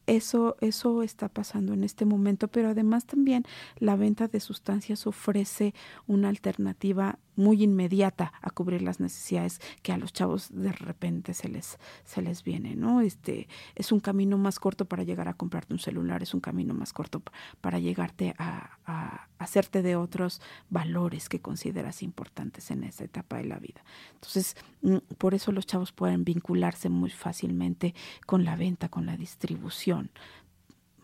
eso, 0.08 0.58
eso 0.62 1.04
está 1.04 1.30
pasando 1.30 1.74
en 1.74 1.84
este 1.84 2.06
momento, 2.06 2.48
pero 2.48 2.70
además 2.70 3.06
también 3.06 3.46
la 3.78 3.96
venta 3.96 4.28
de 4.28 4.40
sustancias 4.40 5.08
ofrece 5.08 5.74
una 6.08 6.30
alternativa 6.30 7.20
muy 7.36 7.64
inmediata 7.64 8.34
a 8.42 8.50
cubrir 8.52 8.82
las 8.82 9.00
necesidades 9.00 9.60
que 9.82 9.92
a 9.92 9.98
los 9.98 10.14
chavos 10.14 10.50
de 10.52 10.72
repente 10.72 11.34
se 11.34 11.50
les, 11.50 11.80
se 12.06 12.22
les 12.22 12.44
viene, 12.44 12.76
¿no? 12.76 13.02
Este, 13.02 13.48
es 13.76 13.92
un 13.92 14.00
camino 14.00 14.38
más 14.38 14.60
corto 14.60 14.86
para 14.86 15.04
llegar 15.04 15.28
a 15.28 15.34
comprarte 15.34 15.74
un 15.74 15.80
celular, 15.80 16.22
es 16.22 16.34
un 16.34 16.42
camino 16.42 16.74
más 16.74 16.94
corto 16.94 17.22
para 17.62 17.80
llegarte 17.80 18.36
a, 18.38 18.78
a 18.86 19.28
hacerte 19.40 19.82
de 19.82 19.96
otros 19.96 20.42
valores 20.70 21.30
que 21.30 21.42
consideras 21.42 22.04
importantes 22.04 22.72
en 22.72 22.84
esa 22.84 23.04
etapa 23.04 23.38
de 23.38 23.46
la 23.46 23.60
vida. 23.60 23.84
Entonces, 24.14 24.56
mm, 24.82 24.98
por 25.18 25.34
eso 25.34 25.52
los 25.52 25.66
chavos 25.66 25.92
pueden 25.92 26.24
vincularse 26.24 26.90
muy 26.90 27.10
fácilmente 27.10 27.94
con 28.26 28.46
la 28.46 28.56
venta, 28.56 28.90
con 28.90 29.06
la 29.06 29.18
distribución, 29.18 29.93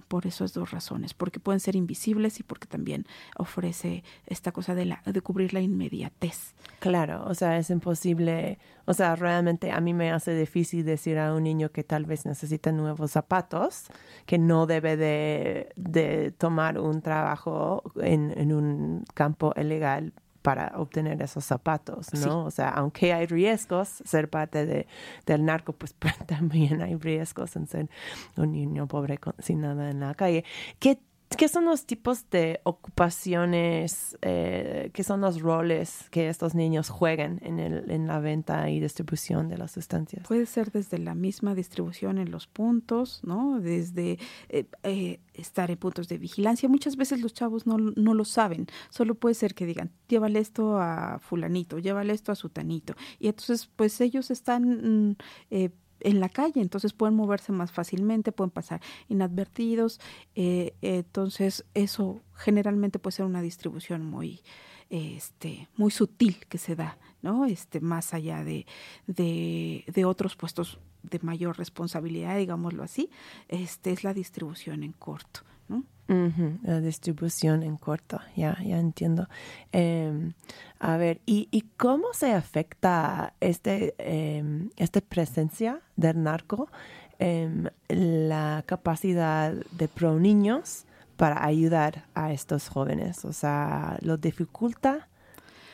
por 0.09 0.25
esas 0.25 0.53
dos 0.53 0.71
razones, 0.71 1.13
porque 1.13 1.39
pueden 1.39 1.61
ser 1.61 1.75
invisibles 1.77 2.39
y 2.39 2.43
porque 2.43 2.67
también 2.67 3.05
ofrece 3.37 4.03
esta 4.25 4.51
cosa 4.51 4.75
de, 4.75 4.85
la, 4.85 5.01
de 5.05 5.21
cubrir 5.21 5.53
la 5.53 5.61
inmediatez. 5.61 6.55
Claro, 6.79 7.23
o 7.27 7.35
sea, 7.35 7.57
es 7.57 7.69
imposible, 7.69 8.57
o 8.85 8.93
sea, 8.93 9.15
realmente 9.15 9.71
a 9.71 9.79
mí 9.79 9.93
me 9.93 10.11
hace 10.11 10.35
difícil 10.35 10.83
decir 10.83 11.19
a 11.19 11.33
un 11.33 11.43
niño 11.43 11.71
que 11.71 11.83
tal 11.83 12.05
vez 12.05 12.25
necesita 12.25 12.71
nuevos 12.71 13.11
zapatos, 13.11 13.85
que 14.25 14.39
no 14.39 14.65
debe 14.65 14.97
de, 14.97 16.33
tomar 16.37 16.79
un 16.79 17.01
trabajo 17.01 17.83
en, 18.01 18.33
en 18.35 18.51
un 18.51 19.05
campo 19.13 19.53
ilegal 19.55 20.13
para 20.41 20.73
obtener 20.75 21.21
esos 21.21 21.43
zapatos, 21.43 22.13
¿no? 22.13 22.45
O 22.45 22.51
sea, 22.51 22.69
aunque 22.69 23.13
hay 23.13 23.25
riesgos, 23.25 23.89
ser 24.05 24.29
parte 24.29 24.65
de, 24.65 24.87
del 25.25 25.45
narco, 25.45 25.73
pues, 25.73 25.95
también 26.27 26.81
hay 26.81 26.95
riesgos 26.95 27.55
en 27.55 27.67
ser 27.67 27.89
un 28.37 28.51
niño 28.51 28.87
pobre 28.87 29.19
sin 29.39 29.61
nada 29.61 29.89
en 29.89 29.99
la 29.99 30.13
calle. 30.15 30.45
¿Qué 30.79 30.99
¿Qué 31.37 31.47
son 31.47 31.65
los 31.65 31.85
tipos 31.85 32.29
de 32.31 32.59
ocupaciones, 32.63 34.17
eh, 34.21 34.89
qué 34.93 35.03
son 35.03 35.21
los 35.21 35.41
roles 35.41 36.07
que 36.09 36.27
estos 36.27 36.55
niños 36.55 36.89
juegan 36.89 37.39
en, 37.43 37.59
el, 37.59 37.89
en 37.91 38.07
la 38.07 38.19
venta 38.19 38.69
y 38.69 38.79
distribución 38.79 39.47
de 39.47 39.57
las 39.57 39.71
sustancias? 39.71 40.27
Puede 40.27 40.47
ser 40.47 40.71
desde 40.71 40.97
la 40.97 41.15
misma 41.15 41.55
distribución 41.55 42.17
en 42.17 42.31
los 42.31 42.47
puntos, 42.47 43.21
¿no? 43.23 43.59
Desde 43.59 44.17
eh, 44.49 44.65
eh, 44.83 45.19
estar 45.33 45.69
en 45.69 45.77
puntos 45.77 46.07
de 46.07 46.17
vigilancia. 46.17 46.67
Muchas 46.67 46.97
veces 46.97 47.21
los 47.21 47.33
chavos 47.33 47.67
no, 47.67 47.77
no 47.77 48.13
lo 48.13 48.25
saben. 48.25 48.67
Solo 48.89 49.15
puede 49.15 49.35
ser 49.35 49.53
que 49.53 49.65
digan, 49.65 49.91
llévale 50.07 50.39
esto 50.39 50.79
a 50.79 51.19
fulanito, 51.19 51.77
llévale 51.77 52.13
esto 52.13 52.31
a 52.31 52.35
sutanito. 52.35 52.95
Y 53.19 53.27
entonces, 53.27 53.69
pues 53.75 54.01
ellos 54.01 54.31
están... 54.31 55.11
Mm, 55.11 55.15
en 56.01 56.19
la 56.19 56.29
calle, 56.29 56.61
entonces 56.61 56.93
pueden 56.93 57.15
moverse 57.15 57.51
más 57.51 57.71
fácilmente, 57.71 58.31
pueden 58.31 58.51
pasar 58.51 58.81
inadvertidos, 59.07 59.99
eh, 60.35 60.73
entonces 60.81 61.65
eso 61.73 62.21
generalmente 62.35 62.99
puede 62.99 63.17
ser 63.17 63.25
una 63.25 63.41
distribución 63.41 64.05
muy, 64.05 64.41
este, 64.89 65.67
muy 65.75 65.91
sutil 65.91 66.45
que 66.47 66.57
se 66.57 66.75
da, 66.75 66.97
¿no? 67.21 67.45
Este, 67.45 67.79
más 67.79 68.13
allá 68.13 68.43
de, 68.43 68.65
de, 69.07 69.83
de 69.87 70.05
otros 70.05 70.35
puestos 70.35 70.79
de 71.03 71.19
mayor 71.21 71.57
responsabilidad, 71.57 72.37
digámoslo 72.37 72.83
así, 72.83 73.09
este 73.47 73.91
es 73.91 74.03
la 74.03 74.13
distribución 74.13 74.83
en 74.83 74.93
corto, 74.93 75.41
¿no? 75.69 75.83
La 76.63 76.81
distribución 76.81 77.61
en 77.61 77.77
corto, 77.77 78.19
ya, 78.35 78.57
ya 78.63 78.79
entiendo. 78.79 79.29
Em, 79.71 80.33
a 80.79 80.97
ver, 80.97 81.21
¿y, 81.27 81.47
¿y, 81.51 81.61
cómo 81.77 82.07
se 82.13 82.33
afecta 82.33 83.35
este, 83.39 83.93
eh, 83.99 84.69
esta 84.75 85.01
presencia 85.01 85.81
del 85.97 86.23
narco 86.23 86.67
en 87.19 87.71
la 87.89 88.63
capacidad 88.65 89.53
de 89.53 89.87
pro 89.87 90.19
niños 90.19 90.85
para 91.15 91.45
ayudar 91.45 92.05
a 92.15 92.33
estos 92.33 92.69
jóvenes? 92.69 93.23
O 93.23 93.31
sea, 93.31 93.99
¿lo 94.01 94.17
dificulta? 94.17 95.09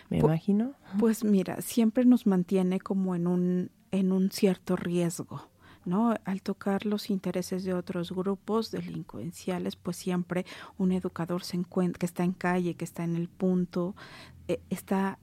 Me 0.09 0.17
imagino. 0.17 0.73
Pues 0.99 1.23
mira, 1.23 1.61
siempre 1.61 2.03
nos 2.03 2.27
mantiene 2.27 2.81
como 2.81 3.15
en 3.15 3.27
un, 3.27 3.71
en 3.91 4.11
un 4.11 4.31
cierto 4.31 4.75
riesgo 4.75 5.47
¿no? 5.85 6.15
Al 6.25 6.41
tocar 6.41 6.85
los 6.85 7.09
intereses 7.09 7.63
de 7.63 7.73
otros 7.73 8.11
grupos 8.11 8.71
delincuenciales, 8.71 9.75
pues 9.75 9.97
siempre 9.97 10.45
un 10.77 10.91
educador 10.91 11.43
se 11.43 11.57
encuentra, 11.57 11.99
que 11.99 12.05
está 12.05 12.23
en 12.23 12.33
calle, 12.33 12.75
que 12.75 12.85
está 12.85 13.03
en 13.03 13.15
el 13.15 13.29
punto, 13.29 13.95
eh, 14.47 14.61
está 14.69 15.19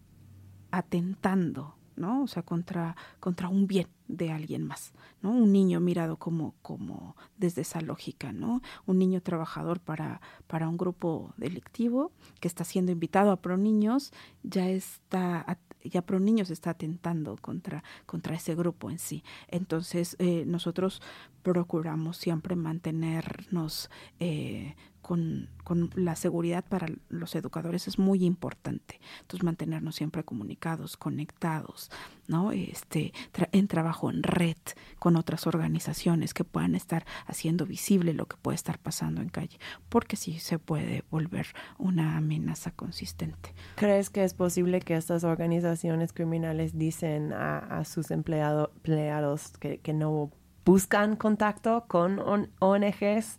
atentando, 0.70 1.76
¿no? 1.96 2.22
O 2.22 2.26
sea, 2.26 2.42
contra, 2.42 2.96
contra 3.20 3.48
un 3.48 3.66
bien 3.66 3.88
de 4.08 4.30
alguien 4.30 4.64
más, 4.64 4.92
¿no? 5.20 5.30
Un 5.30 5.52
niño 5.52 5.80
mirado 5.80 6.16
como, 6.18 6.54
como 6.62 7.16
desde 7.36 7.62
esa 7.62 7.80
lógica, 7.80 8.32
¿no? 8.32 8.62
Un 8.86 8.98
niño 8.98 9.22
trabajador 9.22 9.80
para, 9.80 10.20
para 10.46 10.68
un 10.68 10.76
grupo 10.76 11.34
delictivo 11.36 12.12
que 12.40 12.48
está 12.48 12.64
siendo 12.64 12.92
invitado 12.92 13.30
a 13.30 13.40
pro 13.40 13.56
niños, 13.56 14.12
ya 14.42 14.68
está 14.68 15.58
ya 15.84 16.02
Pro 16.02 16.20
Niños 16.20 16.50
está 16.50 16.70
atentando 16.70 17.36
contra, 17.40 17.82
contra 18.06 18.34
ese 18.34 18.54
grupo 18.54 18.90
en 18.90 18.98
sí. 18.98 19.24
Entonces, 19.48 20.16
eh, 20.18 20.44
nosotros 20.46 21.02
procuramos 21.42 22.16
siempre 22.16 22.56
mantenernos 22.56 23.90
eh, 24.20 24.74
con, 25.02 25.50
con 25.64 25.90
la 25.96 26.14
seguridad 26.16 26.64
para 26.64 26.86
los 27.08 27.34
educadores 27.34 27.88
es 27.88 27.98
muy 27.98 28.24
importante. 28.24 29.00
Entonces, 29.20 29.42
mantenernos 29.44 29.96
siempre 29.96 30.24
comunicados, 30.24 30.96
conectados, 30.96 31.90
¿no? 32.28 32.52
Este, 32.52 33.12
tra- 33.32 33.48
en 33.52 33.68
trabajo 33.68 34.08
en 34.10 34.22
red 34.22 34.56
con 34.98 35.16
otras 35.16 35.46
organizaciones 35.46 36.32
que 36.34 36.44
puedan 36.44 36.74
estar 36.74 37.04
haciendo 37.26 37.66
visible 37.66 38.14
lo 38.14 38.26
que 38.26 38.36
puede 38.36 38.54
estar 38.54 38.78
pasando 38.78 39.20
en 39.20 39.28
calle, 39.28 39.58
porque 39.88 40.16
sí 40.16 40.38
se 40.38 40.58
puede 40.58 41.04
volver 41.10 41.48
una 41.78 42.16
amenaza 42.16 42.70
consistente. 42.70 43.54
¿Crees 43.74 44.08
que 44.08 44.22
es 44.24 44.34
posible 44.34 44.80
que 44.80 44.94
estas 44.96 45.24
organizaciones 45.24 46.12
criminales 46.12 46.78
dicen 46.78 47.32
a, 47.32 47.58
a 47.58 47.84
sus 47.84 48.10
empleado- 48.10 48.70
empleados 48.76 49.52
que, 49.58 49.78
que 49.78 49.92
no 49.92 50.30
buscan 50.64 51.16
contacto 51.16 51.84
con 51.88 52.20
on- 52.20 52.50
ONGs? 52.60 53.38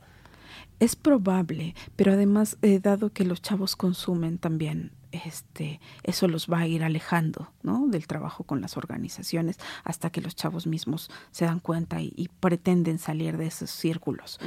Es 0.80 0.96
probable, 0.96 1.76
pero 1.96 2.14
además, 2.14 2.58
eh, 2.62 2.80
dado 2.80 3.12
que 3.12 3.26
los 3.26 3.42
chavos 3.42 3.76
consumen 3.76 4.38
también, 4.38 4.92
este, 5.12 5.80
eso 6.04 6.28
los 6.28 6.48
va 6.48 6.60
a 6.60 6.68
ir 6.68 6.84
alejando, 6.84 7.52
¿no? 7.62 7.88
Del 7.88 8.08
trabajo 8.08 8.44
con 8.44 8.62
las 8.62 8.78
organizaciones 8.78 9.60
hasta 9.84 10.10
que 10.10 10.22
los 10.22 10.36
chavos 10.36 10.66
mismos 10.66 11.12
se 11.32 11.46
dan 11.46 11.60
cuenta 11.60 12.02
y, 12.02 12.14
y 12.16 12.30
pretenden 12.40 12.98
salir 12.98 13.38
de 13.38 13.48
esos 13.48 13.70
círculos. 13.70 14.40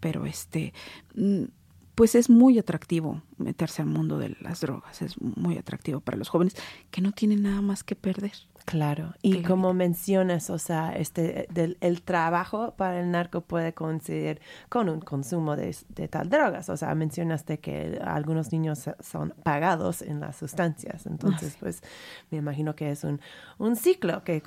Pero 0.00 0.26
este, 0.26 0.74
mm, 1.14 1.44
pues 1.94 2.14
es 2.14 2.30
muy 2.30 2.58
atractivo 2.58 3.22
meterse 3.38 3.82
al 3.82 3.88
mundo 3.88 4.18
de 4.18 4.36
las 4.40 4.60
drogas, 4.60 5.02
es 5.02 5.20
muy 5.20 5.58
atractivo 5.58 6.00
para 6.00 6.16
los 6.16 6.28
jóvenes 6.28 6.56
que 6.90 7.00
no 7.00 7.12
tienen 7.12 7.42
nada 7.42 7.60
más 7.60 7.84
que 7.84 7.96
perder. 7.96 8.32
Claro, 8.64 9.12
y 9.22 9.32
Claro. 9.32 9.48
como 9.48 9.74
mencionas, 9.74 10.48
o 10.48 10.56
sea, 10.58 10.92
este, 10.96 11.46
del, 11.52 11.76
el 11.80 12.02
trabajo 12.02 12.74
para 12.76 13.00
el 13.00 13.10
narco 13.10 13.40
puede 13.40 13.74
coincidir 13.74 14.40
con 14.68 14.88
un 14.88 15.00
consumo 15.00 15.56
de, 15.56 15.74
de 15.88 16.08
tal 16.08 16.30
drogas. 16.30 16.68
O 16.68 16.76
sea, 16.76 16.94
mencionaste 16.94 17.58
que 17.58 17.98
algunos 18.04 18.52
niños 18.52 18.88
son 19.00 19.34
pagados 19.42 20.00
en 20.02 20.20
las 20.20 20.36
sustancias. 20.36 21.06
Entonces, 21.06 21.56
pues, 21.58 21.82
me 22.30 22.38
imagino 22.38 22.74
que 22.76 22.90
es 22.92 23.02
un, 23.04 23.20
un 23.58 23.74
ciclo 23.76 24.22
que 24.22 24.40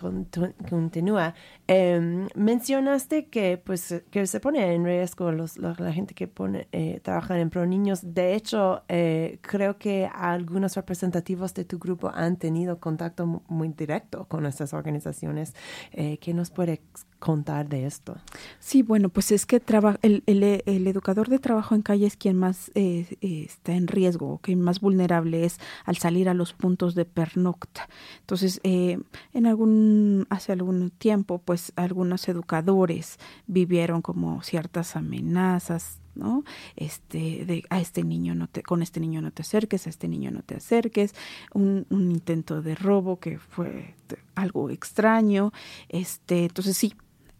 continúa. 0.69 1.33
Em, 1.67 2.27
mencionaste 2.35 3.25
que, 3.27 3.57
pues, 3.57 4.03
que 4.11 4.25
se 4.27 4.39
pone 4.39 4.73
en 4.73 4.85
riesgo 4.85 5.31
los, 5.31 5.57
los- 5.57 5.79
la 5.79 5.91
gente 5.91 6.13
que 6.13 6.27
pone, 6.27 6.67
eh, 6.71 6.99
trabaja 7.03 7.37
en 7.39 7.49
pro 7.49 7.65
niños. 7.65 7.99
De 8.13 8.33
hecho, 8.35 8.83
eh, 8.87 9.39
creo 9.41 9.77
que 9.77 10.09
algunos 10.13 10.75
representativos 10.75 11.53
de 11.53 11.65
tu 11.65 11.79
grupo 11.79 12.09
han 12.13 12.37
tenido 12.37 12.79
contacto 12.79 13.25
mu- 13.25 13.41
muy 13.47 13.67
directo 13.69 14.04
con 14.27 14.45
estas 14.45 14.73
organizaciones. 14.73 15.53
Eh, 15.91 16.17
¿Qué 16.19 16.33
nos 16.33 16.49
puede 16.51 16.81
contar 17.19 17.67
de 17.69 17.85
esto? 17.85 18.15
Sí, 18.59 18.83
bueno, 18.83 19.09
pues 19.09 19.31
es 19.31 19.45
que 19.45 19.61
el, 20.01 20.23
el- 20.25 20.87
educador 20.87 21.29
de 21.29 21.39
trabajo 21.39 21.73
en 21.75 21.81
calle 21.81 22.05
es 22.05 22.15
quien 22.17 22.37
más 22.37 22.71
eh, 22.75 23.17
está 23.21 23.73
en 23.73 23.87
riesgo, 23.87 24.39
quien 24.41 24.61
más 24.61 24.79
vulnerable 24.79 25.45
es 25.45 25.59
al 25.85 25.97
salir 25.97 26.29
a 26.29 26.33
los 26.33 26.53
puntos 26.53 26.93
de 26.95 27.05
pernocta. 27.05 27.87
Entonces, 28.19 28.59
eh, 28.63 28.99
en 29.33 29.45
algún, 29.47 30.27
hace 30.29 30.51
algún 30.51 30.91
tiempo, 30.91 31.39
pues 31.43 31.73
algunos 31.75 32.27
educadores 32.27 33.17
vivieron 33.47 34.01
como 34.01 34.41
ciertas 34.43 34.95
amenazas, 34.95 35.99
¿no? 36.15 36.43
Este, 36.75 37.45
de 37.45 37.63
a 37.69 37.79
este 37.79 38.03
niño 38.03 38.35
no 38.35 38.47
te, 38.47 38.63
con 38.63 38.81
este 38.81 38.99
niño 38.99 39.21
no 39.21 39.31
te 39.31 39.41
acerques, 39.41 39.87
a 39.87 39.89
este 39.89 40.07
niño 40.07 40.31
no 40.31 40.41
te 40.41 40.55
acerques, 40.55 41.13
un, 41.53 41.85
un 41.89 42.11
intento 42.11 42.61
de 42.61 42.75
robo 42.75 43.19
que 43.19 43.37
fue 43.37 43.95
algo 44.35 44.69
extraño, 44.69 45.51
este, 45.89 46.45
entonces 46.45 46.77
sí, 46.77 46.93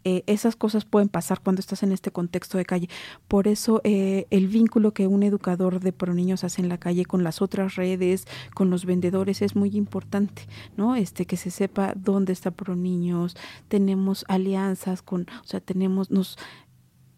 eh, 0.07 0.23
esas 0.28 0.55
cosas 0.55 0.86
pueden 0.86 1.09
pasar 1.09 1.41
cuando 1.41 1.59
estás 1.59 1.82
en 1.82 1.91
este 1.91 2.11
contexto 2.11 2.59
de 2.59 2.65
calle. 2.65 2.89
Por 3.28 3.47
eso 3.47 3.82
eh, 3.84 4.28
el 4.30 4.47
vínculo 4.47 4.93
que 4.93 5.07
un 5.07 5.23
educador 5.23 5.80
de 5.80 5.91
pro 5.91 6.13
niños 6.13 6.43
hace 6.43 6.61
en 6.61 6.69
la 6.69 6.78
calle 6.78 7.05
con 7.05 7.23
las 7.23 7.41
otras 7.41 7.76
redes, 7.76 8.28
con 8.53 8.69
los 8.69 8.86
vendedores, 8.86 9.41
es 9.41 9.55
muy 9.55 9.76
importante, 9.76 10.43
¿no? 10.78 10.95
Este, 10.95 11.26
que 11.26 11.38
se 11.38 11.49
sepa 11.49 11.93
dónde 11.95 12.34
está 12.34 12.51
pro 12.51 12.76
niños, 12.76 13.36
tenemos 13.67 14.26
alianzas 14.28 15.01
con, 15.01 15.26
o 15.43 15.47
sea, 15.47 15.59
tenemos, 15.59 16.11
nos, 16.11 16.38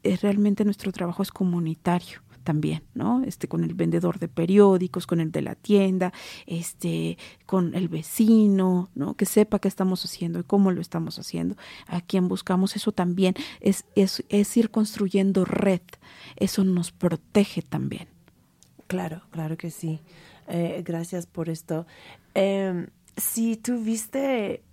eh, 0.04 0.18
realmente 0.22 0.66
nuestro 0.66 0.91
trabajo 0.91 1.24
es 1.24 1.32
comunitario 1.32 2.22
también, 2.48 2.84
¿no? 2.93 3.24
Este, 3.26 3.50
con 3.50 3.66
el 3.66 3.74
vendedor 3.74 4.20
de 4.20 4.30
periódicos, 4.30 5.06
con 5.06 5.20
el 5.20 5.34
de 5.34 5.41
la 5.41 5.56
tienda, 5.56 6.14
este, 6.45 7.18
con 7.45 7.76
el 7.76 7.89
vecino, 7.89 8.89
¿no? 8.95 9.16
Que 9.16 9.26
sepa 9.26 9.60
qué 9.60 9.68
estamos 9.68 10.06
haciendo 10.06 10.39
y 10.39 10.43
cómo 10.43 10.72
lo 10.72 10.80
estamos 10.80 11.20
haciendo, 11.20 11.58
a 11.88 12.00
quién 12.00 12.30
buscamos, 12.30 12.78
eso 12.78 12.93
también 12.93 13.36
es, 13.60 13.84
es, 13.95 14.24
es 14.30 14.56
ir 14.56 14.72
construyendo 14.72 15.43
red, 15.43 15.82
eso 16.38 16.64
nos 16.64 16.93
protege 16.93 17.62
también. 17.62 18.08
Claro, 18.88 19.24
claro 19.32 19.58
que 19.58 19.70
sí. 19.70 20.00
Eh, 20.48 20.84
gracias 20.86 21.26
por 21.26 21.50
esto. 21.50 21.86
Em, 22.34 22.88
si 23.18 23.58
tuviste 23.58 24.64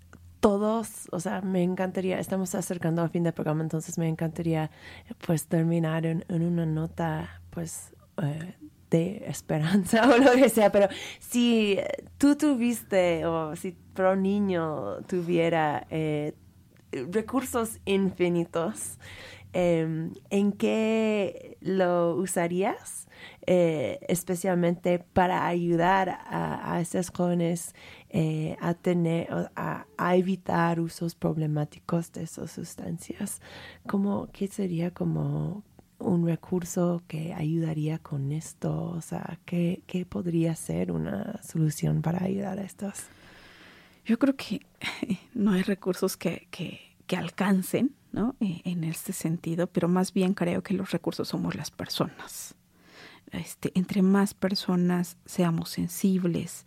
todos, 0.44 1.08
o 1.10 1.20
sea, 1.20 1.40
me 1.40 1.62
encantaría, 1.62 2.20
estamos 2.20 2.54
acercando 2.54 3.00
al 3.00 3.08
fin 3.08 3.22
del 3.22 3.32
programa, 3.32 3.62
entonces 3.62 3.96
me 3.96 4.06
encantaría 4.06 4.70
pues 5.26 5.46
terminar 5.46 6.04
en, 6.04 6.22
una 6.28 6.66
nota 6.66 7.40
pues 7.48 7.94
eh, 8.22 8.54
de 8.90 9.24
esperanza 9.26 10.06
o 10.14 10.18
lo 10.18 10.32
que 10.32 10.50
sea, 10.50 10.70
pero 10.70 10.88
si 11.18 11.78
tú 12.18 12.36
tuviste 12.36 13.24
o 13.24 13.56
si 13.56 13.74
Pro 13.94 14.16
Niño 14.16 14.96
tuviera 15.06 15.86
eh, 15.88 16.34
recursos 16.92 17.78
infinitos, 17.86 18.98
eh, 19.54 20.10
¿en 20.28 20.52
qué 20.52 21.56
lo 21.62 22.16
usarías? 22.16 23.08
Eh, 23.46 23.98
especialmente 24.08 24.98
para 24.98 25.46
ayudar 25.46 26.10
a, 26.10 26.74
a 26.74 26.80
esos 26.80 27.10
jóvenes 27.10 27.74
eh, 28.16 28.56
a 28.60 28.74
tener, 28.74 29.26
a, 29.56 29.86
a 29.98 30.16
evitar 30.16 30.78
usos 30.78 31.16
problemáticos 31.16 32.12
de 32.12 32.22
esas 32.22 32.52
sustancias. 32.52 33.40
¿Cómo, 33.88 34.28
¿Qué 34.32 34.46
sería 34.46 34.92
como 34.92 35.64
un 35.98 36.24
recurso 36.24 37.02
que 37.08 37.34
ayudaría 37.34 37.98
con 37.98 38.30
esto? 38.30 38.84
O 38.84 39.00
sea, 39.00 39.40
¿qué, 39.44 39.82
qué 39.88 40.06
podría 40.06 40.54
ser 40.54 40.92
una 40.92 41.42
solución 41.42 42.02
para 42.02 42.22
ayudar 42.22 42.60
a 42.60 42.62
estos? 42.62 43.06
Yo 44.04 44.16
creo 44.20 44.36
que 44.36 44.64
no 45.34 45.50
hay 45.50 45.62
recursos 45.62 46.16
que, 46.16 46.46
que, 46.52 46.94
que 47.08 47.16
alcancen, 47.16 47.96
¿no? 48.12 48.36
Eh, 48.38 48.60
En 48.64 48.84
este 48.84 49.12
sentido, 49.12 49.66
pero 49.66 49.88
más 49.88 50.12
bien 50.12 50.34
creo 50.34 50.62
que 50.62 50.74
los 50.74 50.92
recursos 50.92 51.26
somos 51.26 51.56
las 51.56 51.72
personas. 51.72 52.54
Este, 53.32 53.72
entre 53.74 54.02
más 54.02 54.34
personas 54.34 55.16
seamos 55.26 55.70
sensibles, 55.70 56.64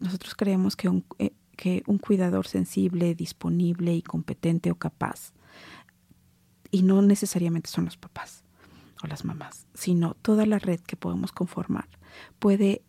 nosotros 0.00 0.34
creemos 0.34 0.76
que 0.76 0.88
un, 0.88 1.04
eh, 1.18 1.32
que 1.56 1.82
un 1.86 1.98
cuidador 1.98 2.46
sensible, 2.46 3.14
disponible 3.14 3.94
y 3.94 4.02
competente 4.02 4.70
o 4.70 4.76
capaz, 4.76 5.32
y 6.70 6.82
no 6.82 7.02
necesariamente 7.02 7.70
son 7.70 7.86
los 7.86 7.96
papás 7.96 8.44
o 9.02 9.06
las 9.06 9.24
mamás, 9.24 9.66
sino 9.74 10.14
toda 10.14 10.46
la 10.46 10.58
red 10.58 10.80
que 10.80 10.96
podemos 10.96 11.32
conformar, 11.32 11.88
puede 12.38 12.82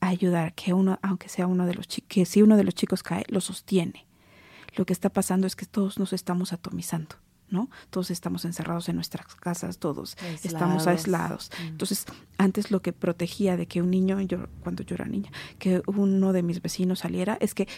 ayudar 0.00 0.54
que 0.54 0.74
uno, 0.74 0.98
aunque 1.02 1.28
sea 1.28 1.46
uno 1.46 1.66
de 1.66 1.74
los 1.74 1.86
chicos, 1.88 2.08
que 2.08 2.26
si 2.26 2.42
uno 2.42 2.56
de 2.56 2.64
los 2.64 2.74
chicos 2.74 3.02
cae, 3.02 3.24
lo 3.28 3.40
sostiene. 3.40 4.06
Lo 4.74 4.86
que 4.86 4.92
está 4.92 5.10
pasando 5.10 5.46
es 5.46 5.54
que 5.54 5.66
todos 5.66 5.98
nos 5.98 6.12
estamos 6.12 6.52
atomizando. 6.52 7.16
¿No? 7.52 7.70
Todos 7.90 8.10
estamos 8.10 8.44
encerrados 8.44 8.88
en 8.88 8.96
nuestras 8.96 9.26
casas, 9.36 9.78
todos 9.78 10.16
estamos 10.42 10.86
aislados. 10.86 11.50
Entonces, 11.60 12.06
antes 12.38 12.70
lo 12.70 12.82
que 12.82 12.92
protegía 12.92 13.56
de 13.56 13.66
que 13.66 13.82
un 13.82 13.90
niño, 13.90 14.20
yo 14.22 14.46
cuando 14.62 14.82
yo 14.82 14.94
era 14.94 15.04
niña, 15.04 15.30
que 15.58 15.82
uno 15.86 16.32
de 16.32 16.42
mis 16.42 16.62
vecinos 16.62 17.00
saliera, 17.00 17.36
es 17.40 17.54
que 17.54 17.68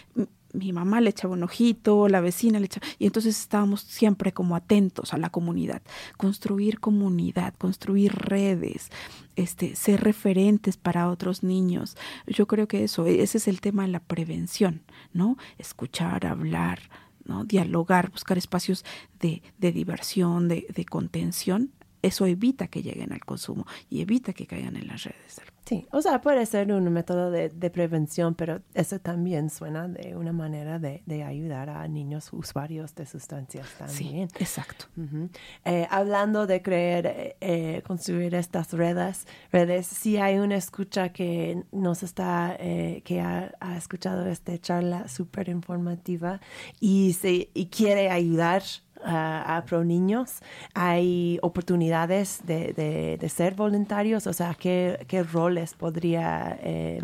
mi 0.53 0.72
mamá 0.72 1.01
le 1.01 1.11
echaba 1.11 1.35
un 1.35 1.43
ojito, 1.43 2.09
la 2.09 2.20
vecina 2.20 2.61
le 2.61 2.66
echaba, 2.66 2.87
y 2.99 3.07
entonces 3.07 3.39
estábamos 3.39 3.81
siempre 3.81 4.33
como 4.33 4.55
atentos 4.55 5.12
a 5.12 5.18
la 5.18 5.31
comunidad, 5.31 5.83
construir 6.16 6.79
comunidad, 6.79 7.55
construir 7.59 8.14
redes, 8.14 8.91
este, 9.35 9.75
ser 9.75 10.03
referentes 10.03 10.77
para 10.77 11.11
otros 11.11 11.43
niños. 11.43 11.97
Yo 12.29 12.47
creo 12.47 12.68
que 12.68 12.85
eso, 12.85 13.07
ese 13.07 13.39
es 13.39 13.49
el 13.49 13.61
tema 13.61 13.83
de 13.83 13.89
la 13.89 14.01
prevención, 14.01 14.83
¿no? 15.12 15.37
Escuchar, 15.59 16.25
hablar, 16.27 16.79
¿no? 17.25 17.45
dialogar, 17.45 18.11
buscar 18.11 18.39
espacios 18.39 18.85
de, 19.20 19.43
de 19.59 19.72
diversión, 19.72 20.49
de, 20.49 20.66
de, 20.75 20.85
contención, 20.85 21.70
eso 22.05 22.27
evita 22.27 22.69
que 22.69 22.83
lleguen 22.83 23.13
al 23.13 23.25
consumo 23.25 23.67
y 23.89 24.03
evita 24.03 24.33
que 24.33 24.47
caigan 24.47 24.77
en 24.77 24.87
las 24.89 25.05
redes. 25.05 25.41
Sí, 25.67 25.87
o 25.93 26.03
sea, 26.03 26.21
puede 26.21 26.45
ser 26.45 26.71
un 26.73 26.93
método 26.93 27.31
de, 27.31 27.49
de 27.49 27.71
prevención, 27.71 28.35
pero 28.35 28.61
eso 28.75 28.99
también 28.99 29.49
suena 29.49 29.89
de 29.89 30.15
una 30.15 30.33
manera 30.33 30.79
de, 30.79 31.03
de, 31.07 31.25
ayudar 31.25 31.71
a 31.71 31.89
niños 31.89 32.31
usuarios 32.35 32.95
de 32.95 33.07
sustancias 33.07 33.67
también. 33.79 34.29
Sí, 34.29 34.37
exacto. 34.41 34.85
Uh 34.95 35.01
-huh. 35.01 35.31
eh, 35.65 35.87
hablando 35.91 36.47
de 36.47 36.61
creer, 36.61 37.37
eh, 37.41 37.83
construir 37.87 38.35
estas 38.35 38.75
redes, 38.75 39.27
redes, 39.51 39.87
si 39.87 40.19
hay 40.19 40.39
una 40.39 40.57
escucha 40.57 41.09
que 41.09 41.65
nos 41.73 42.03
está, 42.03 42.55
eh, 42.61 43.01
que 43.03 43.23
ha, 43.23 43.55
ha, 43.61 43.79
escuchado 43.79 44.27
esta 44.27 44.59
charla 44.59 45.09
súper 45.09 45.49
informativa 45.49 46.43
y, 46.79 47.15
se, 47.15 47.49
y 47.55 47.67
quiere 47.69 48.11
ayudar 48.11 48.63
a, 49.05 49.63
pro 49.67 49.85
niños, 49.85 50.41
hay 50.75 51.39
oportunidades 51.43 52.41
de, 52.47 52.73
de- 52.73 53.17
de 53.19 53.29
ser 53.29 53.55
voluntarios, 53.55 54.27
o 54.27 54.33
sea, 54.33 54.55
¿qué, 54.55 55.05
qué 55.09 55.23
roles 55.23 55.75
podría 55.75 56.59
eh, 56.63 57.01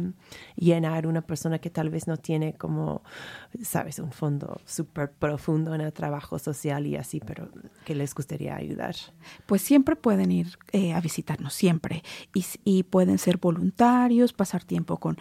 llenar 0.61 1.07
una 1.07 1.23
persona 1.23 1.59
que 1.59 1.71
tal 1.71 1.91
vez 1.91 2.07
no 2.07 2.17
tiene 2.19 2.55
como, 2.55 3.03
sabes, 3.63 3.99
un 3.99 4.13
fondo 4.13 4.61
súper 4.67 5.11
profundo 5.11 5.75
en 5.75 5.81
el 5.81 5.93
trabajo 5.93 6.39
social 6.39 6.87
y 6.87 6.97
así, 6.97 7.21
pero 7.21 7.49
que 7.85 7.95
les 7.95 8.15
gustaría 8.15 8.55
ayudar? 8.55 8.95
Pues 9.47 9.63
siempre 9.63 9.97
pueden 9.97 10.31
ir 10.31 10.59
eh, 10.73 10.93
a 10.93 11.01
visitarnos, 11.01 11.55
siempre. 11.55 12.05
Y, 12.35 12.45
y 12.65 12.83
pueden 12.85 13.19
ser 13.19 13.39
voluntarios, 13.39 14.33
pasar 14.33 14.63
tiempo 14.63 14.99
con, 14.99 15.17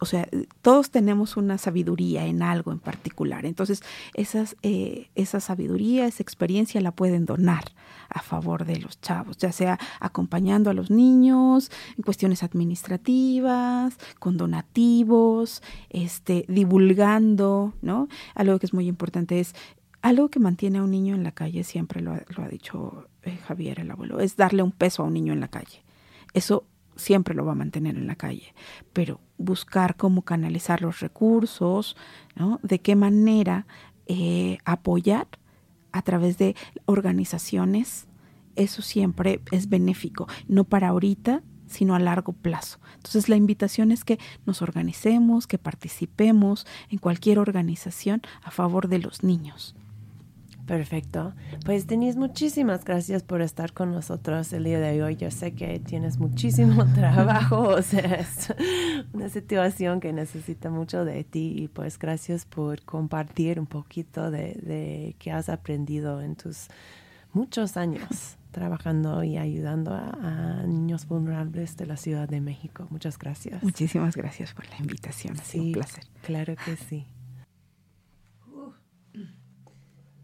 o 0.00 0.06
sea, 0.06 0.28
todos 0.62 0.90
tenemos 0.90 1.36
una 1.36 1.58
sabiduría 1.58 2.26
en 2.26 2.42
algo 2.42 2.70
en 2.70 2.78
particular. 2.78 3.46
Entonces, 3.46 3.82
esas, 4.12 4.56
eh, 4.62 5.08
esa 5.14 5.40
sabiduría, 5.40 6.06
esa 6.06 6.22
experiencia 6.22 6.80
la 6.80 6.92
pueden 6.92 7.24
donar 7.24 7.64
a 8.10 8.20
favor 8.20 8.64
de 8.64 8.78
los 8.78 9.00
chavos, 9.00 9.38
ya 9.38 9.50
sea 9.50 9.78
acompañando 9.98 10.70
a 10.70 10.74
los 10.74 10.90
niños 10.90 11.70
en 11.96 12.04
cuestiones 12.04 12.42
administrativas, 12.42 13.96
con 14.18 14.36
donativos, 14.36 14.73
este, 15.90 16.44
divulgando, 16.48 17.72
¿no? 17.82 18.08
Algo 18.34 18.58
que 18.58 18.66
es 18.66 18.74
muy 18.74 18.86
importante 18.88 19.40
es 19.40 19.54
algo 20.02 20.28
que 20.28 20.38
mantiene 20.38 20.78
a 20.78 20.82
un 20.82 20.90
niño 20.90 21.14
en 21.14 21.24
la 21.24 21.32
calle, 21.32 21.64
siempre 21.64 22.02
lo 22.02 22.12
ha, 22.12 22.22
lo 22.36 22.44
ha 22.44 22.48
dicho 22.48 23.08
eh, 23.22 23.38
Javier, 23.46 23.80
el 23.80 23.90
abuelo, 23.90 24.20
es 24.20 24.36
darle 24.36 24.62
un 24.62 24.72
peso 24.72 25.02
a 25.02 25.06
un 25.06 25.14
niño 25.14 25.32
en 25.32 25.40
la 25.40 25.48
calle. 25.48 25.82
Eso 26.34 26.66
siempre 26.96 27.34
lo 27.34 27.44
va 27.44 27.52
a 27.52 27.56
mantener 27.56 27.96
en 27.96 28.06
la 28.06 28.16
calle, 28.16 28.54
pero 28.92 29.20
buscar 29.38 29.96
cómo 29.96 30.22
canalizar 30.22 30.82
los 30.82 31.00
recursos, 31.00 31.96
¿no? 32.36 32.60
De 32.62 32.80
qué 32.80 32.96
manera 32.96 33.66
eh, 34.06 34.58
apoyar 34.64 35.26
a 35.92 36.02
través 36.02 36.38
de 36.38 36.54
organizaciones, 36.86 38.06
eso 38.56 38.82
siempre 38.82 39.40
es 39.50 39.68
benéfico, 39.68 40.28
no 40.48 40.64
para 40.64 40.88
ahorita, 40.88 41.42
sino 41.74 41.94
a 41.94 41.98
largo 41.98 42.32
plazo. 42.32 42.78
Entonces 42.96 43.28
la 43.28 43.36
invitación 43.36 43.92
es 43.92 44.04
que 44.04 44.18
nos 44.46 44.62
organicemos, 44.62 45.46
que 45.46 45.58
participemos 45.58 46.66
en 46.88 46.98
cualquier 46.98 47.38
organización 47.38 48.22
a 48.42 48.50
favor 48.50 48.88
de 48.88 48.98
los 48.98 49.22
niños. 49.22 49.74
Perfecto. 50.66 51.34
Pues 51.66 51.86
Denise, 51.86 52.18
muchísimas 52.18 52.84
gracias 52.84 53.22
por 53.22 53.42
estar 53.42 53.74
con 53.74 53.92
nosotros 53.92 54.50
el 54.54 54.64
día 54.64 54.80
de 54.80 55.02
hoy. 55.02 55.16
Yo 55.16 55.30
sé 55.30 55.52
que 55.52 55.78
tienes 55.78 56.18
muchísimo 56.18 56.86
trabajo, 56.94 57.60
o 57.68 57.82
sea, 57.82 58.14
es 58.14 58.54
una 59.12 59.28
situación 59.28 60.00
que 60.00 60.14
necesita 60.14 60.70
mucho 60.70 61.04
de 61.04 61.22
ti 61.24 61.54
y 61.58 61.68
pues 61.68 61.98
gracias 61.98 62.46
por 62.46 62.82
compartir 62.82 63.60
un 63.60 63.66
poquito 63.66 64.30
de, 64.30 64.54
de 64.62 65.16
qué 65.18 65.32
has 65.32 65.50
aprendido 65.50 66.22
en 66.22 66.34
tus 66.34 66.68
muchos 67.34 67.76
años 67.76 68.38
trabajando 68.54 69.22
y 69.22 69.36
ayudando 69.36 69.92
a, 69.92 70.10
a 70.10 70.66
niños 70.66 71.06
vulnerables 71.06 71.76
de 71.76 71.86
la 71.86 71.98
Ciudad 71.98 72.28
de 72.28 72.40
México. 72.40 72.86
Muchas 72.88 73.18
gracias. 73.18 73.62
Muchísimas 73.62 74.16
gracias 74.16 74.54
por 74.54 74.66
la 74.70 74.78
invitación. 74.78 75.36
Ha 75.38 75.44
sido 75.44 75.64
un 75.64 75.72
placer. 75.72 76.04
Claro 76.22 76.54
que 76.64 76.76
sí. 76.76 77.06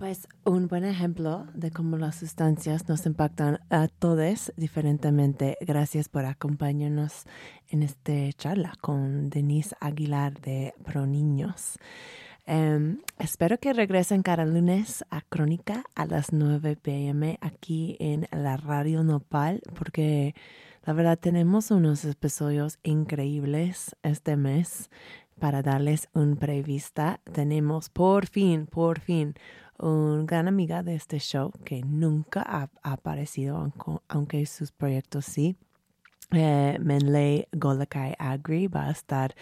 Pues 0.00 0.26
un 0.46 0.66
buen 0.66 0.86
ejemplo 0.86 1.46
de 1.52 1.70
cómo 1.70 1.98
las 1.98 2.16
sustancias 2.16 2.88
nos 2.88 3.04
impactan 3.04 3.60
a 3.68 3.86
todos 3.86 4.50
diferentemente. 4.56 5.58
Gracias 5.60 6.08
por 6.08 6.24
acompañarnos 6.24 7.24
en 7.68 7.82
esta 7.82 8.32
charla 8.32 8.72
con 8.80 9.28
Denise 9.28 9.76
Aguilar 9.78 10.40
de 10.40 10.72
Pro 10.84 11.04
Niños. 11.04 11.76
Em, 12.52 12.98
espero 13.16 13.58
que 13.58 13.72
regresen 13.72 14.24
cada 14.24 14.44
lunes 14.44 15.04
a 15.08 15.20
Crónica 15.20 15.84
a 15.94 16.04
las 16.04 16.32
9 16.32 16.74
pm 16.74 17.38
aquí 17.40 17.96
en 18.00 18.26
la 18.32 18.56
Radio 18.56 19.04
Nopal 19.04 19.62
porque 19.78 20.34
la 20.84 20.92
verdad 20.92 21.16
tenemos 21.16 21.70
unos 21.70 22.04
episodios 22.04 22.80
increíbles 22.82 23.94
este 24.02 24.34
mes 24.36 24.90
para 25.38 25.62
darles 25.62 26.08
un 26.12 26.34
prevista. 26.34 27.20
Tenemos 27.32 27.88
por 27.88 28.26
fin, 28.26 28.66
por 28.66 28.98
fin, 28.98 29.34
una 29.78 30.24
gran 30.24 30.48
amiga 30.48 30.82
de 30.82 30.96
este 30.96 31.20
show 31.20 31.52
que 31.64 31.82
nunca 31.82 32.42
ha, 32.42 32.68
aparecido, 32.82 33.72
aunque 34.08 34.44
sus 34.46 34.72
proyectos 34.72 35.24
sí. 35.24 35.56
Eh, 36.32 36.78
Menley 36.80 37.48
Golakai 37.52 38.14
Agri 38.18 38.68
va 38.68 38.86
a 38.86 38.92
estar 38.92 39.34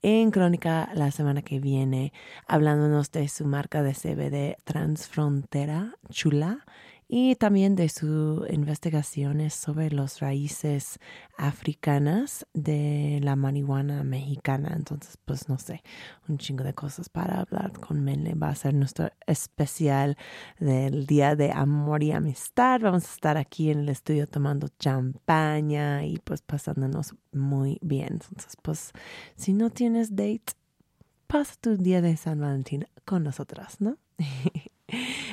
en 0.00 0.30
Crónica 0.30 0.88
la 0.94 1.10
semana 1.10 1.42
que 1.42 1.60
viene 1.60 2.14
hablándonos 2.46 3.12
de 3.12 3.28
su 3.28 3.44
marca 3.44 3.82
de 3.82 3.92
CBD 3.92 4.56
Transfrontera 4.64 5.96
Chula 6.08 6.64
y 7.12 7.34
también 7.34 7.74
de 7.74 7.88
sus 7.88 8.48
investigaciones 8.50 9.52
sobre 9.52 9.90
las 9.90 10.20
raíces 10.20 11.00
africanas 11.36 12.46
de 12.54 13.18
la 13.20 13.34
marihuana 13.34 14.04
mexicana. 14.04 14.74
Entonces, 14.76 15.18
pues 15.24 15.48
no 15.48 15.58
sé, 15.58 15.82
un 16.28 16.38
chingo 16.38 16.62
de 16.62 16.72
cosas 16.72 17.08
para 17.08 17.40
hablar 17.40 17.72
con 17.80 18.00
Menle. 18.04 18.34
Va 18.34 18.50
a 18.50 18.54
ser 18.54 18.74
nuestro 18.74 19.10
especial 19.26 20.16
del 20.60 21.04
Día 21.04 21.34
de 21.34 21.50
Amor 21.50 22.04
y 22.04 22.12
Amistad. 22.12 22.80
Vamos 22.80 23.10
a 23.10 23.12
estar 23.12 23.36
aquí 23.36 23.72
en 23.72 23.80
el 23.80 23.88
estudio 23.88 24.28
tomando 24.28 24.68
champaña 24.78 26.04
y 26.04 26.18
pues 26.18 26.42
pasándonos 26.42 27.16
muy 27.32 27.80
bien. 27.82 28.20
Entonces, 28.22 28.56
pues 28.62 28.92
si 29.34 29.52
no 29.52 29.70
tienes 29.70 30.14
date, 30.14 30.52
pasa 31.26 31.54
tu 31.60 31.76
día 31.76 32.02
de 32.02 32.16
San 32.16 32.38
Valentín 32.38 32.86
con 33.04 33.24
nosotras, 33.24 33.80
¿no? 33.80 33.98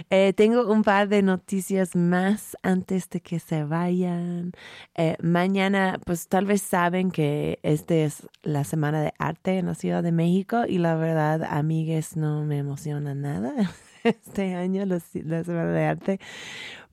Eh, 0.10 0.34
tengo 0.34 0.72
un 0.72 0.84
par 0.84 1.10
de 1.10 1.22
noticias 1.22 1.96
más 1.96 2.56
antes 2.64 3.10
de 3.10 3.22
que 3.22 3.40
se 3.40 3.64
vayan. 3.64 4.52
Eh, 4.96 5.18
mañana, 5.22 6.00
pues 6.06 6.28
tal 6.28 6.46
vez 6.46 6.62
saben 6.62 7.12
que 7.12 7.60
esta 7.64 7.96
es 7.96 8.28
la 8.44 8.64
Semana 8.64 9.02
de 9.02 9.14
Arte 9.20 9.58
en 9.58 9.68
la 9.68 9.76
Ciudad 9.76 10.04
de 10.04 10.12
México 10.12 10.64
y 10.68 10.78
la 10.78 10.96
verdad, 10.96 11.44
amigues, 11.44 12.16
no 12.16 12.44
me 12.44 12.58
emociona 12.58 13.16
nada 13.16 13.54
este 14.04 14.56
año 14.56 14.86
la, 14.86 15.00
la 15.26 15.44
Semana 15.44 15.72
de 15.72 15.86
Arte, 15.86 16.20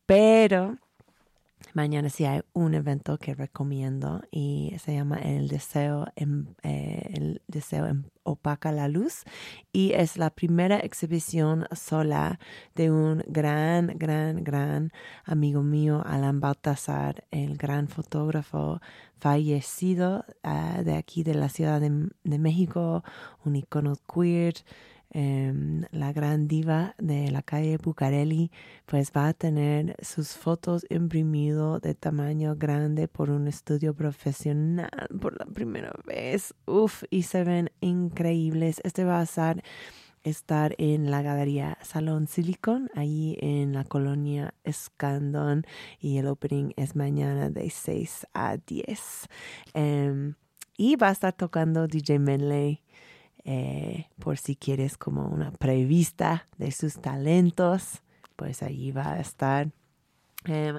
pero 0.07 0.79
mañana 1.75 2.09
sí 2.09 2.25
hay 2.25 2.41
un 2.53 2.75
evento 2.75 3.19
que 3.19 3.35
recomiendo 3.35 4.23
y 4.31 4.75
se 4.79 4.95
llama 4.95 5.19
El 5.19 5.49
Deseo, 5.49 6.07
en, 6.17 6.57
eh, 6.63 7.11
el 7.13 7.43
deseo 7.47 7.87
opaca 8.23 8.73
la 8.73 8.89
luz. 8.89 9.25
Y 9.73 9.93
es 9.93 10.17
la 10.17 10.31
primera 10.31 10.79
exhibición 10.79 11.67
sola 11.73 12.39
de 12.75 12.91
un 12.91 13.23
gran, 13.27 13.99
gran, 13.99 14.43
gran 14.43 14.93
amigo 15.25 15.63
mío, 15.63 16.03
Alan 16.07 16.41
Baltasar, 16.41 17.25
el 17.31 17.57
gran 17.57 17.89
fotógrafo 17.89 18.81
fallecido 19.19 20.25
uh, 20.45 20.83
de 20.83 20.97
aquí 20.97 21.23
de 21.23 21.35
la 21.35 21.49
Ciudad 21.49 21.81
de, 21.81 22.09
de 22.25 22.39
México, 22.39 23.05
un 23.45 23.57
icono 23.57 23.97
queer, 24.13 24.55
Um, 25.17 25.85
la 25.93 26.13
gran 26.13 26.49
diva 26.49 26.97
de 26.99 27.31
la 27.31 27.43
calle 27.43 27.79
Bucareli, 27.79 28.51
pues 28.85 29.13
va 29.17 29.29
a 29.29 29.33
tener 29.33 29.95
sus 30.03 30.31
fotos 30.33 30.85
imprimido 30.91 31.79
de 31.79 31.95
tamaño 31.95 32.57
grande 32.57 33.07
por 33.07 33.31
un 33.31 33.47
estudio 33.47 33.95
profesional 33.95 34.91
por 35.21 35.39
la 35.39 35.47
primera 35.47 35.93
vez. 36.05 36.53
Uf, 36.67 37.05
y 37.11 37.23
se 37.23 37.45
ven 37.45 37.71
increíbles. 37.81 38.81
Este 38.83 39.05
va 39.05 39.21
a 39.21 39.23
estar, 39.23 39.63
estar 40.25 40.75
en 40.79 41.13
la 41.13 41.23
galería 41.23 41.79
Salón 41.83 42.27
Silicon, 42.27 42.91
ahí 42.97 43.39
en 43.41 43.73
la 43.73 43.85
colonia 43.85 44.53
Escandón, 44.65 45.65
y 46.01 46.19
el 46.19 46.27
opening 46.27 46.73
es 46.75 46.97
mañana 46.97 47.51
de 47.51 47.71
6 47.71 48.27
a 48.35 48.57
10. 48.57 49.29
Um, 49.77 50.35
y 50.77 50.97
va 50.97 51.11
a 51.11 51.13
estar 51.13 51.35
tocando 51.35 51.87
DJ 51.87 52.19
Menley. 52.19 52.83
Eh, 53.45 54.09
por 54.19 54.39
si 54.39 54.57
quieres 54.57 54.97
como 54.97 55.27
una 55.27 55.51
prevista 55.53 56.49
de 56.57 56.71
sus 56.73 56.95
talentos, 56.95 58.03
pues 58.37 58.63
allí 58.63 58.91
va 58.91 59.13
a 59.13 59.21
estar. 59.21 59.71
Eh, 60.47 60.73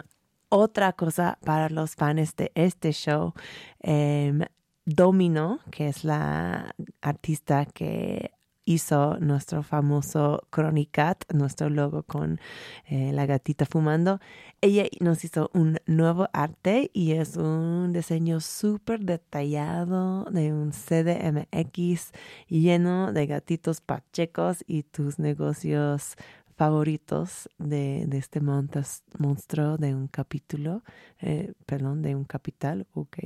otra 0.50 0.94
cosa 0.94 1.38
para 1.44 1.70
los 1.70 1.96
fans 1.96 2.36
de 2.36 2.52
este 2.56 2.92
show, 2.92 3.34
eh, 3.82 4.48
Domino, 4.86 5.60
que 5.72 5.88
es 5.88 6.04
la 6.04 6.76
artista 7.02 7.66
que 7.66 8.32
hizo 8.66 9.18
nuestro 9.20 9.64
famoso 9.64 10.42
Chronicat, 10.52 11.32
nuestro 11.34 11.70
logo 11.70 12.04
con 12.04 12.40
eh, 12.86 13.12
la 13.14 13.26
gatita 13.26 13.66
fumando. 13.66 14.20
Ella 14.62 14.86
nos 15.00 15.24
hizo 15.24 15.52
un 15.54 15.78
nuevo 15.86 16.28
arte 16.34 16.90
y 16.94 17.14
es 17.14 17.38
un 17.38 17.94
diseño 17.94 18.40
súper 18.40 19.02
detallado 19.02 20.26
de 20.26 20.52
un 20.52 20.72
CDMX 20.72 22.12
lleno 22.50 23.14
de 23.14 23.28
gatitos 23.28 23.82
pachecos 23.82 24.64
y 24.68 24.84
tus 24.84 25.20
negocios 25.20 26.16
favoritos 26.56 27.50
de, 27.58 28.06
de 28.08 28.18
este 28.18 28.40
montas, 28.40 29.04
monstruo 29.18 29.78
de 29.78 29.94
un 29.94 30.08
capítulo, 30.08 30.84
eh, 31.20 31.54
perdón, 31.66 32.02
de 32.02 32.16
un 32.16 32.24
capital, 32.24 32.88
ok. 32.94 33.18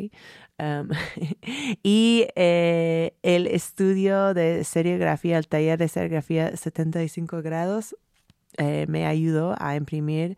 Um, 0.57 0.89
y 1.83 2.27
eh, 2.35 3.13
el 3.21 3.47
estudio 3.47 4.33
de 4.33 4.63
serigrafía, 4.63 5.37
el 5.37 5.47
taller 5.47 5.77
de 5.77 5.87
serigrafía 5.87 6.57
75 6.57 7.41
grados, 7.41 7.95
eh, 8.57 8.85
me 8.89 9.05
ayudó 9.05 9.55
a 9.59 9.75
imprimir 9.75 10.37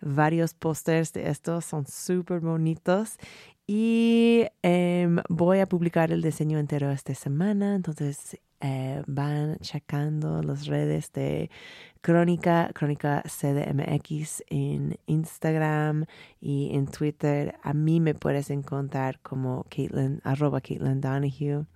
varios 0.00 0.54
pósters 0.54 1.12
de 1.12 1.28
estos, 1.28 1.66
son 1.66 1.86
súper 1.86 2.40
bonitos. 2.40 3.18
Y 3.66 4.46
em, 4.62 5.18
voy 5.28 5.60
a 5.60 5.66
publicar 5.66 6.10
el 6.10 6.22
diseño 6.22 6.58
entero 6.58 6.90
esta 6.90 7.14
semana, 7.14 7.76
entonces 7.76 8.36
eh, 8.60 9.02
van 9.06 9.58
checando 9.60 10.42
las 10.42 10.66
redes 10.66 11.12
de 11.12 11.50
Crónica, 12.02 12.70
Crónica 12.74 13.22
CDMX 13.22 14.44
en 14.48 14.98
Instagram 15.06 16.06
y 16.40 16.74
en 16.74 16.86
Twitter. 16.86 17.54
A 17.62 17.72
mí 17.72 18.00
me 18.00 18.14
puedes 18.14 18.50
encontrar 18.50 19.20
como 19.20 19.64
Caitlin, 19.70 20.20
arroba 20.24 20.60
Caitlin 20.60 21.00
Donahue. 21.00 21.66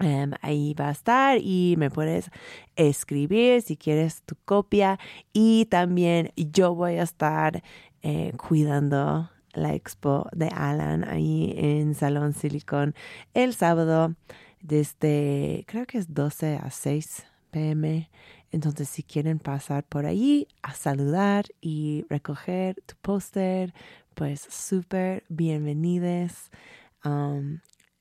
Em, 0.00 0.32
ahí 0.42 0.74
va 0.74 0.88
a 0.88 0.92
estar 0.92 1.38
y 1.40 1.76
me 1.78 1.88
puedes 1.88 2.30
escribir 2.74 3.62
si 3.62 3.76
quieres 3.76 4.22
tu 4.22 4.34
copia 4.44 4.98
y 5.32 5.66
también 5.66 6.32
yo 6.36 6.74
voy 6.74 6.94
a 6.94 7.04
estar 7.04 7.62
eh, 8.02 8.32
cuidando 8.36 9.30
la 9.52 9.72
expo 9.74 10.28
de 10.32 10.48
Alan 10.48 11.04
ahí 11.04 11.54
en 11.56 11.94
Salón 11.94 12.32
Silicon 12.32 12.94
el 13.34 13.54
sábado 13.54 14.14
desde 14.64 15.64
creo 15.68 15.86
que 15.86 15.98
es 15.98 16.14
12 16.14 16.56
a 16.56 16.70
6 16.70 17.24
pm 17.50 18.10
entonces 18.50 18.88
si 18.88 19.02
quieren 19.02 19.38
pasar 19.38 19.84
por 19.84 20.06
ahí 20.06 20.48
a 20.62 20.72
saludar 20.74 21.44
y 21.60 22.06
recoger 22.08 22.76
tu 22.86 22.94
póster 23.02 23.74
pues 24.14 24.40
súper 24.40 25.24
bienvenidos 25.28 26.50
um, 27.04 27.58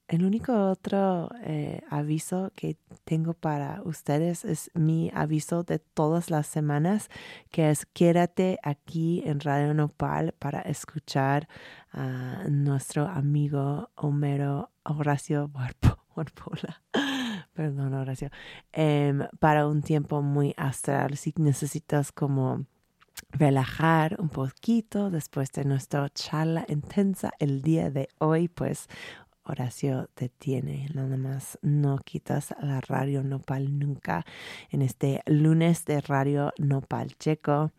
el 0.07 0.23
único 0.23 0.69
otro 0.69 1.29
eh, 1.43 1.81
aviso 1.89 2.51
que 2.55 2.77
tengo 3.03 3.33
para 3.33 3.81
ustedes 3.83 4.45
es 4.45 4.71
mi 4.73 5.11
aviso 5.13 5.63
de 5.63 5.79
todas 5.79 6.29
las 6.29 6.45
semanas, 6.45 7.09
que 7.49 7.69
es 7.69 7.85
quédate 7.87 8.59
aquí 8.63 9.23
en 9.25 9.39
Radio 9.39 9.73
Nopal 9.73 10.33
para 10.37 10.61
escuchar 10.61 11.47
a 11.91 12.43
nuestro 12.49 13.07
amigo 13.07 13.89
Homero 13.95 14.69
Horacio 14.83 15.49
Warpola. 16.15 16.81
Perdón, 17.53 17.93
Horacio. 17.93 18.29
Em, 18.71 19.27
para 19.39 19.67
un 19.67 19.81
tiempo 19.81 20.21
muy 20.21 20.53
astral, 20.57 21.17
si 21.17 21.33
necesitas 21.37 22.11
como 22.11 22.65
relajar 23.29 24.17
un 24.19 24.29
poquito 24.29 25.09
después 25.09 25.51
de 25.51 25.65
nuestra 25.65 26.09
charla 26.09 26.65
intensa 26.67 27.31
el 27.39 27.61
día 27.61 27.89
de 27.89 28.09
hoy, 28.19 28.47
pues 28.47 28.87
Horacio 29.45 30.09
te 30.13 30.29
tiene, 30.29 30.87
nada 30.93 31.17
más 31.17 31.59
no 31.61 31.97
quitas 31.99 32.55
la 32.61 32.79
radio 32.79 33.23
nopal 33.23 33.77
nunca 33.77 34.25
en 34.69 34.81
este 34.81 35.21
lunes 35.25 35.83
de 35.83 35.99
radio 35.99 36.53
nopal 36.57 37.15
checo. 37.17 37.71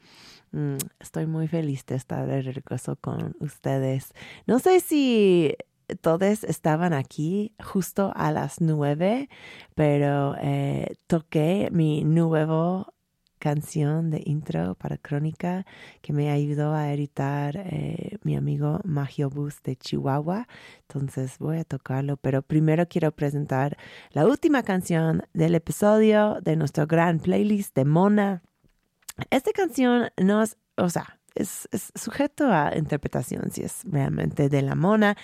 Mm, 0.53 0.76
estoy 1.01 1.26
muy 1.26 1.49
feliz 1.49 1.87
de 1.87 1.95
estar 1.95 2.26
de 2.26 2.43
regreso 2.43 2.97
con 2.97 3.35
ustedes. 3.41 4.12
No 4.47 4.59
sé 4.59 4.80
si 4.80 5.57
todos 6.01 6.45
estaban 6.45 6.93
aquí 6.93 7.55
justo 7.62 8.12
a 8.14 8.32
las 8.32 8.61
nueve, 8.61 9.28
pero 9.74 10.35
eh, 10.41 10.97
toqué 11.07 11.68
mi 11.72 12.05
nuevo 12.05 12.95
canción 13.45 14.11
de 14.11 14.22
intro 14.24 14.74
para 14.74 14.97
Crónica 14.97 15.66
que 16.01 16.14
me 16.14 16.30
ayudó 16.30 16.72
a 16.72 16.91
editar 16.95 17.59
eh, 17.59 18.16
mi 18.22 18.37
amigo 18.37 18.80
Magiobus 18.85 19.62
de 19.62 19.76
Chihuahua. 19.76 20.49
Entonces 20.89 21.39
voy 21.39 21.59
a 21.59 21.64
tocarlo, 21.64 22.16
pero 22.16 22.41
primero 22.41 22.89
quiero 22.89 23.12
presentar 23.12 23.76
la 24.12 24.24
última 24.24 24.62
canción 24.62 25.24
del 25.35 25.55
episodio 25.55 26.39
de 26.41 26.57
nuestro 26.57 26.87
gran 26.87 27.18
playlist 27.18 27.76
de 27.76 27.85
Mona. 27.85 28.43
Esta 29.28 29.53
canción 29.53 30.09
nos, 30.16 30.57
o 30.78 30.89
sea, 30.89 31.20
es, 31.35 31.68
sujeto 31.95 32.53
a 32.53 32.76
interpretación 32.76 33.51
si 33.51 33.62
es 33.62 33.82
realmente 33.85 34.49
de 34.49 34.62
la 34.62 34.74
Mona, 34.74 35.16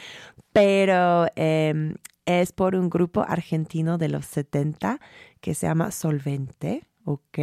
pero 0.53 1.27
em, 1.37 1.95
es 2.27 2.53
por 2.53 2.75
un 2.75 2.91
grupo 2.91 3.23
argentino 3.23 3.99
de 3.99 4.09
los 4.09 4.27
70 4.27 5.01
que 5.41 5.55
se 5.55 5.67
llama 5.67 5.91
Solvente. 5.91 6.87
¿ok? 7.05 7.39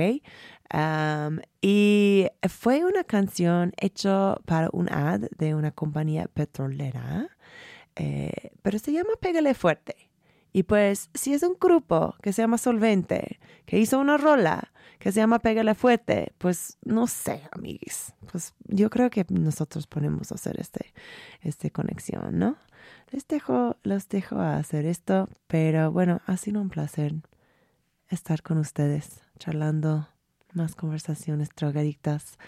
y 1.62 2.28
fue 2.50 2.86
una 2.86 3.04
canción 3.04 3.74
hecha 3.78 4.36
para 4.46 4.70
un 4.72 4.92
ad 4.92 5.22
de 5.38 5.56
una 5.56 5.72
compañía 5.72 6.28
petrolera, 6.28 7.30
eh, 7.96 8.52
pero 8.62 8.78
se 8.78 8.92
llama 8.92 9.12
Pégale 9.20 9.54
Fuerte. 9.54 10.10
Y 10.58 10.64
pues, 10.64 11.12
si 11.14 11.36
es 11.36 11.44
un 11.44 11.56
grupo 11.62 12.16
que 12.20 12.34
se 12.34 12.42
llama 12.42 12.58
Solvente, 12.58 13.40
que 13.68 13.78
hizo 13.78 14.00
una 14.00 14.18
rola 14.18 14.72
que 14.98 15.12
se 15.12 15.20
llama 15.20 15.38
Pégale 15.38 15.76
Fuerte, 15.76 16.34
pues 16.40 16.80
no 16.84 17.06
sé, 17.06 17.44
amiguis. 17.52 18.16
Pues 18.32 18.56
yo 18.66 18.90
creo 18.90 19.12
que 19.12 19.24
nosotros 19.30 19.86
podemos 19.86 20.32
hacer 20.32 20.60
este, 20.60 20.96
este 21.42 21.70
conexión, 21.70 22.40
¿no? 22.40 22.58
Les 23.12 23.28
dejo, 23.28 23.76
los 23.84 24.10
dejo 24.10 24.38
a 24.38 24.58
hacer 24.58 24.88
esto, 24.88 25.30
pero 25.46 25.92
bueno, 25.92 26.22
ha 26.26 26.38
sido 26.38 26.60
un 26.60 26.70
placer 26.70 27.14
estar 28.10 28.42
con 28.42 28.58
ustedes, 28.58 29.22
charlando 29.38 30.08
más 30.54 30.74
conversaciones 30.74 31.50
drogadictas. 31.56 32.40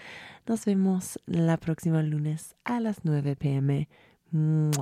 Nos 0.48 0.66
vemos 0.66 1.20
la 1.28 1.58
próxima 1.58 2.02
lunes 2.02 2.56
a 2.64 2.80
las 2.80 3.06
9 3.06 3.36
pm. 3.36 3.88
Es 4.32 4.80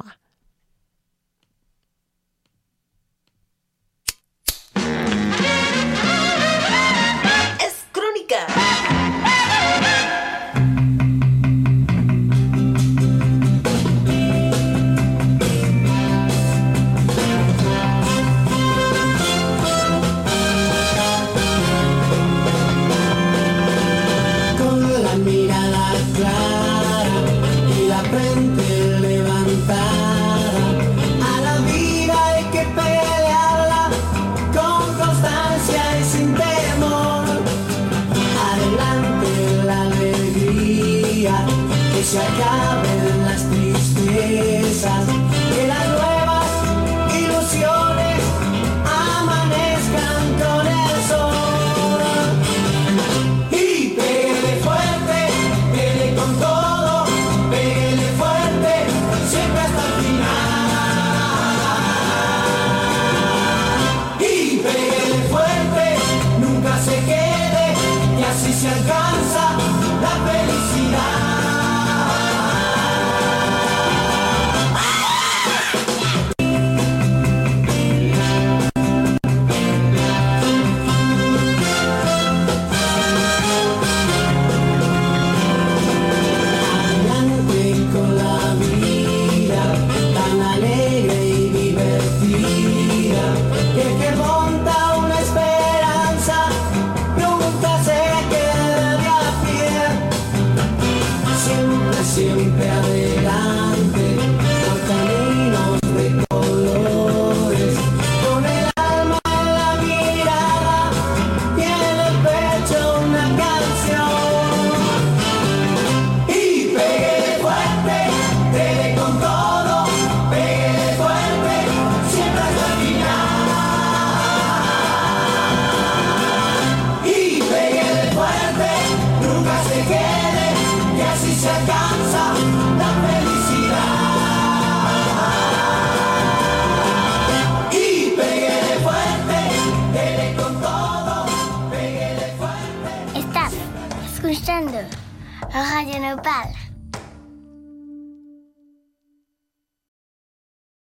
que 42.07 42.11
se 42.11 42.19
acaben 42.19 42.56